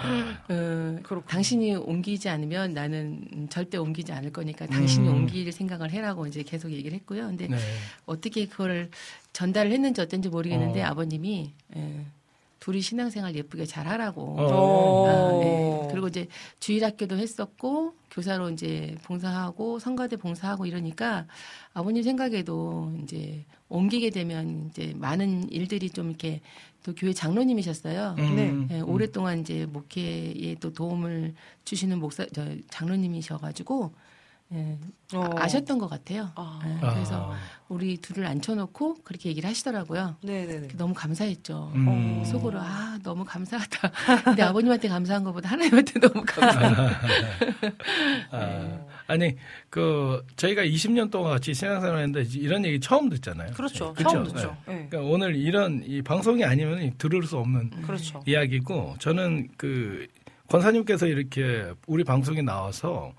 어, 0.49 0.99
그렇군요. 1.03 1.21
당신이 1.27 1.75
옮기지 1.75 2.29
않으면 2.29 2.73
나는 2.73 3.27
음, 3.33 3.47
절대 3.49 3.77
옮기지 3.77 4.11
않을 4.11 4.31
거니까 4.31 4.65
당신이 4.67 5.07
음. 5.07 5.13
옮길 5.15 5.51
생각을 5.51 5.91
해라고 5.91 6.27
이제 6.27 6.43
계속 6.43 6.71
얘기를 6.71 6.97
했고요. 6.97 7.27
근데 7.27 7.47
네. 7.47 7.57
어떻게 8.05 8.45
그거를 8.45 8.89
전달을 9.33 9.71
했는지 9.71 10.01
어쩐지 10.01 10.29
모르겠는데 10.29 10.83
어. 10.83 10.87
아버님이 10.87 11.53
예, 11.77 12.05
둘이 12.59 12.81
신앙생활 12.81 13.35
예쁘게 13.35 13.65
잘 13.65 13.87
하라고. 13.87 14.35
어. 14.37 15.07
아, 15.07 15.43
예. 15.43 15.87
그리고 15.91 16.07
이제 16.07 16.27
주일학교도 16.59 17.17
했었고 17.17 17.95
교사로 18.11 18.49
이제 18.49 18.95
봉사하고 19.03 19.79
성가대 19.79 20.17
봉사하고 20.17 20.65
이러니까 20.65 21.25
아버님 21.73 22.03
생각에도 22.03 22.93
이제 23.03 23.45
옮기게 23.69 24.09
되면 24.09 24.67
이제 24.69 24.93
많은 24.97 25.49
일들이 25.49 25.89
좀 25.89 26.09
이렇게 26.09 26.41
또 26.83 26.93
교회 26.95 27.13
장로님이셨어요. 27.13 28.15
음, 28.17 28.35
네. 28.35 28.49
음. 28.49 28.67
예, 28.71 28.79
오랫동안 28.81 29.39
이제 29.39 29.65
목회에 29.67 30.55
또 30.59 30.73
도움을 30.73 31.35
주시는 31.65 31.99
목사 31.99 32.25
저 32.33 32.45
장로님이셔가지고 32.69 33.93
예, 34.51 34.79
어. 35.13 35.29
아셨던 35.37 35.77
것 35.77 35.87
같아요. 35.87 36.31
아. 36.35 36.59
예, 36.65 36.85
아. 36.85 36.93
그래서 36.93 37.33
우리 37.67 37.97
둘을 37.97 38.25
앉혀놓고 38.25 38.95
그렇게 39.03 39.29
얘기를 39.29 39.47
하시더라고요. 39.47 40.15
네네네. 40.23 40.69
너무 40.75 40.95
감사했죠. 40.95 41.71
음. 41.75 42.23
속으로 42.25 42.59
아 42.59 42.97
너무 43.03 43.23
감사하다. 43.25 43.91
근데 44.25 44.41
아버님한테 44.41 44.87
감사한 44.87 45.23
것보다 45.23 45.49
하나님한테 45.49 45.99
너무 45.99 46.23
감사하다. 46.25 46.99
아, 48.31 48.79
아니 49.09 49.35
그 49.69 50.23
저희가 50.35 50.63
20년 50.63 51.09
동안 51.09 51.33
같이 51.33 51.53
신앙생활했는데 51.53 52.29
이런 52.39 52.63
얘기 52.63 52.79
처음 52.79 53.09
듣잖아요. 53.09 53.53
그렇죠. 53.53 53.93
그쵸? 53.93 54.09
처음 54.09 54.23
듣죠. 54.25 54.55
네. 54.67 54.75
네. 54.75 54.87
그러니까 54.89 55.11
오늘 55.11 55.35
이런 55.35 55.83
이 55.85 56.01
방송이 56.01 56.43
아니면 56.45 56.93
들을 56.97 57.23
수 57.23 57.37
없는 57.37 57.69
그렇죠. 57.81 58.21
이야기고 58.25 58.95
저는 58.99 59.49
그 59.57 60.07
권사님께서 60.47 61.07
이렇게 61.07 61.71
우리 61.87 62.03
방송에 62.03 62.41
나와서 62.41 63.13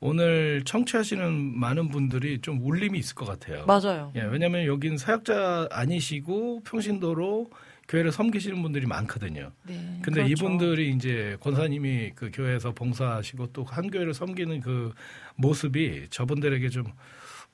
오늘 0.00 0.62
청취하시는 0.64 1.58
많은 1.58 1.88
분들이 1.88 2.38
좀 2.40 2.60
울림이 2.62 2.98
있을 2.98 3.14
것 3.14 3.26
같아요. 3.26 3.64
맞아요. 3.66 4.12
예, 4.16 4.22
왜냐하면 4.22 4.66
여긴 4.66 4.98
사역자 4.98 5.68
아니시고 5.70 6.62
평신도로 6.64 7.50
교회를 7.88 8.10
섬기시는 8.10 8.60
분들이 8.62 8.84
많거든요. 8.84 9.52
네. 9.62 9.74
근데 10.02 10.22
그렇죠. 10.24 10.32
이분들이 10.32 10.90
이제 10.90 11.36
권사님이 11.40 12.12
그 12.14 12.30
교회에서 12.32 12.72
봉사하시고 12.72 13.52
또 13.52 13.62
한 13.64 13.90
교회를 13.90 14.12
섬기는 14.12 14.60
그 14.60 14.92
모습이 15.36 16.08
저분들에게 16.10 16.68
좀 16.70 16.84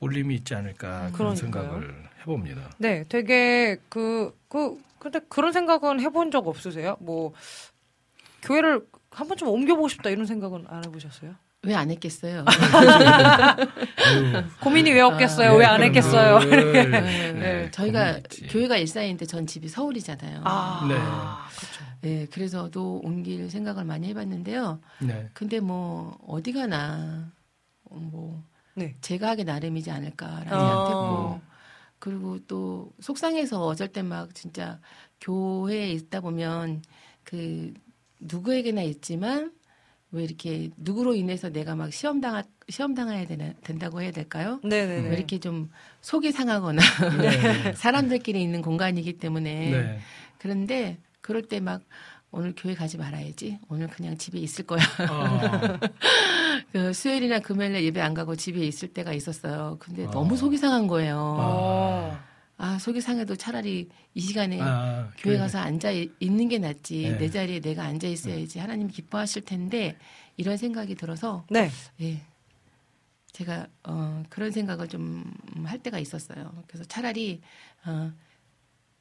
울림이 0.01 0.35
있지 0.37 0.55
않을까 0.55 1.11
그런 1.13 1.35
그러니까요. 1.35 1.37
생각을 1.37 1.95
해봅니다. 2.21 2.71
네, 2.79 3.05
되게 3.09 3.77
그, 3.89 4.37
그, 4.49 4.81
근데 4.99 5.21
그런 5.29 5.53
생각은 5.53 6.01
해본 6.01 6.31
적 6.31 6.47
없으세요? 6.49 6.97
뭐, 7.01 7.33
교회를 8.43 8.87
한 9.11 9.29
번쯤 9.29 9.49
옮겨보고 9.49 9.89
싶다 9.89 10.11
이런 10.11 10.27
생각은 10.27 10.65
안 10.69 10.85
해보셨어요? 10.85 11.35
왜 11.65 11.75
안 11.75 11.91
했겠어요? 11.93 12.45
고민이 14.61 14.91
왜 14.91 15.01
없겠어요? 15.01 15.53
네, 15.53 15.59
왜안 15.59 15.77
그런 15.77 15.89
했겠어요? 15.89 16.39
네, 16.41 17.33
네, 17.33 17.71
저희가 17.71 18.01
고민이 18.05 18.19
있지. 18.25 18.47
교회가 18.49 18.77
일산인데 18.79 19.27
전 19.27 19.47
집이 19.47 19.69
서울이잖아요. 19.69 20.41
아, 20.45 20.85
네. 20.89 20.95
그렇죠. 20.97 21.85
네, 22.01 22.27
그래서도 22.33 23.01
옮길 23.05 23.49
생각을 23.49 23.85
많이 23.85 24.09
해봤는데요. 24.09 24.81
네. 25.03 25.29
근데 25.35 25.61
뭐 25.61 26.19
어디 26.27 26.53
가나 26.53 27.29
어, 27.29 27.33
뭐 28.01 28.43
네. 28.75 28.97
제가 29.01 29.31
하기 29.31 29.45
나름이지 29.45 29.91
않을까라는 29.91 30.53
어. 30.53 30.59
생각했고 30.59 31.41
그리고 31.99 32.39
또 32.47 32.93
속상해서 33.01 33.65
어쩔 33.65 33.89
때 33.89 34.03
막 34.03 34.35
진짜 34.35 34.81
교회에 35.21 35.91
있다 35.93 36.21
보면 36.21 36.83
그 37.25 37.73
누구에게나 38.21 38.83
있지만 38.83 39.53
왜 40.11 40.25
이렇게 40.25 40.71
누구로 40.77 41.15
인해서 41.15 41.49
내가 41.51 41.75
막 41.75 41.93
시험 41.93 42.21
당하 42.21 42.43
시험 42.69 42.95
당해야 42.95 43.27
되나, 43.27 43.53
된다고 43.65 44.03
해야 44.03 44.11
될까요? 44.11 44.61
네네네. 44.63 45.09
왜 45.09 45.17
이렇게 45.17 45.39
좀 45.39 45.71
속이 46.03 46.33
상하거나 46.33 46.83
네. 47.21 47.73
사람들끼리 47.75 48.43
있는 48.43 48.61
공간이기 48.63 49.15
때문에 49.19 49.71
네. 49.71 49.99
그런데 50.39 50.99
그럴 51.21 51.43
때 51.43 51.61
막 51.61 51.83
오늘 52.35 52.55
교회 52.57 52.75
가지 52.75 52.97
말아야지. 52.97 53.59
오늘 53.69 53.89
그냥 53.89 54.17
집에 54.17 54.39
있을 54.39 54.65
거야. 54.67 54.81
아, 55.07 55.79
그 56.73 56.93
수요일이나 56.95 57.41
금요일에 57.41 57.85
예배 57.85 58.01
안 58.01 58.15
가고 58.15 58.35
집에 58.35 58.67
있을 58.67 58.89
때가 58.89 59.13
있었어요. 59.13 59.77
근데 59.79 60.07
아. 60.07 60.11
너무 60.11 60.37
속이 60.37 60.57
상한 60.57 60.87
거예요. 60.87 61.17
어. 61.39 62.19
아, 62.57 62.79
속이 62.79 63.01
상해도 63.01 63.37
차라리 63.37 63.89
이 64.15 64.21
시간에 64.21 64.59
아, 64.61 65.11
교회 65.19 65.37
가서 65.37 65.59
앉아 65.59 65.91
이- 65.91 66.11
있는 66.21 66.49
게 66.49 66.59
낫지. 66.59 67.03
네. 67.03 67.19
내 67.19 67.29
자리에 67.31 67.61
내가 67.61 67.85
앉아 67.85 68.07
있어야지. 68.07 68.59
하나님 68.59 68.89
기뻐하실 68.89 69.43
텐데 69.45 69.99
이런 70.37 70.57
생각이 70.57 70.95
들어서 70.95 71.45
네. 71.51 71.71
예. 72.01 72.23
제가 73.33 73.67
어, 73.85 74.23
그런 74.29 74.51
생각을 74.51 74.89
좀 74.89 75.25
할 75.65 75.79
때가 75.79 75.99
있었어요. 75.99 76.53
그래서 76.67 76.85
차라리 76.87 77.41
어, 77.85 78.11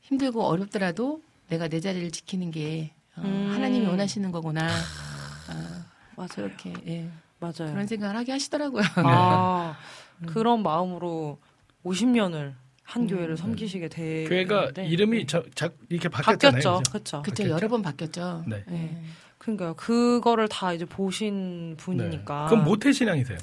힘들고 0.01 0.43
어렵더라도 0.43 1.21
내가 1.47 1.67
내 1.69 1.79
자리를 1.79 2.11
지키는 2.11 2.51
게 2.51 2.91
어, 3.15 3.21
음. 3.23 3.49
하나님이 3.53 3.85
원하시는 3.87 4.31
거구나. 4.31 4.67
어, 4.67 5.85
맞아요. 6.17 6.27
그렇게 6.35 6.73
예. 6.87 7.09
맞아요. 7.41 7.73
그런 7.73 7.87
생각을 7.87 8.15
하게 8.15 8.31
하시더라고요. 8.31 8.83
아, 8.97 9.75
음. 10.19 10.27
그런 10.27 10.61
마음으로 10.63 11.39
50년을 11.83 12.53
한 12.83 13.03
음. 13.03 13.07
교회를 13.07 13.35
섬기시게 13.35 13.89
되 13.89 14.25
교회가 14.25 14.71
이름이 14.77 15.25
자, 15.25 15.43
자, 15.55 15.69
이렇게 15.89 16.07
바뀌었잖아요. 16.07 16.59
네. 16.59 16.63
바뀌었죠. 16.63 16.91
그죠? 16.91 17.21
그렇죠. 17.23 17.49
여러 17.49 17.67
번 17.67 17.81
바뀌었죠. 17.81 18.43
네. 18.47 18.63
예. 18.69 18.97
그러니까요. 19.39 19.73
그거를 19.73 20.47
다 20.47 20.71
이제 20.71 20.85
보신 20.85 21.75
분이니까. 21.77 22.43
네. 22.43 22.49
그럼 22.49 22.63
모태 22.63 22.91
신앙이세요? 22.91 23.39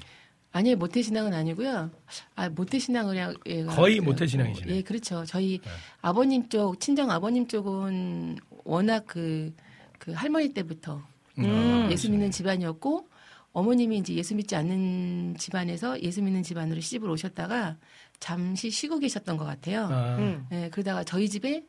아니 0.52 0.74
모태 0.74 1.02
신앙은 1.02 1.34
아니고요. 1.34 1.90
아 2.36 2.48
모태 2.48 2.78
신앙을 2.78 3.36
예, 3.46 3.64
거의 3.64 4.00
모태 4.00 4.26
신앙이시네. 4.26 4.76
예, 4.76 4.82
그렇죠. 4.82 5.24
저희 5.26 5.58
네. 5.58 5.70
아버님 6.00 6.48
쪽 6.48 6.78
친정 6.80 7.10
아버님 7.10 7.48
쪽은 7.48 8.38
워낙 8.64 9.04
그, 9.06 9.52
그 9.98 10.12
할머니 10.12 10.54
때부터 10.54 11.02
음. 11.38 11.88
예수 11.90 12.10
믿는 12.10 12.30
집안이었고 12.30 13.08
어머님이 13.52 13.98
이제 13.98 14.14
예수 14.14 14.34
믿지 14.34 14.54
않는 14.56 15.36
집안에서 15.38 16.00
예수 16.02 16.22
믿는 16.22 16.42
집안으로 16.42 16.80
시집을 16.80 17.08
오셨다가 17.10 17.76
잠시 18.20 18.70
쉬고 18.70 18.98
계셨던 18.98 19.36
것 19.36 19.44
같아요. 19.44 19.86
아, 19.86 20.16
음. 20.18 20.46
예, 20.52 20.68
그러다가 20.70 21.04
저희 21.04 21.28
집에 21.28 21.64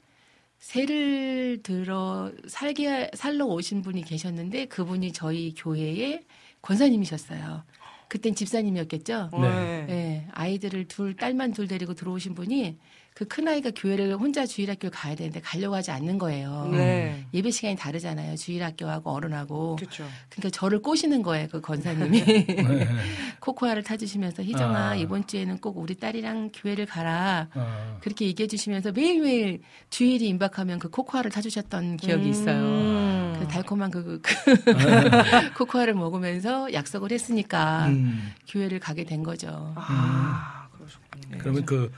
새를 0.59 1.61
들어 1.63 2.31
살게 2.47 3.11
살러 3.13 3.45
오신 3.45 3.81
분이 3.81 4.03
계셨는데 4.03 4.65
그분이 4.65 5.13
저희 5.13 5.53
교회의 5.55 6.25
권사님이셨어요. 6.61 7.63
그땐 8.09 8.35
집사님이었겠죠. 8.35 9.29
네. 9.39 9.85
예, 9.89 10.27
아이들을 10.31 10.87
둘 10.87 11.15
딸만 11.15 11.53
둘 11.53 11.67
데리고 11.67 11.93
들어오신 11.93 12.33
분이 12.33 12.77
그 13.19 13.25
큰 13.27 13.49
아이가 13.49 13.69
교회를 13.75 14.15
혼자 14.15 14.45
주일학교를 14.45 14.91
가야 14.91 15.13
되는데 15.13 15.41
가려고 15.41 15.75
하지 15.75 15.91
않는 15.91 16.17
거예요. 16.19 16.69
네. 16.71 17.25
예배 17.33 17.51
시간이 17.51 17.75
다르잖아요. 17.75 18.37
주일학교하고 18.37 19.11
어른하고. 19.11 19.75
그렇죠. 19.75 20.05
그러니까 20.29 20.49
저를 20.51 20.81
꼬시는 20.81 21.21
거예요. 21.21 21.49
그 21.51 21.59
권사님이 21.59 22.23
네. 22.23 22.87
코코아를 23.41 23.83
타주시면서 23.83 24.43
희정아 24.43 24.91
아. 24.91 24.95
이번 24.95 25.27
주에는 25.27 25.57
꼭 25.57 25.79
우리 25.79 25.95
딸이랑 25.95 26.51
교회를 26.53 26.85
가라. 26.85 27.49
아, 27.53 27.97
그렇게 27.99 28.25
얘기해 28.25 28.47
주시면서 28.47 28.93
매일매일 28.93 29.63
주일이 29.89 30.29
임박하면 30.29 30.79
그 30.79 30.89
코코아를 30.89 31.29
타주셨던 31.29 31.97
기억이 31.97 32.29
있어요. 32.29 32.61
음. 32.61 33.35
그 33.37 33.47
달콤한 33.49 33.91
그, 33.91 34.21
그 34.21 34.33
코코아를 35.59 35.93
먹으면서 35.93 36.71
약속을 36.71 37.11
했으니까 37.11 37.87
음. 37.87 38.31
교회를 38.47 38.79
가게 38.79 39.03
된 39.03 39.23
거죠. 39.23 39.73
아, 39.75 40.69
그러셨군요. 40.71 41.37
그러면 41.39 41.65
그 41.65 41.91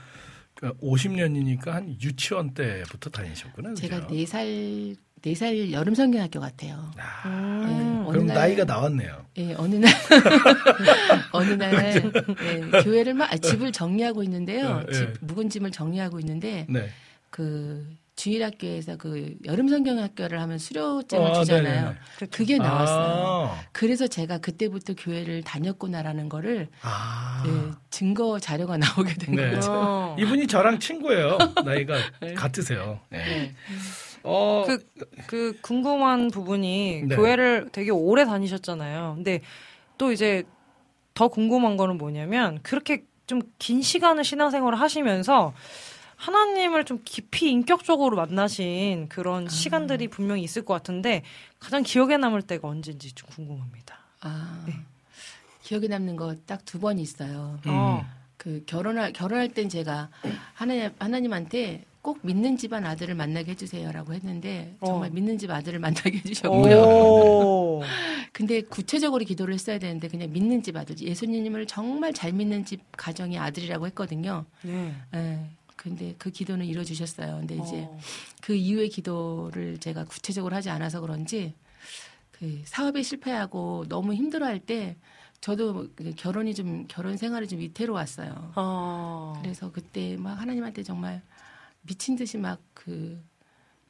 50년이니까 0.62 1.66
한 1.70 1.96
유치원 2.00 2.54
때부터 2.54 3.10
다니셨구나. 3.10 3.74
제가 3.74 4.06
그죠? 4.06 4.14
네살 4.14 4.96
네 5.22 5.34
살 5.34 5.70
여름 5.70 5.94
성경학교 5.94 6.40
같아요. 6.40 6.90
아, 6.98 7.22
음. 7.68 8.02
네, 8.06 8.10
그럼 8.10 8.26
날- 8.26 8.36
나이가 8.36 8.64
나왔네요. 8.64 9.24
예, 9.38 9.54
어느 9.54 9.76
날 9.76 9.92
어느 11.32 11.50
날 11.52 11.94
예, 12.42 12.82
교회를 12.82 13.14
막 13.14 13.32
아, 13.32 13.36
집을 13.36 13.70
정리하고 13.72 14.22
있는데요. 14.24 14.82
예, 14.88 14.92
집 14.92 15.02
예. 15.02 15.12
묵은 15.20 15.48
짐을 15.48 15.70
정리하고 15.70 16.18
있는데 16.20 16.66
네. 16.68 16.88
그 17.30 17.86
주일학교에서 18.16 18.96
그 18.98 19.34
여름 19.46 19.68
성경학교를 19.68 20.40
하면 20.40 20.58
수료증을 20.58 21.30
아, 21.30 21.32
주잖아요. 21.32 21.74
네네네. 21.74 21.96
그게 22.30 22.58
나왔어요. 22.58 23.48
아, 23.50 23.60
그래서 23.72 24.06
제가 24.06 24.38
그때부터 24.38 24.94
교회를 24.94 25.42
다녔구나라는 25.42 26.28
거를 26.28 26.68
아. 26.82 27.42
예, 27.46 27.70
증거 27.90 28.38
자료가 28.38 28.76
나오게 28.78 29.14
된 29.14 29.34
네. 29.34 29.50
거죠. 29.52 29.70
어. 29.74 30.16
이분이 30.18 30.46
저랑 30.46 30.78
친구예요. 30.78 31.38
나이가 31.64 31.96
네. 32.20 32.34
같으세요. 32.34 33.00
네. 33.08 33.54
어, 34.22 34.64
그, 34.66 34.86
그 35.26 35.58
궁금한 35.62 36.30
부분이 36.30 37.04
네. 37.08 37.16
교회를 37.16 37.70
되게 37.72 37.90
오래 37.90 38.24
다니셨잖아요. 38.24 39.14
근데 39.16 39.40
또 39.96 40.12
이제 40.12 40.44
더 41.14 41.28
궁금한 41.28 41.76
거는 41.76 41.98
뭐냐면 41.98 42.60
그렇게 42.62 43.04
좀 43.26 43.40
긴 43.58 43.80
시간을 43.80 44.24
신앙생활을 44.24 44.78
하시면서 44.80 45.54
하나님을 46.22 46.84
좀 46.84 47.00
깊이 47.04 47.50
인격적으로 47.50 48.16
만나신 48.16 49.08
그런 49.08 49.48
시간들이 49.48 50.06
분명히 50.06 50.42
있을 50.44 50.64
것 50.64 50.72
같은데 50.72 51.22
가장 51.58 51.82
기억에 51.82 52.16
남을 52.16 52.42
때가 52.42 52.68
언제인지 52.68 53.12
좀 53.12 53.28
궁금합니다. 53.30 53.98
아, 54.20 54.62
네. 54.66 54.74
기억에 55.64 55.88
남는 55.88 56.14
거 56.16 56.36
딱 56.46 56.64
두 56.64 56.78
번 56.78 56.98
있어요. 57.00 57.58
음. 57.66 57.70
어. 57.70 58.04
그 58.36 58.62
결혼할 58.66 59.12
결혼할 59.12 59.48
땐 59.48 59.68
제가 59.68 60.10
하나님 60.54 60.90
하나님한테 61.00 61.84
꼭 62.02 62.18
믿는 62.22 62.56
집안 62.56 62.84
아들을 62.86 63.14
만나게 63.16 63.52
해주세요라고 63.52 64.14
했는데 64.14 64.76
정말 64.84 65.10
어. 65.10 65.12
믿는 65.12 65.38
집 65.38 65.50
아들을 65.50 65.78
만나게 65.80 66.18
해주셨고요. 66.18 66.76
오. 66.82 67.82
근데 68.32 68.62
구체적으로 68.62 69.24
기도를 69.24 69.54
했어야 69.54 69.78
되는데 69.78 70.06
그냥 70.08 70.32
믿는 70.32 70.62
집 70.62 70.76
아들 70.76 70.98
예수님을 71.00 71.66
정말 71.66 72.12
잘 72.12 72.32
믿는 72.32 72.64
집 72.64 72.80
가정의 72.96 73.38
아들이라고 73.38 73.86
했거든요. 73.88 74.44
네. 74.62 74.94
예. 75.14 75.38
근데 75.82 76.14
그 76.18 76.30
기도는 76.30 76.66
이루어주셨어요. 76.66 77.38
근데 77.38 77.56
이제 77.56 77.86
어. 77.88 77.98
그 78.40 78.54
이후의 78.54 78.88
기도를 78.88 79.78
제가 79.78 80.04
구체적으로 80.04 80.54
하지 80.54 80.70
않아서 80.70 81.00
그런지 81.00 81.54
그 82.30 82.62
사업에 82.64 83.02
실패하고 83.02 83.86
너무 83.88 84.14
힘들어할 84.14 84.60
때 84.60 84.96
저도 85.40 85.88
그 85.96 86.12
결혼이 86.14 86.54
좀 86.54 86.86
결혼 86.86 87.16
생활이 87.16 87.48
좀 87.48 87.58
위태로웠어요. 87.58 88.52
어. 88.54 89.32
그래서 89.42 89.72
그때 89.72 90.16
막 90.16 90.34
하나님한테 90.40 90.82
정말 90.82 91.22
미친 91.82 92.16
듯이 92.16 92.38
막 92.38 92.60
그 92.84 93.22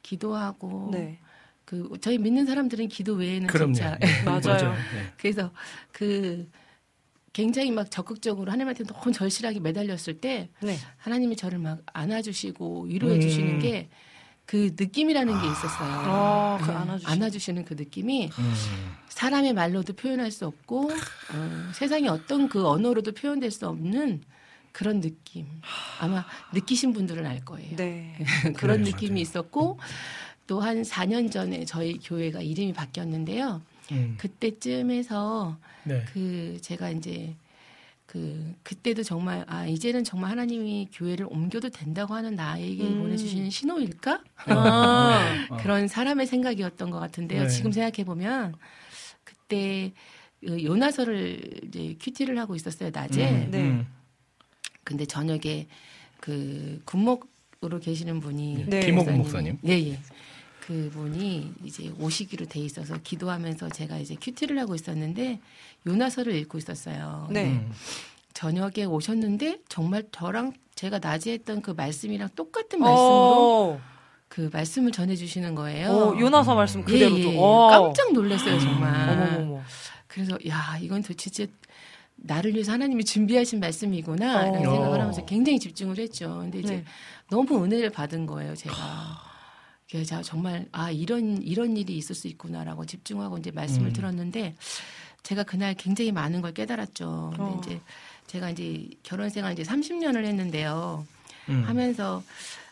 기도하고 0.03 0.89
네. 0.91 1.19
그 1.65 1.89
저희 2.01 2.17
믿는 2.17 2.45
사람들은 2.45 2.89
기도 2.89 3.13
외에는 3.13 3.47
그럼요. 3.47 3.73
진짜 3.73 3.97
네. 3.97 4.07
맞아요. 4.23 4.73
네. 4.73 5.07
그래서 5.17 5.51
그 5.91 6.47
굉장히 7.33 7.71
막 7.71 7.89
적극적으로 7.89 8.51
하나님한테 8.51 8.83
너무 8.83 9.11
절실하게 9.11 9.59
매달렸을 9.59 10.21
때 10.21 10.49
네. 10.61 10.77
하나님이 10.97 11.35
저를 11.35 11.57
막 11.57 11.79
안아주시고 11.93 12.83
위로해 12.83 13.15
음. 13.15 13.21
주시는 13.21 13.59
게 13.59 13.89
그 14.45 14.75
느낌이라는 14.77 15.41
게 15.41 15.47
있었어요. 15.47 15.89
아, 15.89 16.57
그 16.61 16.69
네, 16.69 16.75
안아주시는- 16.75 17.07
안아주시 17.09 17.53
는 17.53 17.63
그 17.63 17.75
느낌이 17.75 18.29
음. 18.37 18.53
사람의 19.07 19.53
말로도 19.53 19.93
표현할 19.93 20.31
수 20.31 20.45
없고 20.45 20.91
어, 20.91 21.71
세상의 21.73 22.09
어떤 22.09 22.49
그 22.49 22.67
언어로도 22.67 23.13
표현될 23.13 23.51
수 23.51 23.69
없는 23.69 24.21
그런 24.73 24.99
느낌. 24.99 25.47
아마 26.01 26.25
느끼신 26.53 26.91
분들은 26.91 27.25
알 27.25 27.39
거예요. 27.45 27.77
네. 27.77 28.17
그런 28.57 28.83
네, 28.83 28.91
느낌이 28.91 29.11
맞아요. 29.11 29.21
있었고 29.21 29.79
또 30.45 30.59
한 30.59 30.81
4년 30.81 31.31
전에 31.31 31.63
저희 31.63 31.97
교회가 31.99 32.41
이름이 32.41 32.73
바뀌었는데요. 32.73 33.61
음. 33.91 34.15
그때쯤에서 34.17 35.57
네. 35.85 36.03
그 36.13 36.57
제가 36.61 36.89
이제 36.91 37.35
그 38.05 38.53
그때도 38.63 39.03
정말 39.03 39.43
아 39.47 39.65
이제는 39.65 40.03
정말 40.03 40.31
하나님이 40.31 40.89
교회를 40.93 41.25
옮겨도 41.29 41.69
된다고 41.69 42.13
하는 42.13 42.35
나에게 42.35 42.83
음. 42.83 42.99
보내주시는 42.99 43.49
신호일까 43.49 44.21
아. 44.45 45.47
어. 45.49 45.57
그런 45.57 45.87
사람의 45.87 46.27
생각이었던 46.27 46.89
것 46.91 46.99
같은데요. 46.99 47.43
네. 47.43 47.47
지금 47.49 47.71
생각해 47.71 48.03
보면 48.05 48.55
그때 49.23 49.93
그 50.45 50.63
요나서를 50.63 51.61
이제 51.67 51.95
큐티를 51.99 52.37
하고 52.37 52.55
있었어요 52.55 52.89
낮에. 52.93 53.29
음, 53.29 53.51
네. 53.51 53.61
음. 53.61 53.87
근데 54.83 55.05
저녁에 55.05 55.67
그 56.19 56.81
군목 56.85 57.31
으로 57.65 57.79
계시는 57.79 58.19
분이 58.19 58.65
네. 58.67 58.91
목사님이- 58.91 59.15
목사님. 59.19 59.57
네, 59.61 59.91
예. 59.91 59.99
그분이 60.65 61.53
이제 61.65 61.93
오시기로 61.99 62.45
돼 62.45 62.59
있어서 62.61 62.97
기도하면서 63.03 63.69
제가 63.69 63.97
이제 63.97 64.15
큐티를 64.19 64.57
하고 64.59 64.75
있었는데 64.75 65.39
요나서를 65.85 66.33
읽고 66.35 66.57
있었어요. 66.57 67.27
네. 67.31 67.51
음. 67.51 67.71
저녁에 68.33 68.85
오셨는데 68.85 69.59
정말 69.67 70.05
저랑 70.11 70.53
제가 70.75 70.99
낮에 70.99 71.33
했던 71.33 71.61
그 71.61 71.71
말씀이랑 71.71 72.29
똑같은 72.35 72.79
말씀으로 72.79 73.73
어. 73.73 73.81
그 74.27 74.49
말씀을 74.51 74.91
전해 74.91 75.15
주시는 75.15 75.53
거예요. 75.53 75.91
오, 75.91 76.19
요나서 76.19 76.55
말씀 76.55 76.81
예, 76.81 76.83
그대로 76.85 77.19
예. 77.19 77.23
또. 77.23 77.43
어. 77.43 77.67
깜짝 77.69 78.13
놀랐어요, 78.13 78.59
정말. 78.59 79.09
어머머머. 79.09 79.61
그래서 80.07 80.37
야, 80.47 80.77
이건 80.81 81.01
도대체 81.01 81.29
진짜 81.29 81.51
나를 82.15 82.53
위해서 82.53 82.71
하나님이 82.71 83.03
준비하신 83.03 83.59
말씀이구나 83.59 84.43
라는 84.43 84.65
어. 84.65 84.71
생각을 84.71 84.99
하면서 85.01 85.25
굉장히 85.25 85.59
집중을 85.59 85.97
했죠. 85.99 86.37
근데 86.39 86.59
이제 86.59 86.75
네. 86.77 86.85
너무 87.29 87.63
은혜를 87.63 87.89
받은 87.89 88.25
거예요, 88.25 88.55
제가. 88.55 89.32
그래서 89.93 90.09
제가 90.09 90.23
정말 90.23 90.65
아 90.71 90.89
이런 90.89 91.39
이런 91.43 91.77
일이 91.77 91.95
있을 91.95 92.15
수 92.15 92.27
있구나라고 92.27 92.87
집중하고 92.87 93.37
이제 93.37 93.51
말씀을 93.51 93.89
음. 93.89 93.93
들었는데 93.93 94.55
제가 95.21 95.43
그날 95.43 95.75
굉장히 95.75 96.11
많은 96.11 96.41
걸 96.41 96.51
깨달았죠. 96.51 97.33
근데 97.35 97.43
어. 97.43 97.61
이제 97.63 97.79
제가 98.25 98.49
이제 98.49 98.89
결혼 99.03 99.29
생활 99.29 99.53
이제 99.53 99.61
30년을 99.61 100.25
했는데요. 100.25 101.05
음. 101.49 101.63
하면서 101.67 102.23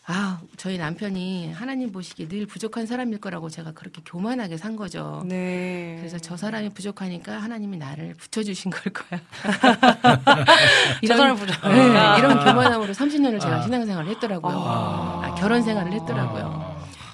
아 0.04 0.40
저희 0.56 0.78
남편이 0.78 1.52
하나님 1.52 1.92
보시기에 1.92 2.26
늘 2.26 2.44
부족한 2.44 2.86
사람일 2.86 3.20
거라고 3.20 3.48
제가 3.48 3.70
그렇게 3.70 4.02
교만하게 4.04 4.56
산 4.56 4.74
거죠. 4.74 5.22
네. 5.24 5.94
그래서 6.00 6.18
저 6.18 6.36
사람이 6.36 6.70
부족하니까 6.70 7.38
하나님이 7.38 7.76
나를 7.76 8.14
붙여주신 8.14 8.72
걸 8.72 8.92
거야. 8.92 9.20
저 11.06 11.16
사람이 11.16 11.38
네, 11.38 11.46
부족하니까. 11.46 12.18
이런 12.18 12.44
교만함으로 12.44 12.92
30년을 12.92 13.40
제가 13.40 13.58
아. 13.58 13.62
신앙생활을 13.62 14.10
했더라고요. 14.10 14.56
아. 14.56 15.20
아, 15.22 15.34
결혼 15.36 15.62
생활을 15.62 15.92
했더라고요. 15.92 16.71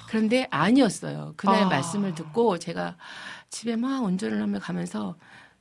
아. 0.09 0.11
그런데 0.11 0.47
아니었어요. 0.49 1.33
그날 1.37 1.63
아. 1.63 1.67
말씀을 1.67 2.15
듣고 2.15 2.57
제가 2.57 2.95
집에 3.49 3.75
막 3.75 4.03
운전을 4.03 4.41
하며 4.41 4.59
가면서 4.59 5.15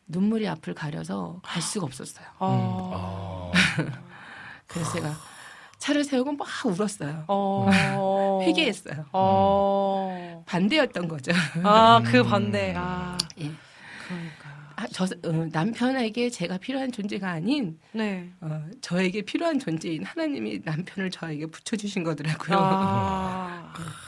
눈물이 0.07 0.49
앞을 0.49 0.75
가려서 0.75 1.41
갈 1.43 1.61
수가 1.61 1.87
없었어요. 1.87 2.27
어. 2.39 3.53
아. 3.55 3.59
그래서 4.67 4.93
제가 4.93 5.15
차를 5.79 6.03
세우고 6.03 6.33
막 6.33 6.49
울었어요. 6.65 7.25
어. 7.29 7.69
회개했어요. 8.43 9.07
어. 9.13 10.43
반대였던 10.47 11.09
거죠. 11.09 11.33
아, 11.63 12.03
그 12.05 12.23
반대. 12.23 12.75
아. 12.77 13.17
예. 13.41 13.53
그러니까. 14.07 14.49
아, 14.77 14.87
저 14.93 15.05
어, 15.05 15.49
남편에게 15.53 16.31
제가 16.31 16.59
필요한 16.59 16.93
존재가 16.93 17.29
아닌 17.29 17.79
네. 17.93 18.31
어, 18.41 18.65
저에게 18.81 19.23
필요한 19.23 19.59
존재인 19.59 20.05
하나님이 20.05 20.61
남편을 20.65 21.11
저에게 21.11 21.47
붙여주신 21.47 22.05
거더라고요. 22.05 22.59
아. 22.59 23.75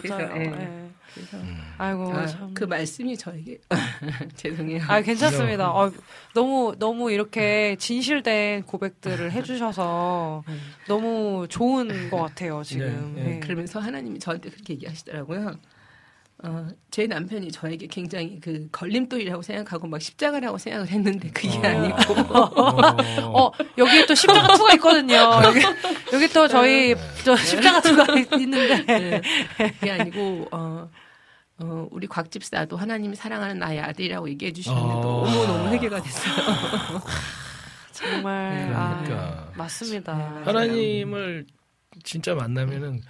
그래서, 0.00 0.18
맞아요. 0.18 0.36
예. 0.36 0.44
예. 0.44 0.90
그래서 1.14 1.38
아이고, 1.78 2.12
아, 2.12 2.26
참. 2.26 2.54
그 2.54 2.64
말씀이 2.64 3.16
저에게 3.16 3.58
죄송해요. 4.34 4.82
아, 4.88 5.00
괜찮습니다. 5.00 5.70
어, 5.70 5.92
너무, 6.34 6.74
너무 6.78 7.10
이렇게 7.12 7.76
진실된 7.76 8.64
고백들을 8.64 9.30
해주셔서 9.32 10.44
너무 10.88 11.46
좋은 11.48 12.10
것 12.10 12.16
같아요, 12.18 12.62
지금. 12.64 13.14
네, 13.14 13.22
네. 13.22 13.28
네. 13.34 13.40
그러면서 13.40 13.78
하나님이 13.80 14.18
저한테 14.18 14.50
그렇게 14.50 14.74
얘기하시더라고요. 14.74 15.56
어, 16.46 16.68
제 16.90 17.06
남편이 17.06 17.50
저에게 17.50 17.86
굉장히 17.86 18.38
그 18.38 18.68
걸림돌이라고 18.70 19.40
생각하고 19.40 19.86
막 19.86 20.00
십자가라고 20.00 20.58
생각을 20.58 20.88
했는데 20.88 21.30
그게 21.30 21.56
아니고 21.66 21.96
어, 23.34 23.50
여기에 23.78 24.04
또 24.04 24.14
십자가 24.14 24.48
2가 24.48 24.74
있거든요. 24.74 25.14
여기, 25.42 25.60
여기 26.12 26.28
또 26.28 26.46
저희, 26.46 26.94
저 27.24 27.34
십자가 27.34 27.80
2가 27.80 28.40
있는데. 28.42 28.84
네, 28.84 29.22
그게 29.56 29.90
아니고 29.90 30.48
어, 30.50 30.90
어, 31.60 31.88
우리 31.90 32.06
곽 32.06 32.30
집사도 32.30 32.76
하나님이 32.76 33.16
사랑하는 33.16 33.58
나의 33.58 33.80
아들이라고 33.80 34.28
얘기해 34.28 34.52
주시는데 34.52 34.82
어. 34.82 35.00
너무 35.00 35.46
너무 35.46 35.68
회개가 35.70 36.02
됐어요. 36.02 36.34
정말, 37.92 38.68
그러니까. 38.68 39.48
아, 39.48 39.52
맞습니다. 39.56 40.42
하나님을 40.44 41.46
진짜 42.02 42.34
만나면은 42.34 43.00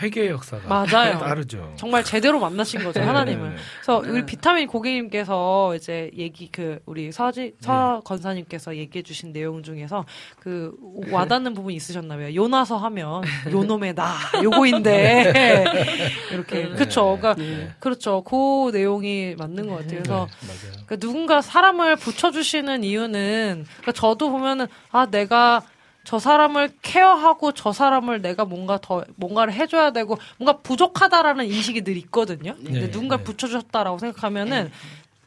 회개 0.00 0.30
역사가 0.30 0.68
맞아요. 0.68 1.18
따르죠. 1.18 1.72
정말 1.76 2.02
제대로 2.02 2.40
만나신 2.40 2.82
거죠, 2.82 3.00
네, 3.00 3.06
하나님을. 3.06 3.50
네, 3.50 3.56
네. 3.56 3.62
그래서 3.82 3.98
우리 3.98 4.24
비타민 4.24 4.66
고객님께서 4.66 5.74
이제 5.76 6.10
얘기 6.16 6.50
그 6.50 6.78
우리 6.86 7.12
서지 7.12 7.54
서 7.60 8.00
건사님께서 8.04 8.76
얘기해 8.76 9.02
주신 9.02 9.32
내용 9.32 9.62
중에서 9.62 10.04
그 10.38 10.74
와닿는 11.10 11.54
부분 11.54 11.72
이 11.72 11.76
있으셨나봐요. 11.76 12.34
요나서 12.34 12.78
하면 12.78 13.22
요놈의 13.50 13.94
나 13.94 14.16
요거인데 14.42 15.64
이렇게 16.32 16.68
그쵸. 16.70 17.18
그러니까 17.20 17.34
네. 17.34 17.70
그렇죠. 17.78 18.22
그 18.22 18.70
내용이 18.72 19.34
맞는 19.36 19.68
것 19.68 19.76
같아요. 19.76 20.02
그래서. 20.02 20.28
그러니까 20.70 20.96
누군가 20.96 21.40
사람을 21.42 21.96
붙여주시는 21.96 22.82
이유는 22.84 23.66
그러니까 23.66 23.92
저도 23.92 24.30
보면은 24.30 24.66
아 24.90 25.06
내가 25.06 25.62
저 26.04 26.18
사람을 26.18 26.70
케어하고 26.82 27.52
저 27.52 27.72
사람을 27.72 28.22
내가 28.22 28.44
뭔가 28.44 28.78
더 28.78 29.04
뭔가를 29.16 29.52
해줘야 29.52 29.92
되고 29.92 30.18
뭔가 30.38 30.60
부족하다라는 30.60 31.46
인식이 31.46 31.82
늘 31.82 31.96
있거든요. 31.98 32.54
근데 32.56 32.80
네, 32.80 32.90
누군가 32.90 33.16
네. 33.16 33.20
를 33.20 33.24
붙여주셨다라고 33.24 33.98
생각하면은 33.98 34.70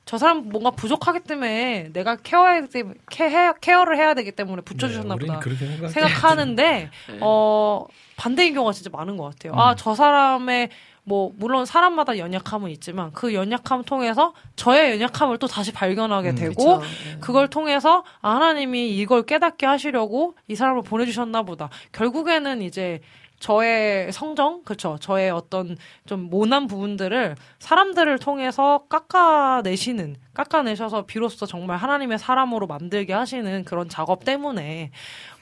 저 0.06 0.20
사람 0.20 0.50
뭔가 0.50 0.72
부족하기 0.72 1.22
때문에 1.22 1.90
내가 1.92 2.16
케어해야 2.16 2.68
돼, 2.68 2.84
케어, 3.10 3.54
케어를 3.54 3.98
해야 3.98 4.14
되기 4.14 4.32
때문에 4.32 4.62
붙여주셨나 4.62 5.16
네, 5.16 5.26
우리는 5.26 5.40
보다 5.40 5.90
생각하는데 5.90 6.92
어 7.22 7.86
반대인 8.16 8.54
경우가 8.54 8.74
진짜 8.74 8.90
많은 8.94 9.18
것 9.18 9.24
같아요. 9.24 9.60
아저 9.60 9.96
사람의 9.96 10.70
뭐 11.06 11.32
물론 11.38 11.66
사람마다 11.66 12.18
연약함은 12.18 12.72
있지만 12.72 13.12
그 13.14 13.34
연약함 13.34 13.84
통해서 13.86 14.34
저의 14.56 15.00
연약함을 15.00 15.38
또 15.38 15.48
다시 15.48 15.72
발견하게 15.72 16.32
음, 16.32 16.36
되고 16.36 16.80
그쵸. 16.80 16.82
예. 17.14 17.20
그걸 17.20 17.48
통해서 17.48 18.04
아, 18.22 18.32
하나님이 18.32 18.98
이걸 18.98 19.24
깨닫게 19.24 19.66
하시려고 19.66 20.36
이 20.48 20.56
사람을 20.56 20.82
보내주셨나 20.82 21.44
보다. 21.44 21.70
결국에는 21.92 22.62
이제 22.64 23.02
저의 23.40 24.12
성정, 24.12 24.64
그쵸. 24.64 24.98
저의 25.00 25.30
어떤 25.30 25.78
좀 26.08 26.22
모난 26.22 26.66
부분들을 26.68 27.36
사람들을 27.60 28.18
통해서 28.18 28.86
깎아내시는, 28.90 30.16
깎아내셔서 30.34 31.06
비로소 31.06 31.46
정말 31.46 31.78
하나님의 31.78 32.18
사람으로 32.18 32.66
만들게 32.66 33.14
하시는 33.14 33.64
그런 33.66 33.90
작업 33.90 34.24
때문에, 34.26 34.90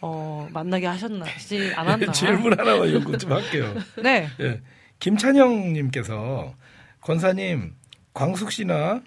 어, 0.01 0.47
만나게 0.51 0.88
하셨나지 0.88 1.72
않았나. 1.76 2.11
질문 2.11 2.59
하나만 2.59 2.91
요구 2.91 3.18
좀 3.18 3.32
할게요. 3.32 3.74
네. 4.01 4.28
예. 4.41 4.59
김찬영님께서 5.04 6.56
권사님 7.01 7.76
광숙 8.14 8.54
씨나 8.54 9.01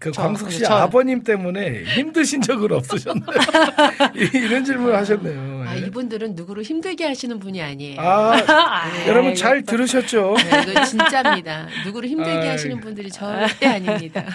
그 0.00 0.10
저, 0.12 0.22
광숙 0.22 0.50
씨 0.50 0.60
저. 0.60 0.74
아버님 0.74 1.22
때문에 1.22 1.84
힘드신 1.84 2.42
적은 2.42 2.72
없으셨나요? 2.72 3.38
이- 4.16 4.36
이런 4.38 4.64
질문을 4.64 4.94
하셨네요. 4.96 5.64
아, 5.66 5.76
예. 5.76 5.80
이분들은 5.86 6.34
누구를 6.34 6.62
힘들게 6.62 7.06
하시는 7.06 7.38
분이 7.38 7.62
아니에요. 7.62 8.00
아, 8.00 8.34
아, 8.46 8.82
여러분 9.08 9.34
잘 9.34 9.62
들으셨죠? 9.62 10.34
네, 10.36 10.70
이거 10.72 10.84
진짜입니다. 10.84 11.68
누구를 11.86 12.08
힘들게 12.08 12.38
아이. 12.40 12.48
하시는 12.48 12.80
분들이 12.80 13.10
절대 13.10 13.66
아닙니다. 13.66 14.24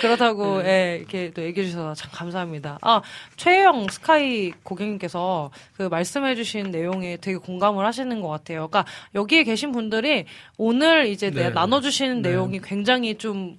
그렇다고 0.00 0.62
예, 0.64 0.96
이렇게 1.00 1.30
또 1.34 1.42
얘기해 1.42 1.66
주셔서 1.66 1.94
참 1.94 2.10
감사합니다. 2.12 2.78
아 2.80 3.02
최혜영 3.36 3.88
스카이 3.90 4.52
고객님께서 4.62 5.50
그 5.76 5.82
말씀해주신 5.82 6.70
내용에 6.70 7.18
되게 7.20 7.36
공감을 7.36 7.84
하시는 7.84 8.20
것 8.22 8.28
같아요. 8.28 8.68
그러니까 8.68 8.86
여기에 9.14 9.44
계신 9.44 9.70
분들이 9.72 10.24
오늘 10.56 11.06
이제 11.06 11.30
네. 11.30 11.44
내 11.44 11.50
나눠주시는 11.50 12.22
네. 12.22 12.30
내용이 12.30 12.60
굉장히 12.62 13.16
좀 13.18 13.58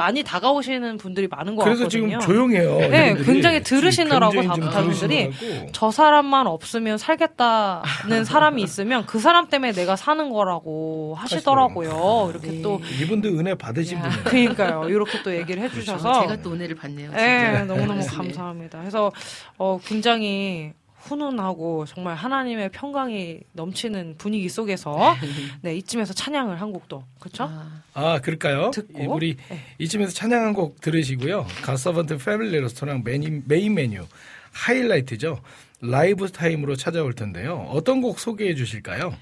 많이 0.00 0.22
다가오시는 0.22 0.96
분들이 0.96 1.28
많은 1.28 1.56
것 1.56 1.64
그래서 1.64 1.84
같거든요. 1.84 2.18
지금 2.18 2.20
조용해요. 2.20 2.78
네, 2.88 3.00
여러분들이. 3.10 3.24
굉장히 3.26 3.62
들으시느라고 3.62 4.42
다분들이. 4.42 5.30
저 5.72 5.90
사람만 5.90 6.46
없으면 6.46 6.96
살겠다는 6.96 8.24
사람이 8.24 8.62
있으면 8.62 9.04
그 9.04 9.18
사람 9.18 9.50
때문에 9.50 9.72
내가 9.72 9.96
사는 9.96 10.30
거라고 10.30 11.16
하시더라고요. 11.18 12.30
이렇게 12.30 12.46
네. 12.50 12.62
또 12.62 12.80
이분도 13.02 13.28
은혜 13.28 13.54
받으신 13.54 13.98
야. 13.98 14.02
분이에요. 14.24 14.24
그러니까요. 14.54 14.88
이렇게 14.88 15.22
또 15.22 15.34
얘기를 15.36 15.62
해주셔서 15.64 16.08
어, 16.10 16.20
제가 16.22 16.40
또 16.40 16.52
은혜를 16.54 16.76
받네요. 16.76 17.10
진짜. 17.10 17.20
네, 17.22 17.64
너무너무 17.64 18.00
네. 18.00 18.06
감사합니다. 18.06 18.78
그래서 18.78 19.12
어, 19.58 19.78
굉장히 19.84 20.72
훈훈하고 21.00 21.86
정말 21.86 22.14
하나님의 22.14 22.70
평강이 22.70 23.40
넘치는 23.52 24.16
분위기 24.18 24.48
속에서 24.48 25.14
네 25.62 25.74
이쯤에서 25.76 26.12
찬양을 26.14 26.60
한 26.60 26.72
곡도 26.72 27.04
그렇죠? 27.18 27.44
아, 27.44 27.82
아, 27.94 28.20
그럴까요? 28.20 28.70
듣고. 28.70 29.02
이- 29.02 29.06
우리 29.06 29.36
네. 29.48 29.60
이쯤에서 29.78 30.12
찬양 30.12 30.44
한 30.44 30.54
곡 30.54 30.80
들으시고요. 30.80 31.46
갓서번트 31.62 32.18
패밀리 32.18 32.60
레스토랑 32.60 33.02
메인, 33.04 33.42
메인 33.46 33.74
메뉴 33.74 34.04
하이라이트죠. 34.52 35.40
라이브 35.80 36.28
타임으로 36.30 36.76
찾아올 36.76 37.14
텐데요. 37.14 37.66
어떤 37.70 38.00
곡 38.02 38.18
소개해 38.20 38.54
주실까요? 38.54 39.14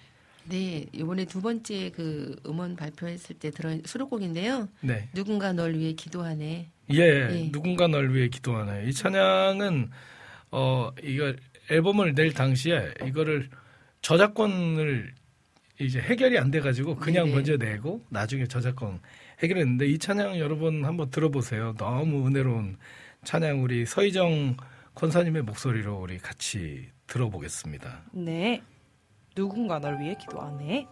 네, 0.47 0.87
이번에 0.93 1.27
두 1.27 1.43
번째 1.43 1.91
그 1.95 2.35
음원 2.47 2.75
발표했을 2.75 3.37
때 3.37 3.51
들어 3.51 3.77
수록곡인데요. 3.85 4.69
네. 4.81 5.09
누군가 5.15 5.53
널 5.53 5.75
위해 5.79 5.93
기도하네. 5.93 6.67
예, 6.95 6.99
예. 6.99 7.51
누군가 7.53 7.87
널 7.87 8.15
위해 8.15 8.29
기도하네. 8.29 8.87
이 8.89 8.93
찬양은 8.95 9.91
어 10.51 10.91
이거 11.03 11.35
앨범을 11.71 12.15
낼 12.15 12.33
당시에 12.33 12.95
이거를 13.05 13.49
저작권을 14.03 15.13
이제 15.81 16.01
해결이 16.01 16.39
안 16.39 16.51
돼 16.51 16.61
가지고 16.61 16.97
그냥 16.97 17.25
네네. 17.27 17.35
먼저 17.37 17.57
내고 17.57 18.05
나중에 18.09 18.47
저작권 18.47 19.01
해결했는데 19.41 19.87
이 19.87 19.99
찬양 19.99 20.39
여러분 20.39 20.85
한번 20.85 21.11
들어보세요. 21.11 21.75
너무 21.79 22.27
은혜로운 22.27 22.77
찬양 23.25 23.63
우리 23.63 23.87
서희정 23.87 24.57
권사님의 24.95 25.43
목소리로 25.43 26.01
우리 26.01 26.19
같이 26.19 26.89
들어보겠습니다. 27.07 28.03
네. 28.13 28.61
누군가 29.37 29.79
널 29.79 30.01
위해 30.01 30.17
기도하네. 30.21 30.87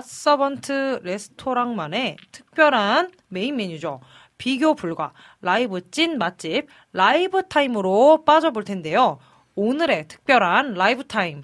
갓서번트 0.00 1.00
레스토랑만의 1.02 2.16
특별한 2.32 3.10
메인 3.28 3.56
메뉴죠. 3.56 4.00
비교 4.38 4.74
불가 4.74 5.12
라이브 5.42 5.90
찐 5.90 6.16
맛집 6.16 6.68
라이브 6.92 7.46
타임으로 7.46 8.24
빠져볼 8.24 8.64
텐데요. 8.64 9.18
오늘의 9.54 10.08
특별한 10.08 10.72
라이브 10.74 11.06
타임 11.06 11.42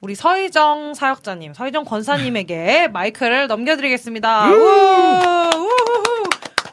우리 0.00 0.14
서희정 0.14 0.92
사역자님, 0.92 1.54
서희정 1.54 1.84
권사님에게 1.84 2.88
마이크를 2.92 3.46
넘겨드리겠습니다. 3.46 4.50
우! 4.50 4.52
우후후! 4.52 6.24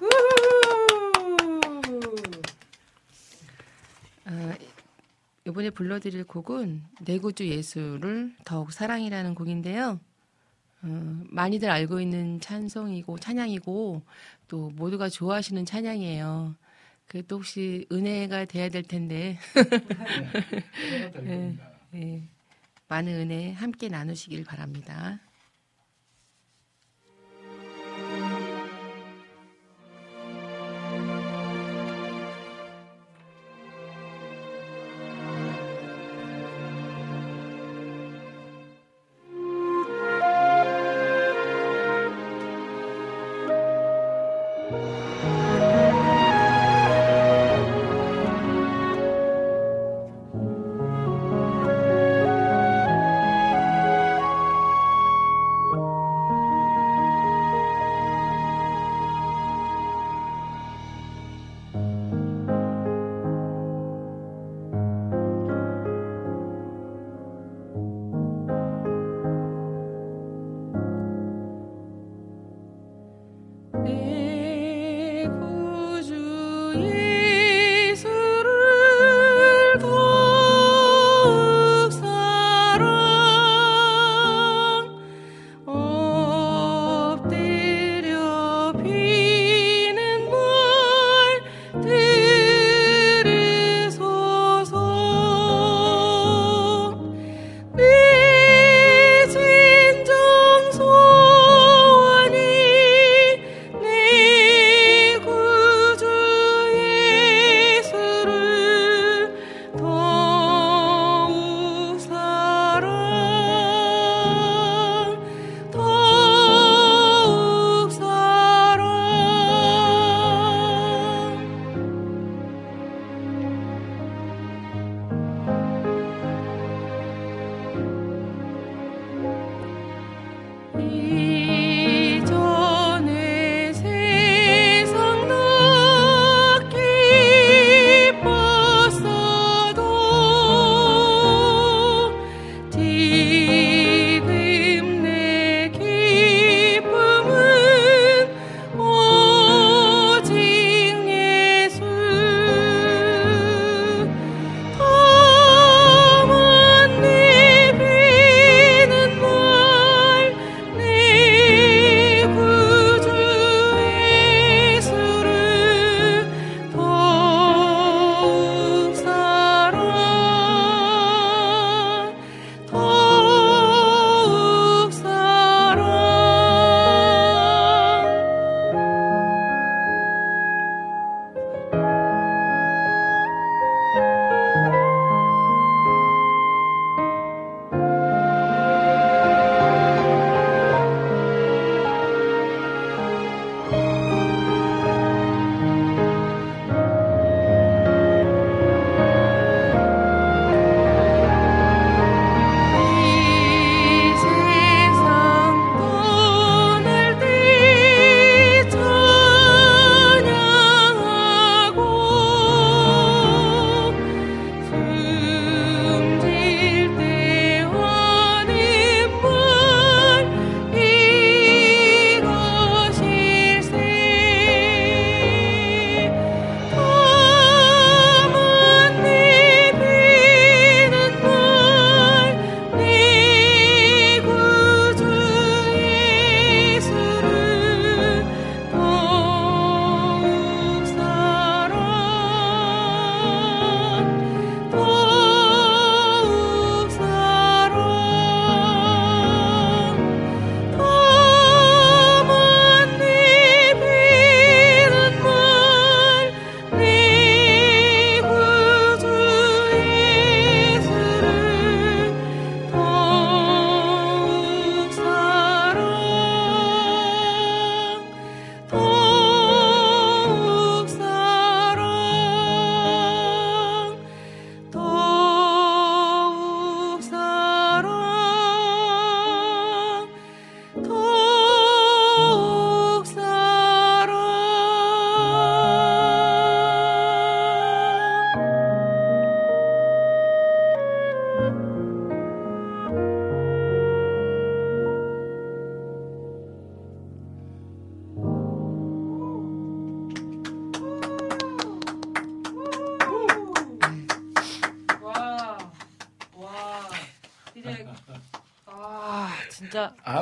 우후후! 0.01 2.11
아, 4.25 4.53
이번에 5.47 5.69
불러드릴 5.69 6.25
곡은 6.25 6.83
내구주 7.05 7.47
예수를 7.47 8.33
더욱 8.43 8.73
사랑이라는 8.73 9.33
곡인데요. 9.33 10.01
어, 10.83 11.23
많이들 11.29 11.69
알고 11.69 11.99
있는 12.01 12.39
찬송이고 12.39 13.19
찬양이고 13.19 14.01
또 14.47 14.69
모두가 14.71 15.09
좋아하시는 15.09 15.65
찬양이에요. 15.65 16.55
그또 17.07 17.37
혹시 17.37 17.85
은혜가 17.91 18.45
돼야 18.45 18.69
될 18.69 18.83
텐데 18.83 19.37
예, 21.27 21.57
예. 21.95 22.21
많은 22.87 23.13
은혜 23.13 23.51
함께 23.51 23.89
나누시길 23.89 24.45
바랍니다. 24.45 25.19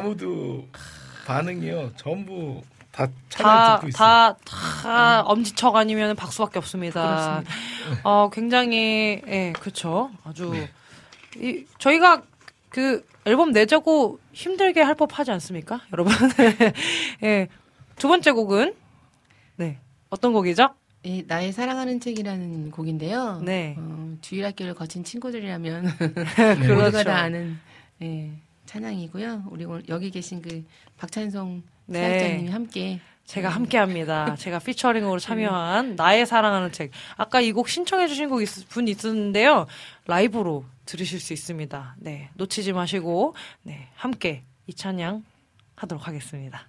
모두 0.10 0.65
반응이요. 1.27 1.91
전부 1.95 2.61
다 2.91 3.07
다, 3.30 3.80
다, 3.94 4.36
다 4.44 5.22
엄지척 5.22 5.76
아니면 5.76 6.15
박수밖에 6.15 6.57
없습니다. 6.57 7.44
그렇습니다. 7.44 7.99
어, 8.03 8.30
굉장히, 8.31 9.22
예, 9.27 9.53
그쵸. 9.60 10.10
아주, 10.23 10.49
네. 10.52 10.69
이, 11.38 11.64
저희가 11.77 12.23
그 12.69 13.06
앨범 13.26 13.52
내자고 13.52 14.19
힘들게 14.34 14.81
할 14.81 14.95
법 14.95 15.18
하지 15.19 15.30
않습니까? 15.31 15.81
여러분. 15.94 16.11
예. 16.40 16.73
예. 17.27 17.48
두 17.98 18.07
번째 18.07 18.31
곡은, 18.31 18.73
네. 19.57 19.77
어떤 20.10 20.34
곡이죠? 20.34 20.69
예, 21.06 21.22
나의 21.27 21.53
사랑하는 21.53 21.99
책이라는 21.99 22.72
곡인데요. 22.72 23.41
네. 23.45 23.76
어, 23.77 24.15
주일학교를 24.22 24.73
거친 24.73 25.03
친구들이라면, 25.03 25.84
네. 26.36 26.56
모두가 26.56 26.90
그렇죠. 26.90 27.03
다 27.03 27.18
아는, 27.19 27.60
예. 28.02 28.31
찬양이고요. 28.70 29.46
우리 29.50 29.66
오늘 29.66 29.84
여기 29.90 30.12
계신 30.12 30.44
그 30.44 30.64
박찬성 30.98 31.64
네. 31.88 32.00
사역자님이 32.02 32.50
함께 32.52 33.00
제가 33.26 33.50
네. 33.50 33.54
함께합니다. 33.56 34.36
제가 34.38 34.60
피처링으로 34.60 35.18
네. 35.20 35.26
참여한 35.26 35.96
나의 35.96 36.28
사랑하는 36.28 36.72
책. 36.72 36.91
아까 37.18 37.41
이 37.41 37.52
곡 37.52 37.68
신청해주신 37.68 38.30
곡 38.30 38.44
있, 38.44 38.70
분 38.70 38.88
있었는데요. 38.88 39.66
라이브로 40.06 40.66
들으실 40.86 41.20
수 41.20 41.34
있습니다. 41.34 41.96
네 41.98 42.30
놓치지 42.36 42.74
마시고 42.74 43.34
네 43.64 43.88
함께 43.96 44.44
이 44.68 44.74
찬양 44.76 45.24
하도록 45.76 46.08
하겠습니다. 46.08 46.68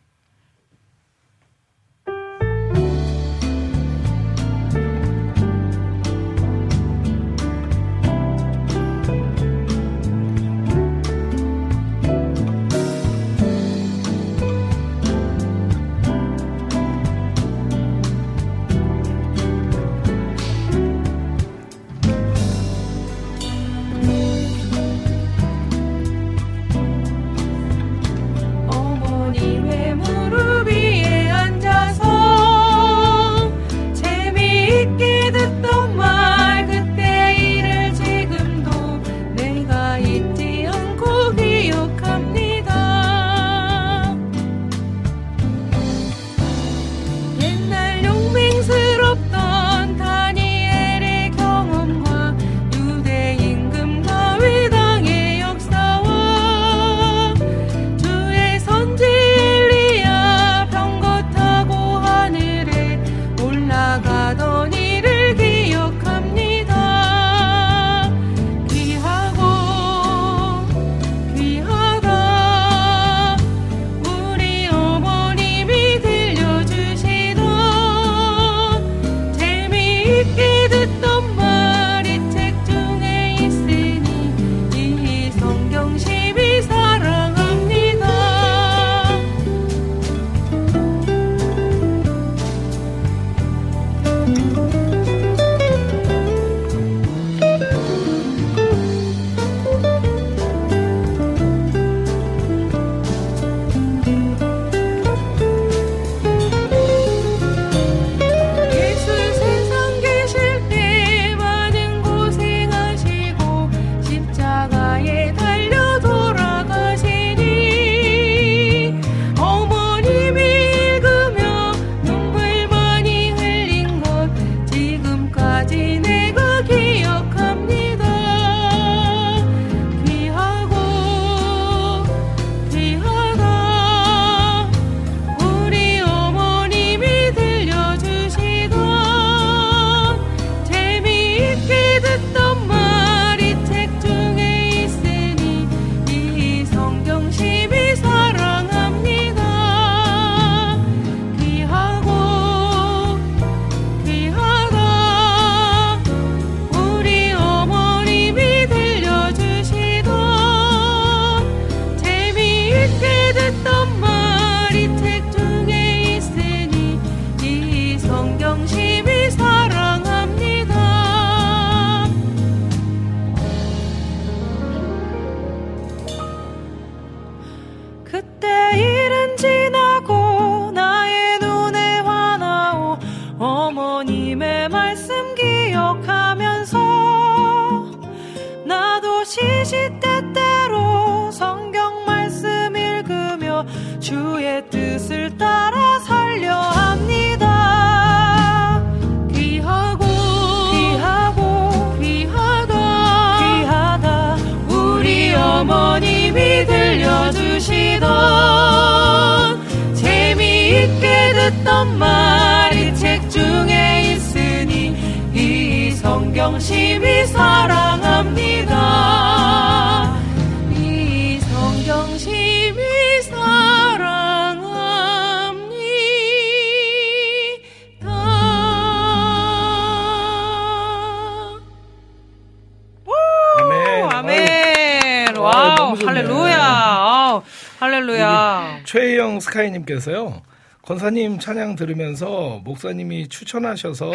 사이님께서요 239.61 240.43
권사님 240.83 241.39
찬양 241.39 241.77
들으면서 241.77 242.61
목사님이 242.65 243.29
추천하셔서 243.29 244.13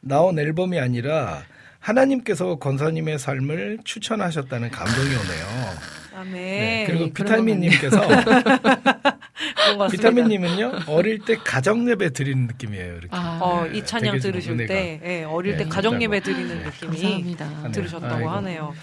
나온 0.00 0.38
앨범이 0.38 0.78
아니라 0.78 1.42
하나님께서 1.80 2.56
권사님의 2.56 3.18
삶을 3.18 3.78
추천하셨다는 3.84 4.70
감동이 4.70 5.08
오네요. 5.08 5.46
아멘. 6.16 6.32
네, 6.32 6.84
그리고 6.86 7.12
비타민님께서 7.12 8.00
비타민님은요 9.92 10.72
어릴 10.88 11.18
때 11.18 11.36
가정 11.36 11.88
예배 11.88 12.14
드리는 12.14 12.46
느낌이에요. 12.46 12.92
이렇게 12.94 13.08
아, 13.10 13.38
네, 13.38 13.44
어, 13.44 13.68
네, 13.70 13.78
이 13.78 13.84
찬양 13.84 14.18
들으실 14.20 14.60
예, 14.60 14.66
때 14.66 15.00
네, 15.02 15.24
어릴 15.24 15.58
때 15.58 15.64
가정 15.66 16.00
예배 16.00 16.20
드리는 16.20 16.48
네, 16.48 16.64
느낌이 16.64 17.36
감사합니다. 17.36 17.62
네, 17.64 17.72
들으셨다고 17.72 18.14
아이고. 18.14 18.30
하네요. 18.30 18.74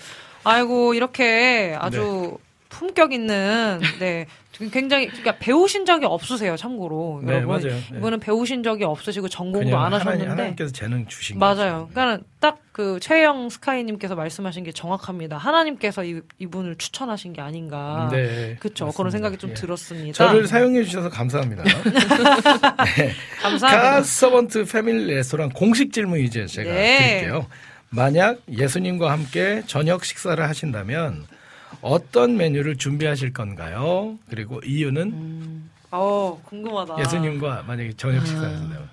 아이고 0.44 0.94
이렇게 0.94 1.76
아주 1.80 2.38
품격 2.70 3.14
있는 3.14 3.82
네 4.00 4.28
굉장히 4.72 5.08
그러니까 5.08 5.38
배우신 5.38 5.86
적이 5.86 6.06
없으세요 6.06 6.56
참고로 6.56 7.22
네, 7.24 7.34
여러분 7.34 7.50
맞아요. 7.50 7.80
네. 7.92 7.98
이거는 7.98 8.20
배우신 8.20 8.64
적이 8.64 8.86
없으시고 8.86 9.28
전공도 9.30 9.78
안 9.78 9.86
하나님, 9.86 10.08
하셨는데 10.08 10.30
하나님 10.30 10.56
께서 10.56 10.72
재능 10.72 11.08
주신 11.08 11.40
맞아요. 11.40 11.88
거죠. 11.88 11.90
그러니까 11.94 12.24
딱 12.40 12.64
그 12.74 13.00
최영 13.00 13.50
스카이님께서 13.50 14.16
말씀하신 14.16 14.64
게 14.64 14.72
정확합니다. 14.72 15.38
하나님께서 15.38 16.04
이, 16.04 16.22
이분을 16.40 16.76
추천하신 16.76 17.32
게 17.32 17.40
아닌가. 17.40 18.10
네, 18.12 18.58
그렇죠. 18.60 18.90
그런 18.90 19.12
생각이 19.12 19.38
좀 19.38 19.52
예. 19.52 19.54
들었습니다. 19.54 20.14
저를 20.14 20.48
사용해 20.48 20.84
주셔서 20.84 21.08
감사합니다. 21.08 21.64
감사합니다. 23.44 23.92
가서번트 23.92 24.66
패밀리 24.66 25.14
레스토랑 25.14 25.50
공식 25.50 25.94
질문 25.94 26.20
이제 26.20 26.48
제가 26.48 26.74
네. 26.74 26.98
드릴게요. 26.98 27.46
만약 27.92 28.40
예수님과 28.50 29.12
함께 29.12 29.62
저녁 29.68 30.04
식사를 30.04 30.44
하신다면 30.44 31.28
어떤 31.94 32.38
메뉴를 32.38 32.78
준비하실 32.78 33.34
건가요? 33.34 34.18
그리고 34.30 34.60
이유는 34.66 35.70
어 35.92 36.40
궁금하다. 36.46 37.00
예수님과 37.02 37.64
만약에 37.68 37.94
저녁 37.98 38.26
식사를 38.26 38.50
하신다면. 38.52 38.90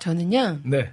저는요 0.00 0.58
네. 0.64 0.90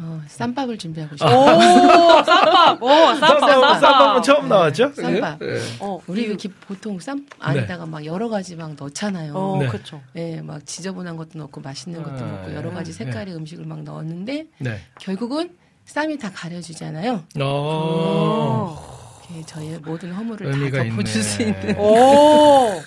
어, 0.00 0.22
쌈밥을 0.28 0.78
준비하고 0.78 1.14
오 1.14 1.16
싶어요. 1.16 2.22
쌈밥. 2.24 2.82
오 2.82 2.86
쌈밥 2.88 3.18
쌈밥, 3.20 3.40
쌈밥. 3.50 3.80
쌈밥은 3.80 4.22
처음 4.22 4.48
나왔죠? 4.48 4.92
쌈밥. 4.94 5.38
네. 5.40 5.58
어 5.80 5.98
우리 6.06 6.20
이거- 6.22 6.28
이렇게 6.30 6.48
보통 6.66 7.00
쌈 7.00 7.26
안에다가 7.40 7.84
막 7.86 8.04
여러 8.04 8.28
가지 8.28 8.54
막 8.54 8.74
넣잖아요. 8.78 9.34
어 9.34 9.56
네. 9.58 9.66
그렇죠. 9.66 10.00
예, 10.14 10.40
막 10.40 10.64
지저분한 10.64 11.16
것도 11.16 11.38
넣고 11.38 11.60
맛있는 11.62 12.02
것도 12.04 12.16
아, 12.16 12.28
넣고 12.28 12.54
여러 12.54 12.70
가지 12.70 12.92
네. 12.92 12.98
색깔의 13.04 13.34
음식을 13.34 13.64
막 13.66 13.82
넣었는데 13.82 14.46
네. 14.58 14.80
결국은 15.00 15.56
쌈이 15.86 16.18
다 16.18 16.30
가려주잖아요. 16.32 17.24
어. 17.40 18.97
이렇게 19.30 19.44
저의 19.46 19.78
모든 19.80 20.12
허물을 20.12 20.70
다 20.70 20.84
덮어줄 20.84 21.22
수 21.22 21.42
있네. 21.42 21.60
있는 21.60 21.78
오. 21.78 22.82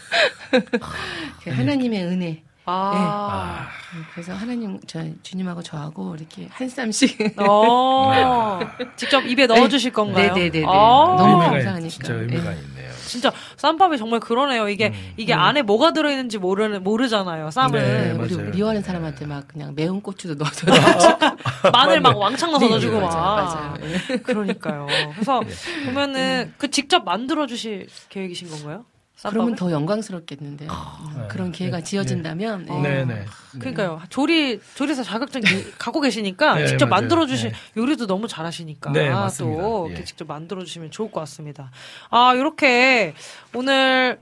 그 1.43 1.49
하나님의 1.49 2.03
은혜. 2.05 2.43
아. 2.65 3.67
음, 3.93 4.05
그래서 4.11 4.33
하나님, 4.33 4.79
저 4.87 5.03
주님하고 5.23 5.61
저하고 5.63 6.15
이렇게 6.15 6.47
한 6.51 6.69
쌈씩. 6.69 7.33
어. 7.39 8.59
직접 8.95 9.25
입에 9.25 9.47
넣어주실 9.47 9.91
건가요? 9.91 10.33
네네네네. 10.33 10.65
아. 10.67 11.15
너무 11.17 11.29
의미가 11.31 11.51
감사하니까. 11.51 11.89
진짜 11.89 12.13
의미가 12.13 12.49
네. 12.51 12.61
있네요. 12.61 12.91
진짜 13.07 13.31
쌈밥이 13.57 13.97
정말 13.97 14.19
그러네요. 14.19 14.69
이게 14.69 14.89
음. 14.89 15.13
이게 15.17 15.33
안에 15.33 15.63
뭐가 15.63 15.91
들어있는지 15.91 16.37
모르는 16.37 16.83
모르잖아요. 16.83 17.51
쌈을 17.51 17.71
네, 17.81 18.11
우리 18.11 18.35
맞아요. 18.35 18.51
미워하는 18.51 18.81
사람한테 18.81 19.25
막 19.25 19.47
그냥 19.47 19.73
매운 19.75 20.01
고추도 20.01 20.35
넣어서 20.35 20.65
마늘 21.73 21.99
막 21.99 22.17
왕창 22.17 22.51
넣어서 22.51 22.65
네, 22.65 22.71
넣어주고 22.71 22.99
맞아요, 23.01 23.09
막. 23.09 23.35
맞아요. 23.35 23.73
네. 23.81 24.17
그러니까요. 24.17 24.87
그래서 25.15 25.41
보면은 25.85 26.53
그 26.57 26.69
직접 26.69 27.03
만들어 27.03 27.47
주실 27.47 27.87
계획이신 28.09 28.49
건가요? 28.49 28.85
그러면 29.29 29.55
더 29.55 29.71
영광스럽겠는데요. 29.71 30.71
음, 30.71 31.27
그런 31.29 31.51
기회가 31.51 31.77
네. 31.77 31.83
지어진다면 31.83 32.65
네. 32.65 32.81
네, 32.81 33.05
네. 33.05 33.25
그러니까요. 33.59 34.01
조리 34.09 34.59
조리사 34.75 35.03
자격증 35.03 35.41
갖고 35.77 36.01
계시니까 36.01 36.55
네, 36.55 36.65
직접. 36.65 36.87
만들어 36.87 37.27
주신 37.27 37.49
네. 37.49 37.55
요리도 37.77 38.07
너무 38.07 38.27
잘하시니까 38.27 38.91
네, 38.91 39.09
맞습니다. 39.09 39.61
또 39.61 39.85
예. 39.87 39.91
이렇게 39.91 40.05
직접 40.05 40.27
만들어 40.27 40.63
주시면 40.63 40.89
좋을 40.91 41.11
것 41.11 41.19
같습니다. 41.21 41.71
아, 42.09 42.33
이렇게 42.33 43.13
오늘 43.53 44.19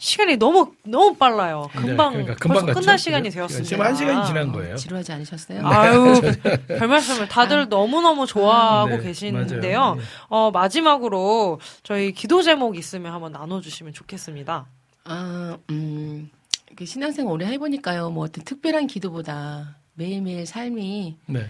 시간이 0.00 0.38
너무 0.38 0.72
너무 0.82 1.14
빨라요. 1.14 1.68
네, 1.74 1.80
금방 1.82 2.12
그러니까 2.12 2.34
금방 2.36 2.64
벌써? 2.64 2.80
끝날 2.80 2.98
시간이? 2.98 3.28
되었습니다. 3.28 3.68
지금 3.68 3.84
한 3.84 3.94
시간이 3.94 4.26
지난 4.26 4.50
거예요. 4.50 4.74
지루하지 4.74 5.12
않으셨어요? 5.12 5.60
아유, 5.66 6.20
별 6.66 6.88
말씀을 6.88 7.28
다들 7.28 7.68
너무 7.68 8.00
너무 8.00 8.26
좋아하고 8.26 8.96
네, 8.96 9.02
계시는데요. 9.02 9.78
맞아요. 9.78 9.96
예. 9.98 10.02
어, 10.28 10.50
마지막으로 10.50 11.60
저희 11.82 12.12
기도 12.12 12.40
제목 12.40 12.78
있으면 12.78 13.12
한번 13.12 13.32
나눠주시면 13.32 13.92
좋겠습니다. 13.92 14.64
아, 15.04 15.58
음, 15.68 16.30
그 16.76 16.86
신앙생활 16.86 17.30
오래 17.34 17.44
해보니까요, 17.46 18.08
뭐 18.08 18.24
어떤 18.24 18.42
특별한 18.42 18.86
기도보다 18.86 19.76
매일매일 19.92 20.46
삶이 20.46 21.18
네. 21.26 21.46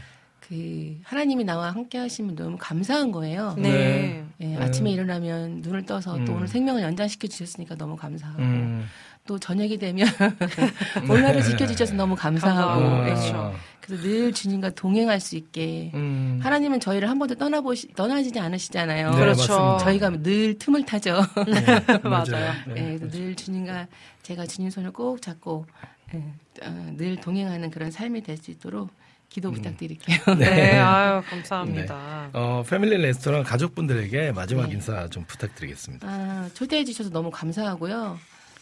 그 0.51 0.99
하나님이 1.05 1.45
나와 1.45 1.71
함께 1.71 1.97
하시면 1.99 2.35
너무 2.35 2.57
감사한 2.59 3.13
거예요. 3.13 3.55
네. 3.57 4.25
예, 4.41 4.47
네. 4.47 4.57
아침에 4.57 4.91
일어나면 4.91 5.61
눈을 5.63 5.87
떠서 5.87 6.17
또 6.25 6.33
음. 6.33 6.39
오늘 6.39 6.49
생명을 6.49 6.83
연장시켜 6.83 7.29
주셨으니까 7.29 7.77
너무 7.77 7.95
감사하고 7.95 8.43
음. 8.43 8.85
또 9.29 9.39
저녁이 9.39 9.79
되면 9.79 10.09
몰라를 11.07 11.45
지켜 11.45 11.69
주셔서 11.69 11.95
너무 11.95 12.17
감사하고 12.17 12.83
예. 13.09 13.15
그렇죠. 13.15 13.55
그래서 13.81 14.03
늘 14.03 14.33
주님과 14.33 14.71
동행할 14.71 15.21
수 15.21 15.37
있게 15.37 15.93
음. 15.95 16.41
하나님은 16.43 16.81
저희를 16.81 17.09
한 17.09 17.21
번도 17.21 17.37
떠나보시 17.37 17.93
떠나지지 17.95 18.41
않으시잖아요. 18.41 19.11
네, 19.13 19.17
그렇죠. 19.17 19.39
맞습니다. 19.53 19.79
저희가 19.79 20.11
늘 20.23 20.59
틈을 20.59 20.85
타죠. 20.85 21.21
맞아요. 22.03 22.53
네. 22.75 22.75
예, 22.95 22.99
그래서 22.99 23.09
늘 23.17 23.37
주님과 23.37 23.87
제가 24.25 24.47
주님 24.47 24.69
손을 24.71 24.91
꼭 24.91 25.23
잡고 25.23 25.67
예, 26.15 26.25
어, 26.67 26.93
늘 26.97 27.21
동행하는 27.21 27.71
그런 27.71 27.93
삶이 27.93 28.23
될 28.23 28.37
수 28.37 28.51
있도록 28.51 28.91
기도 29.31 29.53
부탁드릴게요. 29.53 30.19
네, 30.39 30.79
아유, 30.79 31.23
감사합니다. 31.31 32.31
어, 32.33 32.65
패밀리 32.69 32.97
레스토랑 32.99 33.45
가족분들에게 33.45 34.33
마지막 34.33 34.67
네. 34.67 34.75
인사 34.75 35.09
좀 35.09 35.25
부탁드리겠습니다. 35.25 36.07
아, 36.07 36.51
초대해 36.53 36.85
주셔서 36.85 37.11
너무 37.11 37.31
감사하고요. 37.31 38.19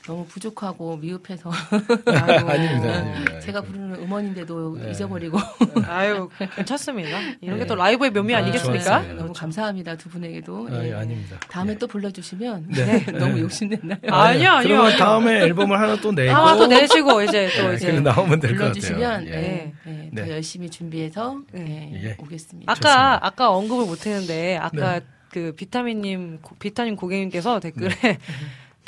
너무 0.08 0.24
부족하고 0.26 0.96
미흡해서. 0.96 1.50
아닙니다, 2.06 2.92
아닙니다. 2.94 3.40
제가 3.40 3.60
부르는 3.60 3.96
음원인데도 3.96 4.78
네. 4.78 4.90
잊어버리고 4.90 5.38
아유, 5.86 6.30
괜찮습니다. 6.56 7.18
이런 7.42 7.56
게 7.58 7.64
네. 7.64 7.66
또 7.66 7.74
라이브의 7.74 8.10
묘미 8.12 8.34
아, 8.34 8.38
아니겠습니까? 8.38 8.84
좋았어요. 8.84 9.14
너무 9.16 9.32
감사합니다 9.34 9.96
두 9.96 10.08
분에게도. 10.08 10.68
아, 10.72 10.82
예. 10.82 10.88
예, 10.88 10.94
아닙니다. 10.94 11.36
다음에 11.50 11.72
예. 11.72 11.78
또 11.78 11.86
불러주시면 11.86 12.68
네. 12.70 13.04
너무 13.18 13.38
욕심냈나요? 13.40 13.98
아니요, 14.08 14.50
아니요. 14.50 14.62
그러면 14.62 14.86
아니요. 14.86 14.96
다음에 14.98 15.32
앨범을 15.42 15.78
하나 15.78 15.96
또 16.00 16.10
내고 16.12 16.32
하나 16.34 16.56
또 16.56 16.66
내시고 16.66 17.22
이제 17.22 17.50
또 17.58 17.68
네, 17.68 17.74
이제 17.74 18.00
나오면 18.00 18.40
될 18.40 18.52
것 18.52 18.64
같아요. 18.64 18.72
불러주시면 18.72 19.26
예. 19.26 19.32
예, 19.32 19.72
예, 19.86 20.10
더 20.16 20.24
네. 20.24 20.30
열심히 20.30 20.70
준비해서 20.70 21.38
네. 21.52 21.92
예, 22.02 22.08
예. 22.08 22.16
오겠습니다. 22.18 22.72
아까 22.72 22.80
좋습니다. 22.80 23.26
아까 23.26 23.50
언급을 23.50 23.84
못했는데 23.84 24.56
아까 24.56 25.00
네. 25.00 25.06
그 25.30 25.52
비타민님 25.54 26.38
고- 26.40 26.56
비타민 26.58 26.96
고객님께서 26.96 27.60
댓글에 27.60 27.90
네. 27.90 28.18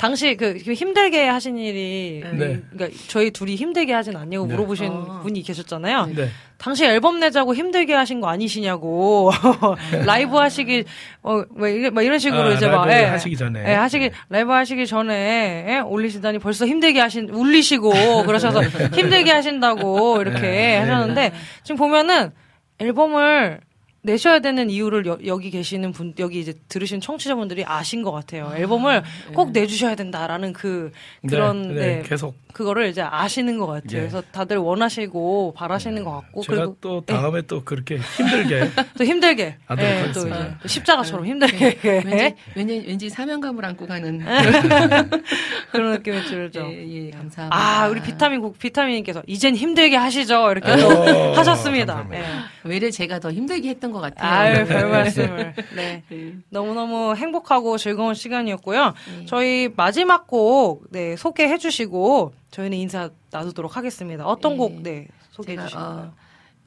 당시 0.01 0.35
그 0.35 0.55
힘들게 0.57 1.27
하신 1.27 1.59
일이 1.59 2.23
네. 2.33 2.59
그러니까 2.71 2.99
저희 3.07 3.29
둘이 3.29 3.55
힘들게 3.55 3.93
하진 3.93 4.15
않냐고 4.15 4.47
네. 4.47 4.55
물어보신 4.55 4.87
어. 4.91 5.19
분이 5.21 5.43
계셨잖아요. 5.43 6.07
네. 6.15 6.29
당시 6.57 6.85
앨범 6.85 7.19
내자고 7.19 7.53
힘들게 7.53 7.93
하신 7.93 8.19
거 8.19 8.27
아니시냐고 8.27 9.29
라이브 10.03 10.37
하시기 10.37 10.85
어뭐 11.21 11.67
이게 11.67 11.91
막 11.91 12.01
이런 12.01 12.17
식으로 12.17 12.41
아, 12.41 12.51
이제 12.51 12.67
막 12.67 12.89
예. 12.89 13.03
하시기 13.05 13.37
전에. 13.37 13.63
예, 13.63 13.75
하시기 13.75 14.09
라이브 14.29 14.51
하시기 14.51 14.87
전에 14.87 15.65
예, 15.67 15.79
올리시다니 15.81 16.39
벌써 16.39 16.65
힘들게 16.65 16.99
하신 16.99 17.29
울리시고 17.29 18.23
그러셔서 18.25 18.63
힘들게 18.63 19.29
하신다고 19.29 20.19
이렇게 20.19 20.41
네. 20.41 20.77
하셨는데 20.77 21.31
지금 21.61 21.77
보면은 21.77 22.31
앨범을 22.79 23.59
내셔야 24.03 24.39
되는 24.39 24.69
이유를 24.69 25.05
여, 25.05 25.37
기 25.37 25.51
계시는 25.51 25.91
분 25.91 26.13
여기 26.19 26.39
이제 26.39 26.53
들으신 26.67 27.01
청취자분들이 27.01 27.63
아신 27.65 28.01
것 28.01 28.11
같아요. 28.11 28.51
앨범을 28.55 29.03
꼭 29.33 29.51
내주셔야 29.51 29.95
된다라는 29.95 30.53
그 30.53 30.91
그런 31.27 31.61
네, 31.69 31.73
네, 31.73 31.95
네, 31.97 32.03
계속 32.03 32.35
그거를 32.51 32.87
이제 32.87 33.01
아시는 33.01 33.57
것 33.57 33.67
같아요. 33.67 33.97
예. 33.97 33.99
그래서 33.99 34.21
다들 34.31 34.57
원하시고 34.57 35.53
바라시는 35.55 36.03
것 36.03 36.11
같고 36.11 36.41
제가 36.43 36.55
그리고 36.57 36.77
또 36.81 37.01
다음에 37.01 37.41
또 37.43 37.63
그렇게 37.63 37.97
힘들게 37.97 38.69
또 38.97 39.03
힘들게 39.03 39.57
예, 39.77 40.11
또. 40.13 40.21
이제 40.21 40.53
또 40.61 40.67
십자가처럼 40.67 41.25
힘들게 41.25 41.79
왠지, 41.83 42.35
왠지 42.55 42.83
왠지 42.87 43.09
사명감을 43.09 43.63
안고 43.63 43.85
가는 43.85 44.19
그런 45.71 45.91
느낌이 45.93 46.23
들죠. 46.23 46.61
예, 46.71 47.07
예, 47.07 47.11
감사합니다. 47.11 47.49
아, 47.51 47.87
우리 47.87 48.01
비타민 48.01 48.41
국 48.41 48.57
비타민님께서 48.57 49.23
이젠 49.27 49.55
힘들게 49.55 49.95
하시죠 49.95 50.51
이렇게 50.51 50.71
오, 50.83 51.33
하셨습니다. 51.33 52.07
예. 52.13 52.23
외래 52.63 52.91
제가 52.91 53.19
더 53.19 53.31
힘들게 53.31 53.69
했던 53.69 53.90
것 53.91 53.99
같아요. 53.99 54.31
아유, 54.31 54.65
별 54.65 54.89
말씀을. 54.89 55.53
네. 55.75 56.03
네. 56.09 56.33
너무너무 56.49 57.15
행복하고 57.15 57.77
즐거운 57.77 58.13
시간이었고요. 58.13 58.93
네. 59.19 59.25
저희 59.25 59.69
마지막 59.75 60.27
곡, 60.27 60.85
네, 60.91 61.15
소개해 61.15 61.57
주시고, 61.57 62.33
저희는 62.51 62.77
인사 62.77 63.09
나누도록 63.31 63.77
하겠습니다. 63.77 64.25
어떤 64.25 64.53
네. 64.53 64.57
곡, 64.57 64.81
네, 64.81 65.07
소개해 65.31 65.57
주시나요? 65.63 65.85
어, 65.85 66.13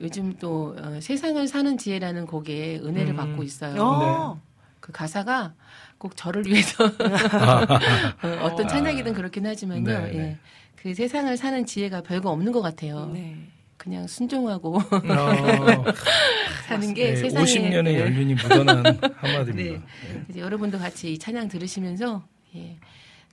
요즘 0.01 0.35
또 0.39 0.75
어, 0.79 0.99
세상을 1.01 1.47
사는 1.47 1.79
지혜라는 1.79 2.27
곡에 2.27 2.81
은혜를 2.83 3.13
음. 3.13 3.17
받고 3.17 3.43
있어요. 3.43 3.81
어, 3.81 4.41
그 4.81 4.93
가사가 4.93 5.55
꼭 5.99 6.17
저를 6.17 6.47
위해서 6.47 6.85
어, 6.85 8.29
어떤 8.43 8.69
찬양이든 8.69 9.15
그렇긴 9.15 9.47
하지만요. 9.47 9.85
네, 9.85 10.13
네. 10.13 10.19
예. 10.19 10.39
그 10.77 10.93
세상을 10.93 11.35
사는 11.37 11.65
지혜가 11.65 12.03
별거 12.03 12.31
없는 12.31 12.53
것 12.53 12.61
같아요. 12.61 13.07
네. 13.07 13.37
그냥 13.85 14.06
순종하고 14.06 14.78
어, 14.78 14.81
사는 16.66 16.94
게 16.94 17.11
네, 17.11 17.16
세상에 17.16 17.44
50년의 17.44 17.89
예. 17.89 18.01
연륜이 18.01 18.32
묻어난 18.35 18.78
한마디입니다. 19.16 19.52
네. 19.52 19.82
그래서 20.23 20.40
여러분도 20.40 20.78
같이 20.78 21.12
이 21.12 21.19
찬양 21.19 21.48
들으시면서 21.48 22.27
예. 22.56 22.78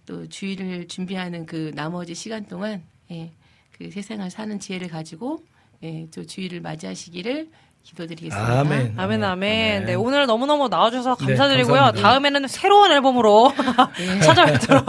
또 0.06 0.28
주일을 0.28 0.90
준비하는 0.90 1.45
그 1.45 1.72
나머지 1.73 2.14
시간 2.14 2.45
동안 2.45 2.84
예. 3.11 3.32
그 3.72 3.90
세상을 3.90 4.30
사는 4.30 4.60
지혜를 4.60 4.90
가지고 4.90 5.41
예. 5.84 6.07
또 6.14 6.26
주일을 6.26 6.60
맞이하시기를 6.60 7.49
기도드리겠습니다. 7.84 8.60
아멘. 8.60 8.94
아멘, 8.98 9.24
아멘. 9.24 9.24
아멘. 9.24 9.86
네, 9.86 9.94
오늘 9.95 10.26
너무너무 10.26 10.68
나와주셔서 10.68 11.16
네, 11.16 11.26
감사드리고요. 11.26 11.76
감사합니다. 11.76 12.10
다음에는 12.10 12.48
새로운 12.48 12.91
앨범으로 12.91 13.53
찾아뵙도록 14.24 14.86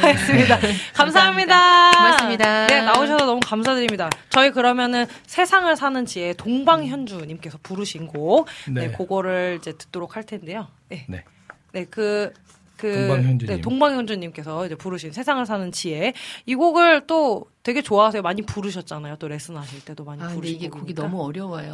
하겠습니다. 0.00 0.58
감사합니다. 0.94 1.90
고맙습니다. 1.92 2.66
네, 2.66 2.82
나오셔서 2.82 3.26
너무 3.26 3.40
감사드립니다. 3.44 4.10
저희 4.28 4.50
그러면은 4.50 5.06
세상을 5.26 5.74
사는 5.76 6.06
지혜 6.06 6.32
동방현주님께서 6.34 7.58
부르신 7.62 8.06
곡, 8.06 8.46
네, 8.68 8.88
네. 8.88 8.92
그거를 8.92 9.58
이제 9.60 9.72
듣도록 9.72 10.16
할 10.16 10.24
텐데요. 10.24 10.68
네. 10.88 11.06
네. 11.08 11.24
네, 11.72 11.86
그, 11.90 12.32
그, 12.76 12.92
동방현주님. 13.08 13.46
네, 13.56 13.60
동방현주님께서 13.60 14.66
이제 14.66 14.74
부르신 14.74 15.12
세상을 15.12 15.44
사는 15.46 15.70
지혜. 15.72 16.12
이 16.46 16.54
곡을 16.54 17.06
또 17.06 17.46
되게 17.62 17.82
좋아하세요. 17.82 18.22
많이 18.22 18.42
부르셨잖아요. 18.42 19.16
또 19.16 19.28
레슨 19.28 19.56
하실 19.56 19.84
때도 19.84 20.04
많이 20.04 20.20
아, 20.20 20.26
근데 20.26 20.36
부르시고. 20.36 20.58
이게 20.58 20.68
곡이 20.68 20.94
너무 20.94 21.22
어려워요. 21.24 21.72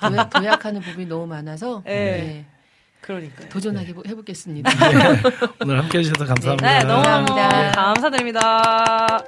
도약, 0.00 0.30
도약하는 0.30 0.80
부분이 0.80 1.06
너무 1.06 1.26
많아서 1.26 1.82
네. 1.84 1.92
네. 1.94 2.46
그러니까요. 3.00 3.48
도전하게 3.48 3.88
해- 3.92 4.08
해보겠습니다. 4.08 4.70
오늘 5.62 5.78
함께 5.78 5.98
해주셔서 5.98 6.24
감사합니다. 6.26 6.66
네, 6.78 6.84
너무너무 6.84 7.26
감사합니다. 7.26 7.70
감사드립니다. 7.72 9.18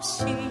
없 0.00 0.49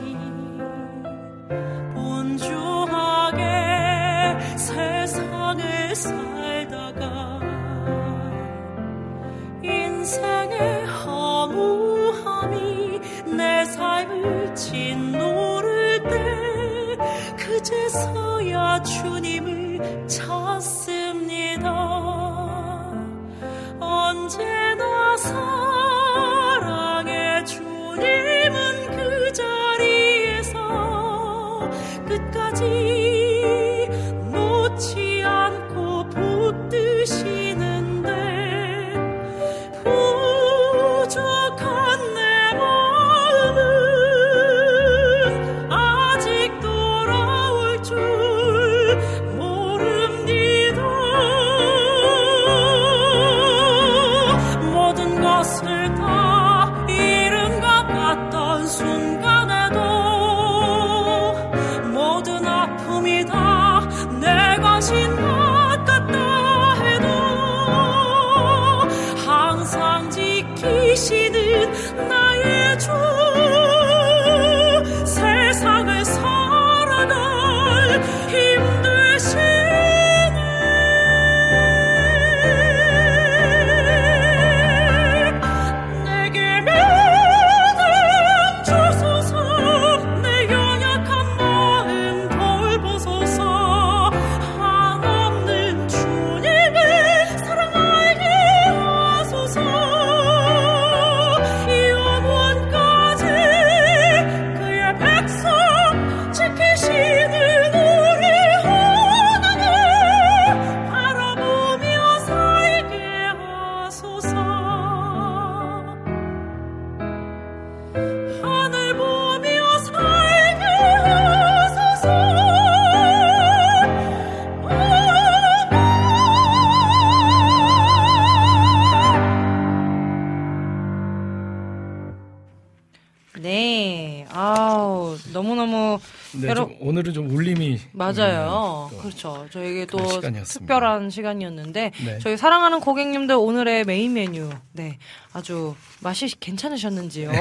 저에게 139.50 139.86
또 139.86 139.98
시간이었습니다. 140.08 140.46
특별한 140.60 141.10
시간이었는데 141.10 141.92
네. 142.06 142.20
저희 142.20 142.38
사랑하는 142.38 142.80
고객님들 142.80 143.36
오늘의 143.36 143.86
메인 143.86 144.14
메뉴 144.14 144.50
네 144.74 144.98
아주 145.34 145.76
맛이 146.02 146.28
괜찮으셨는지요? 146.40 147.32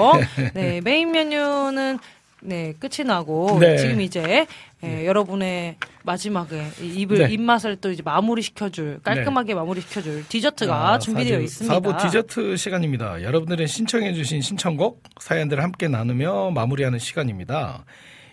네 0.55 0.81
메인 0.83 1.13
메뉴는 1.13 1.99
네 2.41 2.73
끝이 2.79 3.05
나고 3.07 3.59
네. 3.61 3.77
지금 3.79 4.01
이제 4.01 4.47
예, 4.85 5.05
여러분의 5.07 5.75
마지막에 6.05 6.69
이 6.81 7.01
입을 7.01 7.19
네. 7.19 7.33
입맛을 7.35 7.77
또 7.81 7.91
이제 7.91 8.01
마무리 8.05 8.43
시켜줄 8.43 9.01
깔끔하게 9.03 9.55
마무리 9.55 9.81
시켜줄 9.81 10.29
디저트가 10.29 10.93
아, 10.93 10.99
준비되어 11.01 11.39
사부- 11.39 11.43
있습니다. 11.45 11.75
사부 11.75 11.97
디저트 11.97 12.57
시간입니다. 12.57 13.23
여러분들의 13.25 13.67
신청해주신 13.67 14.41
신청곡 14.41 15.03
사연들을 15.21 15.61
함께 15.65 15.89
나누며 15.89 16.53
마무리하는 16.55 17.01
시간입니다. 17.01 17.85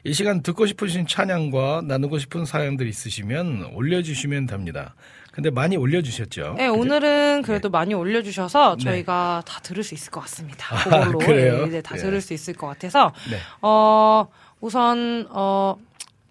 이 0.06 0.14
시간 0.14 0.44
듣고 0.44 0.68
싶으신 0.68 1.08
찬양과 1.08 1.82
나누고 1.84 2.20
싶은 2.20 2.46
사연들 2.46 2.88
있으시면 2.88 3.72
올려주시면 3.74 4.46
됩니다. 4.46 4.94
근데 5.32 5.50
많이 5.50 5.78
올려주셨죠? 5.78 6.54
네, 6.60 6.68
오늘은 6.68 7.42
그래도 7.42 7.72
많이 7.72 7.96
올려주셔서 7.96 8.76
네. 8.78 8.84
저희가 8.84 9.42
다 9.48 9.60
들을 9.62 9.84
수 9.84 9.96
있을 9.96 10.12
것 10.12 10.22
같습니다. 10.22 10.76
아, 10.76 10.84
그걸로 10.84 11.18
그래요? 11.18 11.62
예, 11.64 11.68
이제 11.68 11.82
다 11.82 11.96
예. 11.98 12.02
들을 12.02 12.22
수 12.22 12.36
있을 12.36 12.54
것 12.54 12.68
같아서 12.68 13.12
네. 13.32 13.38
어 13.64 14.28
우선 14.62 15.26
어 15.32 15.76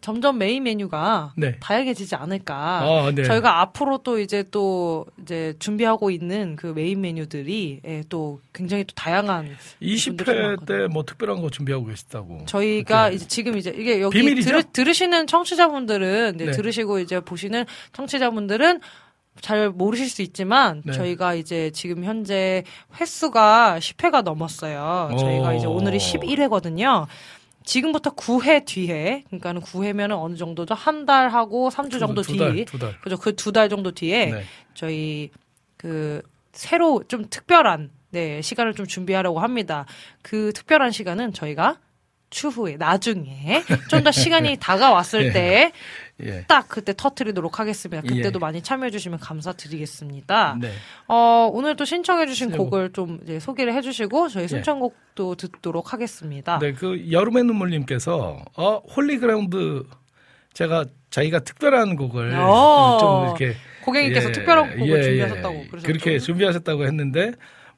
점점 0.05 0.37
메인 0.37 0.65
메뉴가 0.65 1.33
네. 1.35 1.57
다양해지지 1.61 2.15
않을까. 2.15 2.55
아, 2.83 3.11
네. 3.15 3.25
저희가 3.25 3.63
앞으로 3.63 3.97
또 4.05 4.19
이제 4.19 4.45
또 4.51 5.07
이제 5.23 5.55
준비하고 5.59 6.11
있는 6.11 6.57
그 6.57 6.67
메인 6.67 7.01
메뉴들이 7.01 7.81
예, 7.87 8.03
또 8.11 8.39
굉장히 8.53 8.85
또 8.85 8.93
다양한 8.95 9.57
분들이 9.81 9.97
20회 9.97 10.67
때 10.67 10.89
뭐 10.93 11.05
특별한 11.05 11.41
거 11.41 11.49
준비하고 11.49 11.87
계시다고. 11.87 12.45
저희가. 12.45 13.09
이제 13.09 13.27
지금 13.27 13.57
이제 13.57 13.73
이게 13.75 14.03
여기 14.03 14.19
비밀이죠? 14.19 14.51
들으, 14.51 14.63
들으시는 14.75 15.27
청취자분들은 15.27 16.37
네, 16.37 16.45
네. 16.45 16.51
들으시고 16.53 16.99
이제 16.99 17.21
보시는 17.21 17.65
청취자분들은 17.95 18.81
잘 19.41 19.69
모르실 19.71 20.09
수 20.09 20.23
있지만 20.23 20.81
네. 20.85 20.93
저희가 20.93 21.35
이제 21.35 21.71
지금 21.73 22.05
현재 22.05 22.63
횟수가 23.01 23.79
10회가 23.81 24.23
넘었어요. 24.23 25.11
저희가 25.19 25.55
이제 25.55 25.67
오. 25.67 25.73
오늘이 25.73 25.99
11회거든요. 25.99 27.07
지금부터 27.65 28.15
9회 28.15 28.65
뒤에 28.67 29.25
그러니까는 29.29 29.63
9회면은 29.63 30.13
어느 30.23 30.37
정도죠? 30.37 30.75
한 30.75 31.07
달 31.07 31.29
하고 31.31 31.71
3주 31.71 31.99
정도 31.99 32.23
두 32.23 32.33
뒤. 32.33 32.39
달, 32.39 32.65
두 32.67 32.79
달. 32.79 32.99
그죠? 33.01 33.17
그 33.17 33.35
두 33.35 33.53
달 33.53 33.69
정도 33.69 33.91
뒤에 33.91 34.27
네. 34.27 34.45
저희 34.75 35.31
그 35.77 36.23
새로 36.53 37.03
좀 37.09 37.27
특별한 37.29 37.91
네, 38.11 38.41
시간을 38.43 38.75
좀 38.75 38.87
준비하려고 38.87 39.41
합니다. 39.41 39.87
그 40.23 40.53
특별한 40.55 40.93
시간은 40.93 41.33
저희가 41.33 41.79
추후에 42.31 42.77
나중에 42.77 43.63
좀 43.91 44.03
더 44.05 44.11
시간이 44.13 44.57
다가왔을 44.61 45.27
예. 45.27 45.33
때 45.33 45.73
예. 46.23 46.45
딱 46.47 46.69
그때 46.69 46.95
터트리도록 46.97 47.59
하겠습니다. 47.59 48.03
그때도 48.03 48.37
예. 48.37 48.41
많이 48.41 48.63
참여해 48.63 48.91
주시면 48.91 49.19
감사드리겠습니다. 49.19 50.59
네. 50.61 50.71
어, 51.09 51.51
오늘 51.53 51.75
또 51.77 51.85
신청해 51.85 52.27
주신 52.27 52.51
신청곡. 52.51 52.71
곡을 52.71 52.93
좀 52.93 53.19
이제 53.25 53.41
소개를 53.41 53.75
해 53.75 53.81
주시고 53.81 54.29
저희 54.29 54.45
예. 54.45 54.49
신청곡도 54.49 55.35
듣도록 55.35 55.93
하겠습니다. 55.93 56.59
네, 56.61 56.73
그 56.73 57.11
여름의 57.11 57.45
눈물님께서 57.45 58.45
어 58.57 58.77
홀리그라운드 58.97 59.85
제가 60.53 60.85
자기가 61.11 61.41
특별한 61.41 61.97
곡을 61.97 62.35
어. 62.39 62.99
좀 63.01 63.25
이렇게 63.25 63.59
고객님께서 63.85 64.29
예, 64.29 64.33
특별한 64.33 64.79
곡을 64.79 64.99
예, 64.99 65.03
준비하셨다고 65.03 65.55
예. 65.55 65.67
그러셨죠. 65.67 65.87
그렇게 65.87 66.19
준비하셨다고 66.19 66.85
했는데 66.87 67.33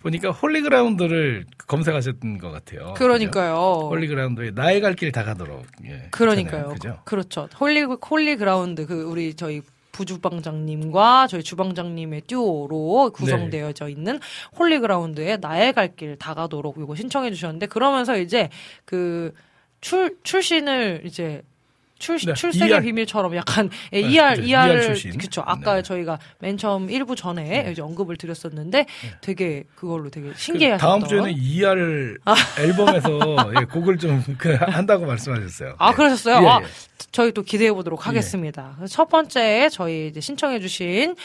보니까 0.06 0.30
홀리그라운드를 0.30 1.46
검색하셨던 1.66 2.38
것 2.38 2.50
같아요. 2.52 2.94
그러니까요. 2.96 3.88
홀리그라운드에 3.90 4.52
나의 4.52 4.80
갈 4.80 4.94
길 4.94 5.10
다 5.10 5.24
가도록. 5.24 5.64
예, 5.84 6.08
그러니까요. 6.12 6.68
그죠? 6.68 6.98
그렇죠. 7.04 7.48
홀리 7.58 7.82
홀리 7.82 8.36
그라운드 8.36 8.86
그 8.86 9.02
우리 9.02 9.34
저희 9.34 9.62
부주방장님과 9.92 11.26
저희 11.26 11.42
주방장님의 11.42 12.22
듀오로 12.22 13.10
구성되어져 13.14 13.88
있는 13.88 14.20
홀리 14.58 14.78
그라운드의 14.78 15.38
나의 15.40 15.72
갈 15.72 15.96
길 15.96 16.16
다 16.16 16.34
가도록 16.34 16.76
이거 16.78 16.94
신청해 16.94 17.30
주셨는데 17.32 17.66
그러면서 17.66 18.16
이제 18.18 18.48
그 18.84 19.32
출 19.82 20.16
출신을 20.22 21.02
이제 21.04 21.42
출 21.98 22.18
네, 22.18 22.34
출생의 22.34 22.74
ER. 22.74 22.80
비밀처럼 22.82 23.34
약간 23.36 23.70
예, 23.92 24.02
네, 24.02 24.08
ER 24.08 24.32
이제 24.34 24.42
ER 24.52 24.72
ER. 24.72 25.18
그쵸 25.18 25.42
아까 25.46 25.76
네. 25.76 25.82
저희가 25.82 26.18
맨 26.38 26.56
처음 26.58 26.90
일부 26.90 27.16
전에 27.16 27.68
이제 27.72 27.80
언급을 27.82 28.16
드렸었는데 28.16 28.86
되게 29.20 29.64
그걸로 29.74 30.10
되게 30.10 30.28
그 30.28 30.34
신기해하셨던 30.36 31.00
다음 31.00 31.08
주에는 31.08 31.32
ER 31.36 32.18
앨범에서 32.58 33.18
예, 33.60 33.64
곡을 33.64 33.98
좀 33.98 34.22
그, 34.38 34.54
한다고 34.54 35.06
말씀하셨어요. 35.06 35.76
아, 35.78 35.90
예. 35.90 35.94
그러셨어요? 35.94 36.44
예, 36.44 36.48
아, 36.48 36.60
예. 36.62 36.66
저희 37.12 37.32
또 37.32 37.42
기대해 37.42 37.72
보도록 37.72 38.06
하겠습니다. 38.06 38.74
그래서 38.76 38.94
첫 38.94 39.08
번째 39.08 39.68
저희 39.70 40.08
이제 40.08 40.20
신청해 40.20 40.60
주신 40.60 41.16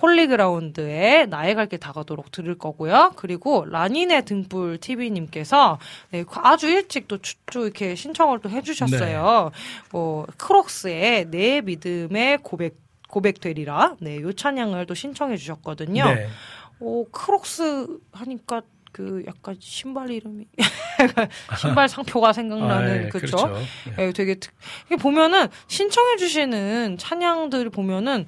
홀리그라운드의 0.00 1.26
나의 1.28 1.54
갈 1.54 1.68
길 1.68 1.78
다가도록 1.78 2.30
들을 2.32 2.56
거고요. 2.56 3.12
그리고 3.16 3.64
라니네 3.66 4.22
등불 4.22 4.78
TV님께서 4.78 5.78
네, 6.10 6.24
아주 6.36 6.68
일찍 6.68 7.08
또, 7.08 7.18
추- 7.18 7.34
또 7.52 7.64
이렇게 7.64 7.94
신청을 7.94 8.38
또 8.40 8.48
해주셨어요. 8.48 9.50
어, 9.92 10.24
크록스의 10.38 11.26
내 11.30 11.60
믿음의 11.60 12.38
고백 12.42 12.76
고백되리라. 13.08 13.96
네, 14.00 14.20
요 14.20 14.32
찬양을 14.32 14.86
또 14.86 14.94
신청해 14.94 15.36
주셨거든요. 15.36 16.04
네. 16.04 16.28
오, 16.80 17.06
크록스 17.10 17.98
하니까 18.12 18.62
그 18.92 19.22
약간 19.26 19.56
신발 19.60 20.10
이름이 20.10 20.46
신발 21.58 21.88
상표가 21.88 22.32
생각나는 22.32 22.90
아, 22.92 23.04
예, 23.04 23.08
그쵸? 23.08 23.36
그렇죠. 23.36 23.56
예. 23.98 24.06
예, 24.08 24.12
되게 24.12 24.34
특, 24.36 24.52
보면은 25.00 25.48
신청해 25.66 26.16
주시는 26.16 26.96
찬양들 26.98 27.70
보면은 27.70 28.26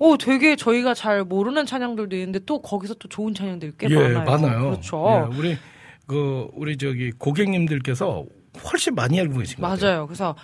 오 0.00 0.16
되게 0.16 0.56
저희가 0.56 0.94
잘 0.94 1.22
모르는 1.24 1.66
찬양들도 1.66 2.16
있는데 2.16 2.40
또 2.46 2.60
거기서 2.62 2.94
또 2.94 3.06
좋은 3.08 3.34
찬양들이 3.34 3.72
꽤 3.78 3.86
예, 3.90 4.08
많아요. 4.14 4.70
그렇죠. 4.70 5.28
예, 5.30 5.36
우리 5.36 5.58
그 6.06 6.48
우리 6.54 6.76
저기 6.78 7.12
고객님들께서 7.12 8.24
훨씬 8.64 8.94
많이 8.94 9.20
알고 9.20 9.38
계신 9.38 9.60
것 9.60 9.68
같아요. 9.68 9.90
맞아요. 9.92 10.06
그래서 10.06 10.34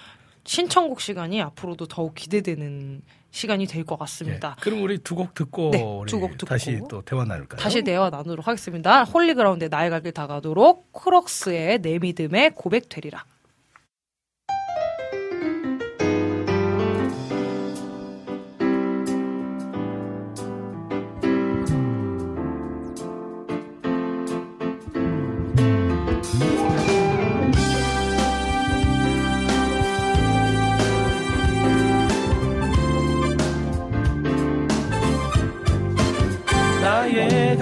신청곡 0.45 1.01
시간이 1.01 1.41
앞으로도 1.43 1.87
더욱 1.87 2.15
기대되는 2.15 3.01
시간이 3.31 3.67
될것 3.67 3.97
예. 3.97 4.01
같습니다. 4.01 4.57
그럼 4.61 4.83
우리 4.83 4.99
두 4.99 5.15
곡 5.17 5.33
듣고 5.35 5.71
네, 5.73 5.79
두곡 6.07 6.33
듣고 6.39 6.47
다시 6.47 6.79
또 6.89 7.01
대화 7.03 7.25
나눌까요? 7.25 7.59
다시 7.59 7.83
대화 7.83 8.11
나누도록 8.11 8.47
하겠습니다. 8.47 9.05
홀리그라운드의 9.05 9.71
나의 9.71 9.89
갈 9.91 10.03
길 10.03 10.13
다가도록 10.13 10.93
크록스의 10.93 11.81
내 11.81 11.99
믿음의 11.99 12.53
고백 12.55 12.89
되리라. 12.91 13.25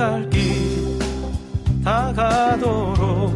갈 0.05 0.29
길 0.29 0.99
다 1.83 2.13
가도록 2.13 3.33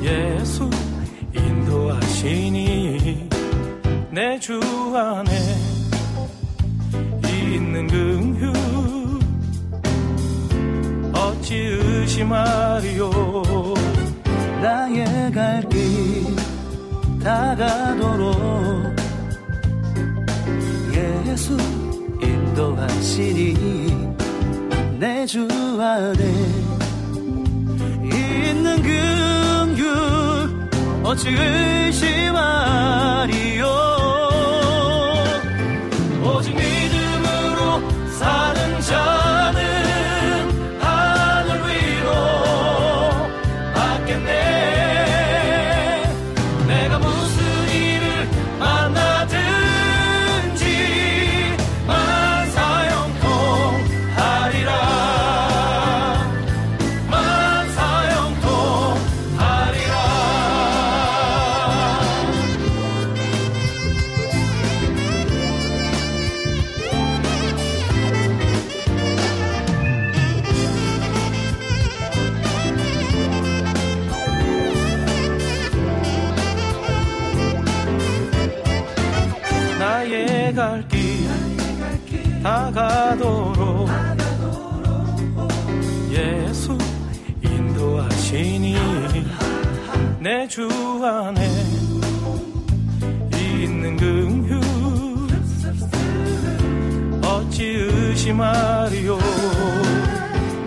예수 0.00 0.70
인도하시니 1.34 3.28
내 4.12 4.38
주 4.38 4.60
안에 4.96 5.32
있는 7.26 7.88
긍휼 7.88 8.52
어찌 11.12 11.56
의심하리요? 11.56 13.10
나의 14.62 15.32
갈 15.32 15.68
길 15.68 16.36
다가도록 17.24 18.36
예수 20.92 21.56
인도하시니 22.22 24.13
내 24.98 25.26
주 25.26 25.46
안에 25.80 26.22
있는 28.04 28.82
긍휼 28.82 29.82
어찌 31.04 31.28
의심하리요 31.30 32.44
다가도록 82.44 83.88
예수 86.10 86.76
인도하시니 87.42 88.76
내 90.20 90.46
주 90.46 90.68
안에 91.02 91.40
있는 93.32 93.96
긍휼 93.96 94.60
어찌 97.24 97.64
의심하리요? 97.64 99.18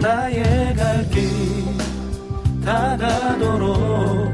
나의 0.02 0.76
갈 0.76 1.08
길 1.12 1.30
다가도록 2.66 4.27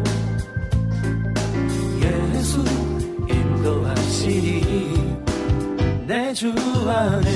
주 6.34 6.52
안에 6.90 7.30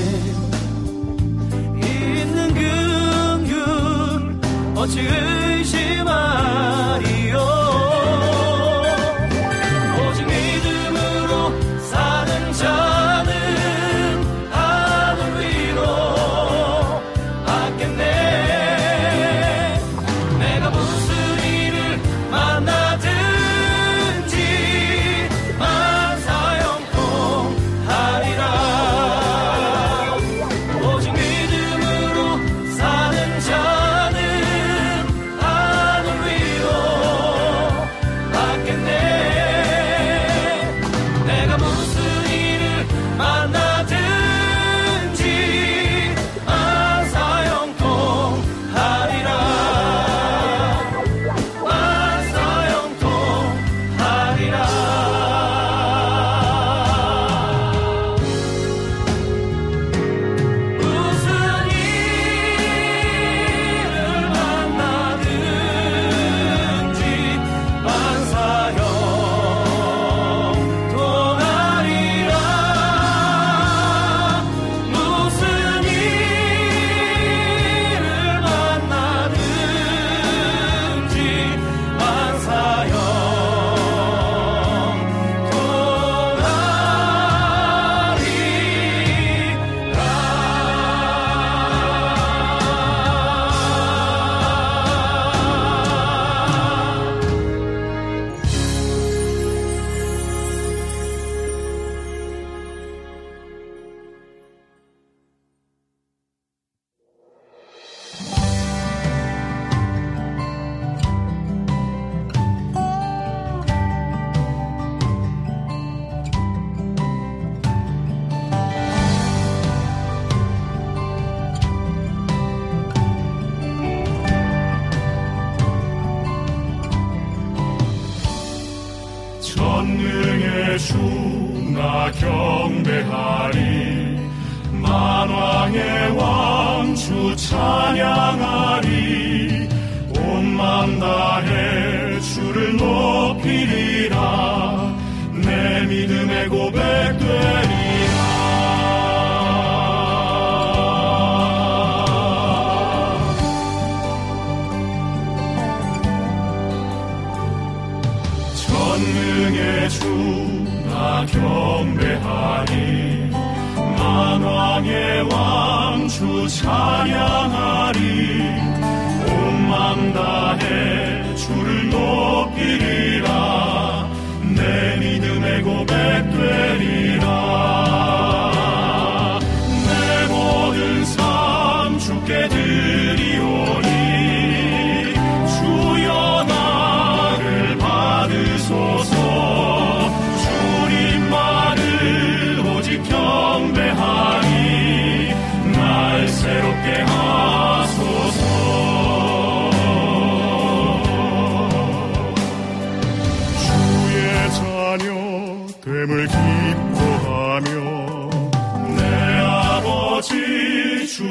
있는 1.79 2.53
긍휼 2.55 3.53
어찌 4.75 5.01
의심하리? 5.01 7.16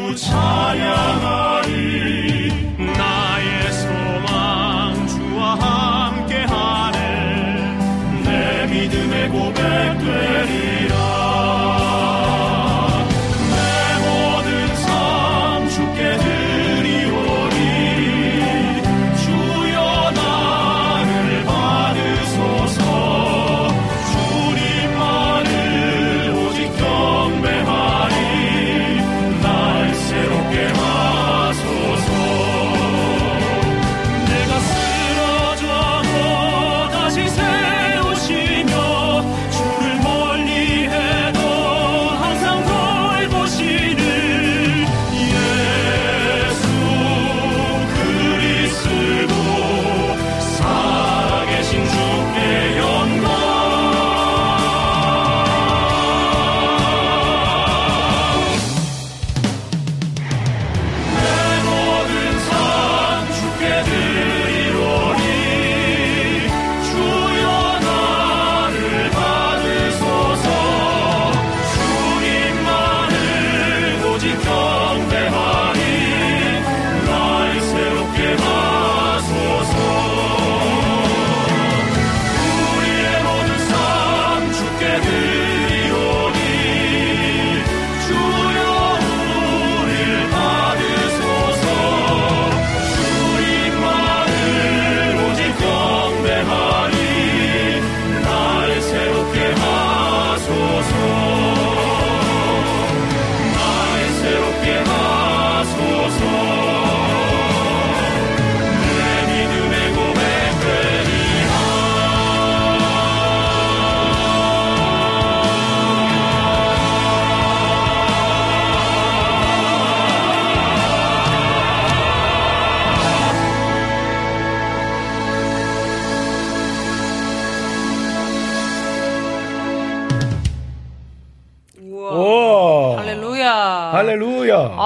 주 0.07 0.15
찬양하 0.15 1.56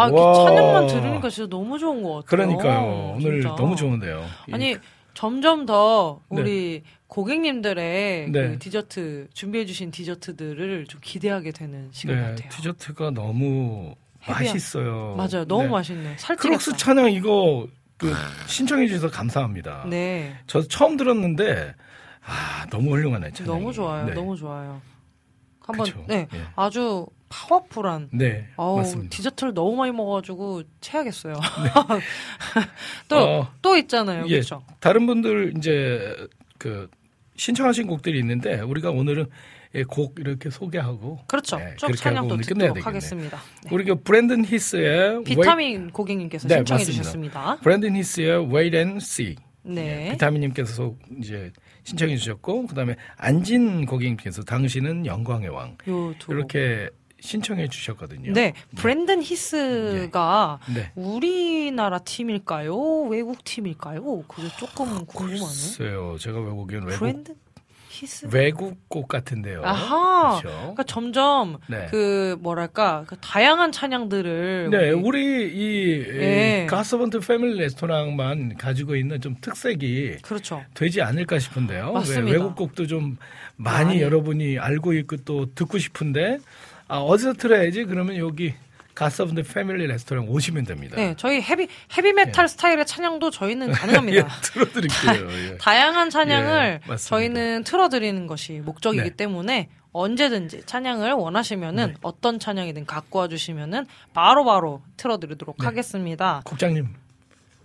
아, 0.00 0.10
그 0.10 0.14
와. 0.16 0.44
찬양만 0.44 0.86
들으니까 0.86 1.28
진짜 1.30 1.48
너무 1.48 1.78
좋은 1.78 2.02
것 2.02 2.08
같아요. 2.08 2.24
그러니까요. 2.26 3.12
오늘 3.16 3.40
진짜. 3.42 3.54
너무 3.56 3.76
좋은데요. 3.76 4.24
아니 4.52 4.76
점점 5.14 5.66
더 5.66 6.20
네. 6.30 6.40
우리 6.40 6.82
고객님들의 7.08 8.30
네. 8.30 8.48
그 8.50 8.58
디저트 8.58 9.28
준비해 9.34 9.66
주신 9.66 9.90
디저트들을 9.90 10.86
좀 10.86 11.00
기대하게 11.02 11.52
되는 11.52 11.88
시간 11.92 12.16
네, 12.16 12.22
같아요. 12.22 12.48
디저트가 12.50 13.10
너무 13.10 13.94
헤비한- 14.22 14.32
맛있어요. 14.52 15.14
맞아요, 15.16 15.44
너무 15.46 15.64
네. 15.64 15.68
맛있네. 15.68 16.16
살찌 16.18 16.42
크록스 16.42 16.76
찬양 16.76 17.10
이거 17.12 17.66
그 17.96 18.12
신청해 18.46 18.86
주셔서 18.86 19.10
감사합니다. 19.10 19.84
네, 19.88 20.34
저도 20.46 20.68
처음 20.68 20.96
들었는데 20.96 21.74
아 22.24 22.66
너무 22.70 22.90
훌륭하네 22.92 23.32
찬양. 23.32 23.52
너무 23.54 23.72
좋아요, 23.72 24.06
네. 24.06 24.14
너무 24.14 24.36
좋아요. 24.36 24.80
한번 25.60 25.86
그쵸. 25.86 26.04
네, 26.06 26.26
예. 26.32 26.40
아주 26.56 27.06
파워풀한. 27.30 28.10
네 28.12 28.48
어우, 28.56 28.76
맞습니다. 28.78 29.08
디저트를 29.16 29.54
너무 29.54 29.76
많이 29.76 29.92
먹어가지고 29.92 30.64
체하겠어요. 30.80 31.34
또 33.08 33.46
또 33.62 33.70
어, 33.72 33.76
있잖아요, 33.78 34.24
예, 34.26 34.34
그렇죠? 34.34 34.62
다른 34.80 35.06
분들 35.06 35.54
이제 35.56 36.14
그 36.58 36.90
신청하신 37.36 37.86
곡들이 37.86 38.18
있는데 38.18 38.60
우리가 38.60 38.90
오늘은 38.90 39.26
예, 39.76 39.84
곡 39.84 40.16
이렇게 40.18 40.50
소개하고 40.50 41.20
그렇죠. 41.28 41.56
네, 41.56 41.76
쭉 41.76 41.94
찬양도 41.96 42.36
듣도록. 42.38 42.84
하겠습니다. 42.84 43.38
네. 43.64 43.70
우리 43.72 43.84
그 43.84 43.94
브랜든 43.94 44.44
히스의 44.44 45.22
비타민 45.22 45.90
고객님께서 45.92 46.48
네, 46.48 46.56
신청해 46.56 46.80
맞습니다. 46.80 47.02
주셨습니다. 47.02 47.56
브랜든 47.62 47.94
히스의 47.96 48.52
Wait 48.52 48.76
and 48.76 48.96
See. 48.96 49.36
네. 49.62 50.06
예, 50.08 50.12
비타민님께서 50.12 50.94
이제 51.20 51.52
신청해 51.84 52.16
주셨고 52.16 52.66
그다음에 52.66 52.96
안진 53.16 53.86
고객님께서 53.86 54.42
당신은 54.42 55.06
영광의 55.06 55.50
왕. 55.50 55.76
이렇게 56.28 56.88
신청해 57.20 57.68
주셨거든요. 57.68 58.32
네, 58.32 58.54
브랜든 58.76 59.22
히스가 59.22 60.58
네. 60.74 60.92
우리나라 60.94 61.98
팀일까요? 61.98 63.02
외국 63.02 63.44
팀일까요? 63.44 64.22
그게 64.28 64.48
조금 64.58 65.04
궁금하네. 65.06 65.38
글쎄요. 65.38 66.16
제가 66.18 66.40
외국인 66.40 66.82
외국 66.84 66.98
브랜든 66.98 67.34
히스? 67.92 68.28
외국 68.32 68.88
곡 68.88 69.08
같은데요. 69.08 69.62
아하. 69.64 70.38
그렇죠. 70.40 70.56
그러니까 70.58 70.82
점점 70.84 71.58
네. 71.68 71.86
그 71.90 72.36
뭐랄까 72.40 73.04
그 73.06 73.16
다양한 73.18 73.72
찬양들을 73.72 74.70
네, 74.70 74.90
우리- 74.90 75.02
우리 75.10 75.52
이 75.52 76.04
예. 76.08 76.66
가스번트 76.70 77.20
패밀리 77.20 77.58
레스토랑만 77.58 78.56
가지고 78.56 78.96
있는 78.96 79.20
좀 79.20 79.36
특색이 79.40 80.18
그렇죠. 80.22 80.62
되지 80.74 81.02
않을까 81.02 81.38
싶은데요. 81.40 81.92
맞습니다. 81.92 82.24
네, 82.24 82.32
외국 82.32 82.54
곡도 82.56 82.86
좀 82.86 83.18
많이, 83.56 83.84
많이. 83.88 84.00
여러분이 84.00 84.58
알고 84.58 84.94
있고 84.94 85.16
또 85.18 85.52
듣고 85.54 85.76
싶은데 85.78 86.38
아, 86.90 86.98
어디서 86.98 87.34
들어야지? 87.34 87.84
그러면 87.84 88.16
여기 88.16 88.52
갓서번트 88.96 89.44
패밀리 89.44 89.86
레스토랑 89.86 90.28
오시면 90.28 90.64
됩니다. 90.64 90.96
네, 90.96 91.14
저희 91.16 91.40
헤비 91.40 91.68
헤비 91.96 92.12
메탈 92.12 92.48
스타일의 92.48 92.84
찬양도 92.84 93.30
저희는 93.30 93.70
가능합니다. 93.72 94.18
예, 94.18 94.42
들어드릴게요. 94.42 95.52
예. 95.52 95.56
다양한 95.58 96.10
찬양을 96.10 96.80
예. 96.90 96.96
저희는 96.96 97.62
틀어드리는 97.62 98.26
것이 98.26 98.60
목적이기 98.64 99.10
네. 99.10 99.16
때문에 99.16 99.68
언제든지 99.92 100.64
찬양을 100.66 101.12
원하시면은 101.12 101.94
어떤 102.02 102.40
찬양이든 102.40 102.86
갖고 102.86 103.20
와주시면은 103.20 103.86
바로 104.12 104.44
바로 104.44 104.82
틀어드리도록 104.96 105.58
네. 105.60 105.66
하겠습니다. 105.66 106.42
국장님, 106.44 106.88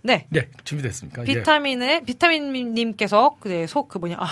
네. 0.02 0.26
네 0.30 0.48
준비됐습니까? 0.62 1.22
예. 1.22 1.34
비타민의 1.34 2.04
비타민님께서 2.04 3.36
그속 3.40 3.88
그 3.88 3.98
뭐냐 3.98 4.18
아, 4.20 4.28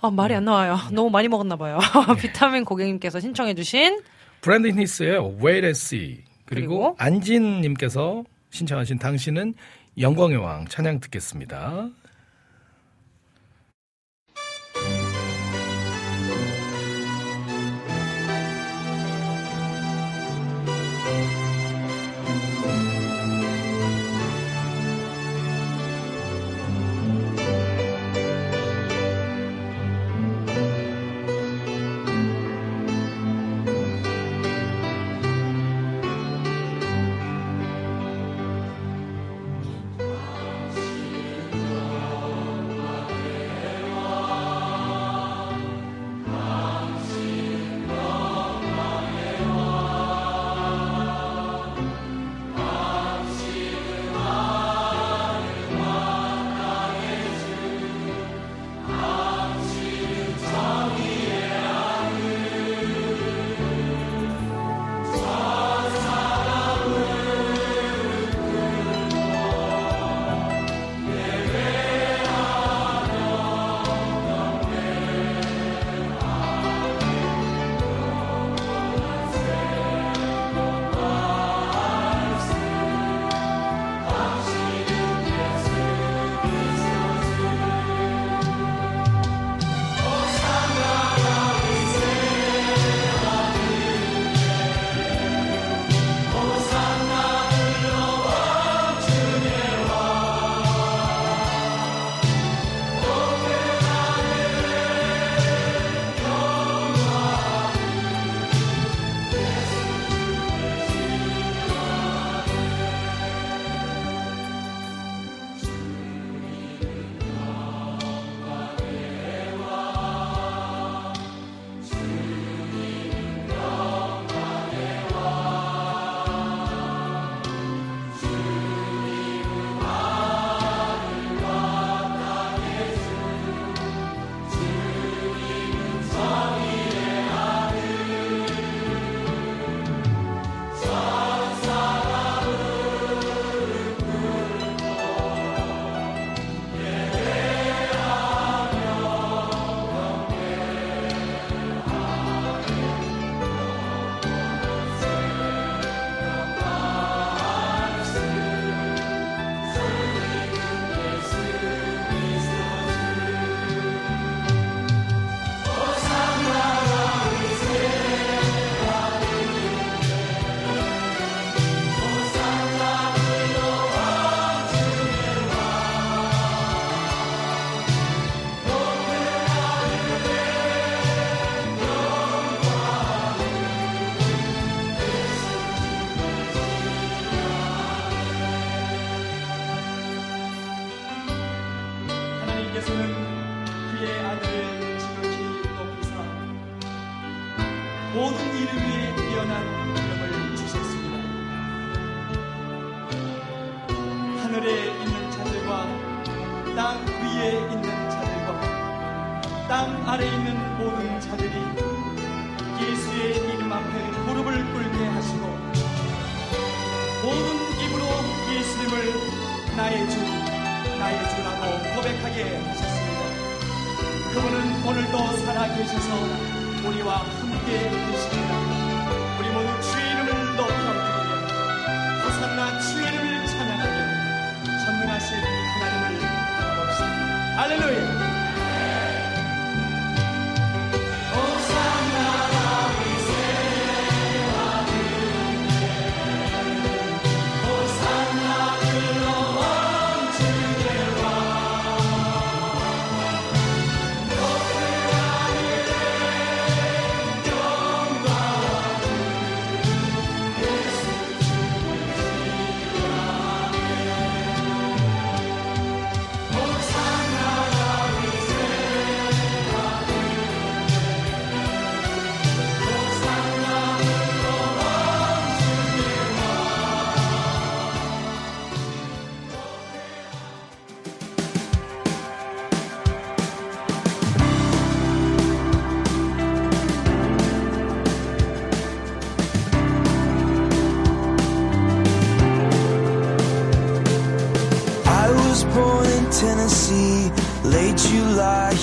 아, 0.00 0.10
말이 0.10 0.34
안 0.34 0.44
나와요. 0.44 0.78
너무 0.92 1.10
많이 1.10 1.26
먹었나 1.26 1.56
봐요. 1.56 1.80
비타민 2.22 2.64
고객님께서 2.64 3.18
신청해주신 3.18 4.00
브랜든 4.40 4.78
히스의 4.78 5.18
Wait 5.42 5.66
and 5.66 5.68
See 5.70 6.22
그리고, 6.46 6.68
그리고 6.68 6.96
안진님께서 6.98 8.24
신청하신 8.50 8.98
당신은 8.98 9.54
영광의 9.98 10.36
왕 10.38 10.66
찬양 10.66 11.00
듣겠습니다. 11.00 11.90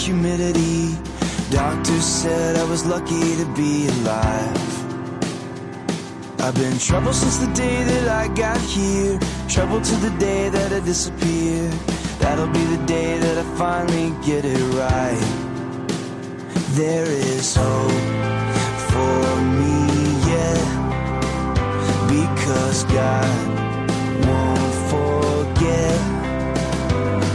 humidity. 0.05 0.95
Doctors 1.49 2.05
said 2.05 2.55
I 2.57 2.63
was 2.65 2.85
lucky 2.85 3.35
to 3.37 3.45
be 3.55 3.87
alive. 3.87 4.75
I've 6.39 6.53
been 6.53 6.77
trouble 6.77 7.11
since 7.11 7.37
the 7.37 7.51
day 7.53 7.83
that 7.83 8.07
I 8.07 8.27
got 8.35 8.61
here. 8.61 9.17
Trouble 9.49 9.81
to 9.81 9.95
the 9.95 10.11
day 10.19 10.49
that 10.49 10.71
I 10.71 10.79
disappear. 10.81 11.69
That'll 12.19 12.53
be 12.59 12.63
the 12.65 12.85
day 12.85 13.17
that 13.17 13.37
I 13.39 13.45
finally 13.57 14.09
get 14.23 14.45
it 14.45 14.61
right. 14.83 15.25
There 16.81 17.05
is 17.05 17.55
hope 17.55 18.05
for 18.91 19.25
me, 19.59 19.75
yeah. 20.31 20.61
Because 22.15 22.83
God 22.83 23.35
won't 24.27 24.73
forget 24.93 25.99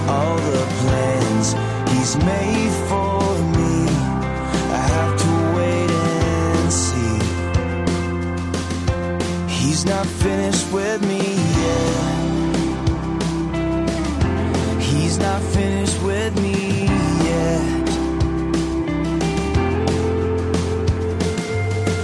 all 0.08 0.36
the 0.36 0.64
plans 0.78 1.19
made 2.16 2.72
for 2.88 3.20
me. 3.56 3.86
I 4.78 4.80
have 4.96 5.12
to 5.24 5.32
wait 5.56 5.90
and 5.90 6.72
see. 6.72 7.18
He's 9.48 9.84
not 9.84 10.06
finished 10.06 10.72
with 10.72 11.00
me 11.06 11.22
yet. 11.66 12.20
He's 14.80 15.18
not 15.18 15.40
finished 15.42 16.02
with 16.02 16.34
me 16.42 16.86
yet. 17.30 17.88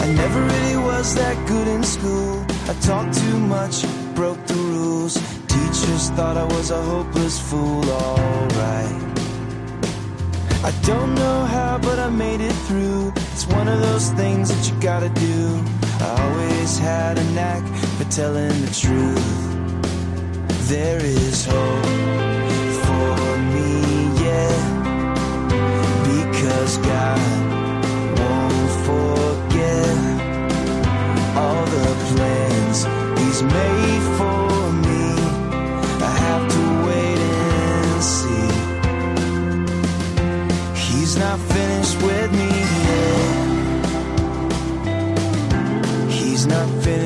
I 0.05 0.07
never 0.23 0.41
really 0.53 0.77
was 0.77 1.15
that 1.15 1.37
good 1.49 1.69
in 1.69 1.83
school. 1.83 2.45
I 2.69 2.75
talked 2.81 3.15
too 3.19 3.39
much, 3.39 3.85
broke 4.15 4.45
the 4.47 4.55
rules. 4.55 5.15
Teachers 5.49 6.11
thought 6.11 6.37
I 6.37 6.45
was 6.45 6.71
a 6.71 6.83
hopeless 6.83 7.39
fool, 7.41 7.91
alright. 7.91 9.16
I 10.67 10.73
don't 10.83 11.15
know 11.15 11.45
how, 11.45 11.79
but 11.79 12.01
I 12.01 12.11
made 12.11 12.41
it 12.41 12.53
through. 12.67 13.13
It's 13.33 13.47
one 13.47 13.69
of 13.69 13.81
those 13.81 14.11
things 14.11 14.49
that 14.49 14.69
you 14.69 14.75
gotta 14.81 15.11
do. 15.11 15.65
I 16.01 16.09
always 16.25 16.77
had 16.77 17.19
a 17.19 17.25
knack 17.37 17.63
for 17.97 18.05
telling 18.11 18.51
the 18.65 18.73
truth. 18.75 20.69
There 20.69 20.99
is 20.99 21.47
hope 21.47 21.85
for 22.85 23.39
me, 23.55 24.11
yeah, 24.25 24.51
because 26.03 26.79
God. 26.79 27.46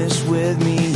with 0.09 0.65
me. 0.65 0.90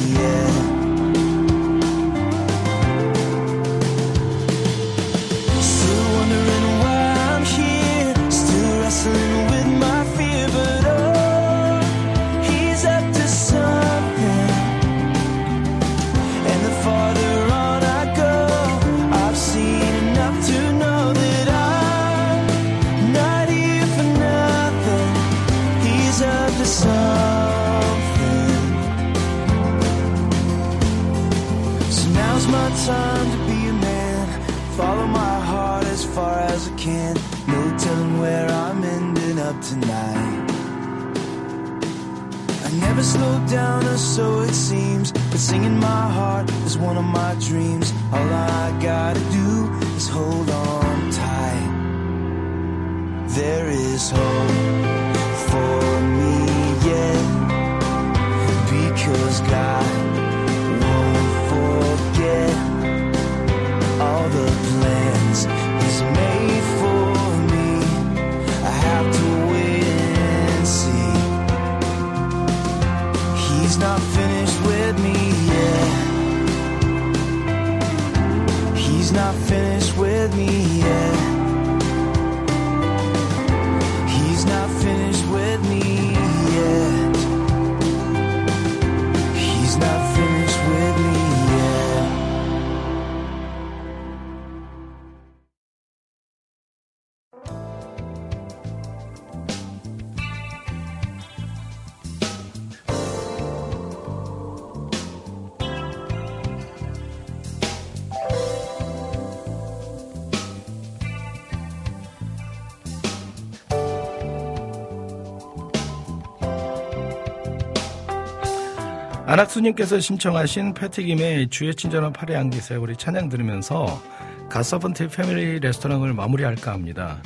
안학수님께서 119.34 119.98
신청하신 119.98 120.74
패티김의 120.74 121.48
주의 121.48 121.74
친절한 121.74 122.12
파리 122.12 122.36
안기세 122.36 122.76
우리 122.76 122.94
찬양 122.96 123.28
들으면서 123.28 124.00
가서번트 124.48 125.08
패밀리 125.08 125.58
레스토랑을 125.58 126.12
마무리할까 126.12 126.70
합니다. 126.70 127.18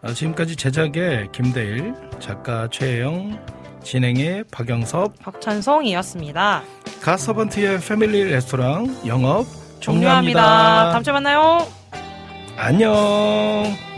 어, 0.00 0.12
지금까지 0.12 0.54
제작의 0.54 1.30
김대일, 1.32 1.92
작가 2.20 2.68
최혜영, 2.68 3.44
진행의 3.82 4.44
박영섭, 4.52 5.18
박찬성이었습니다. 5.18 6.62
가서번트의 7.02 7.80
패밀리 7.80 8.24
레스토랑 8.30 9.00
영업 9.08 9.44
종료합니다. 9.80 9.80
종료합니다. 9.80 10.90
다음 10.92 11.02
주에 11.02 11.12
만나요. 11.12 11.66
안녕. 12.56 13.89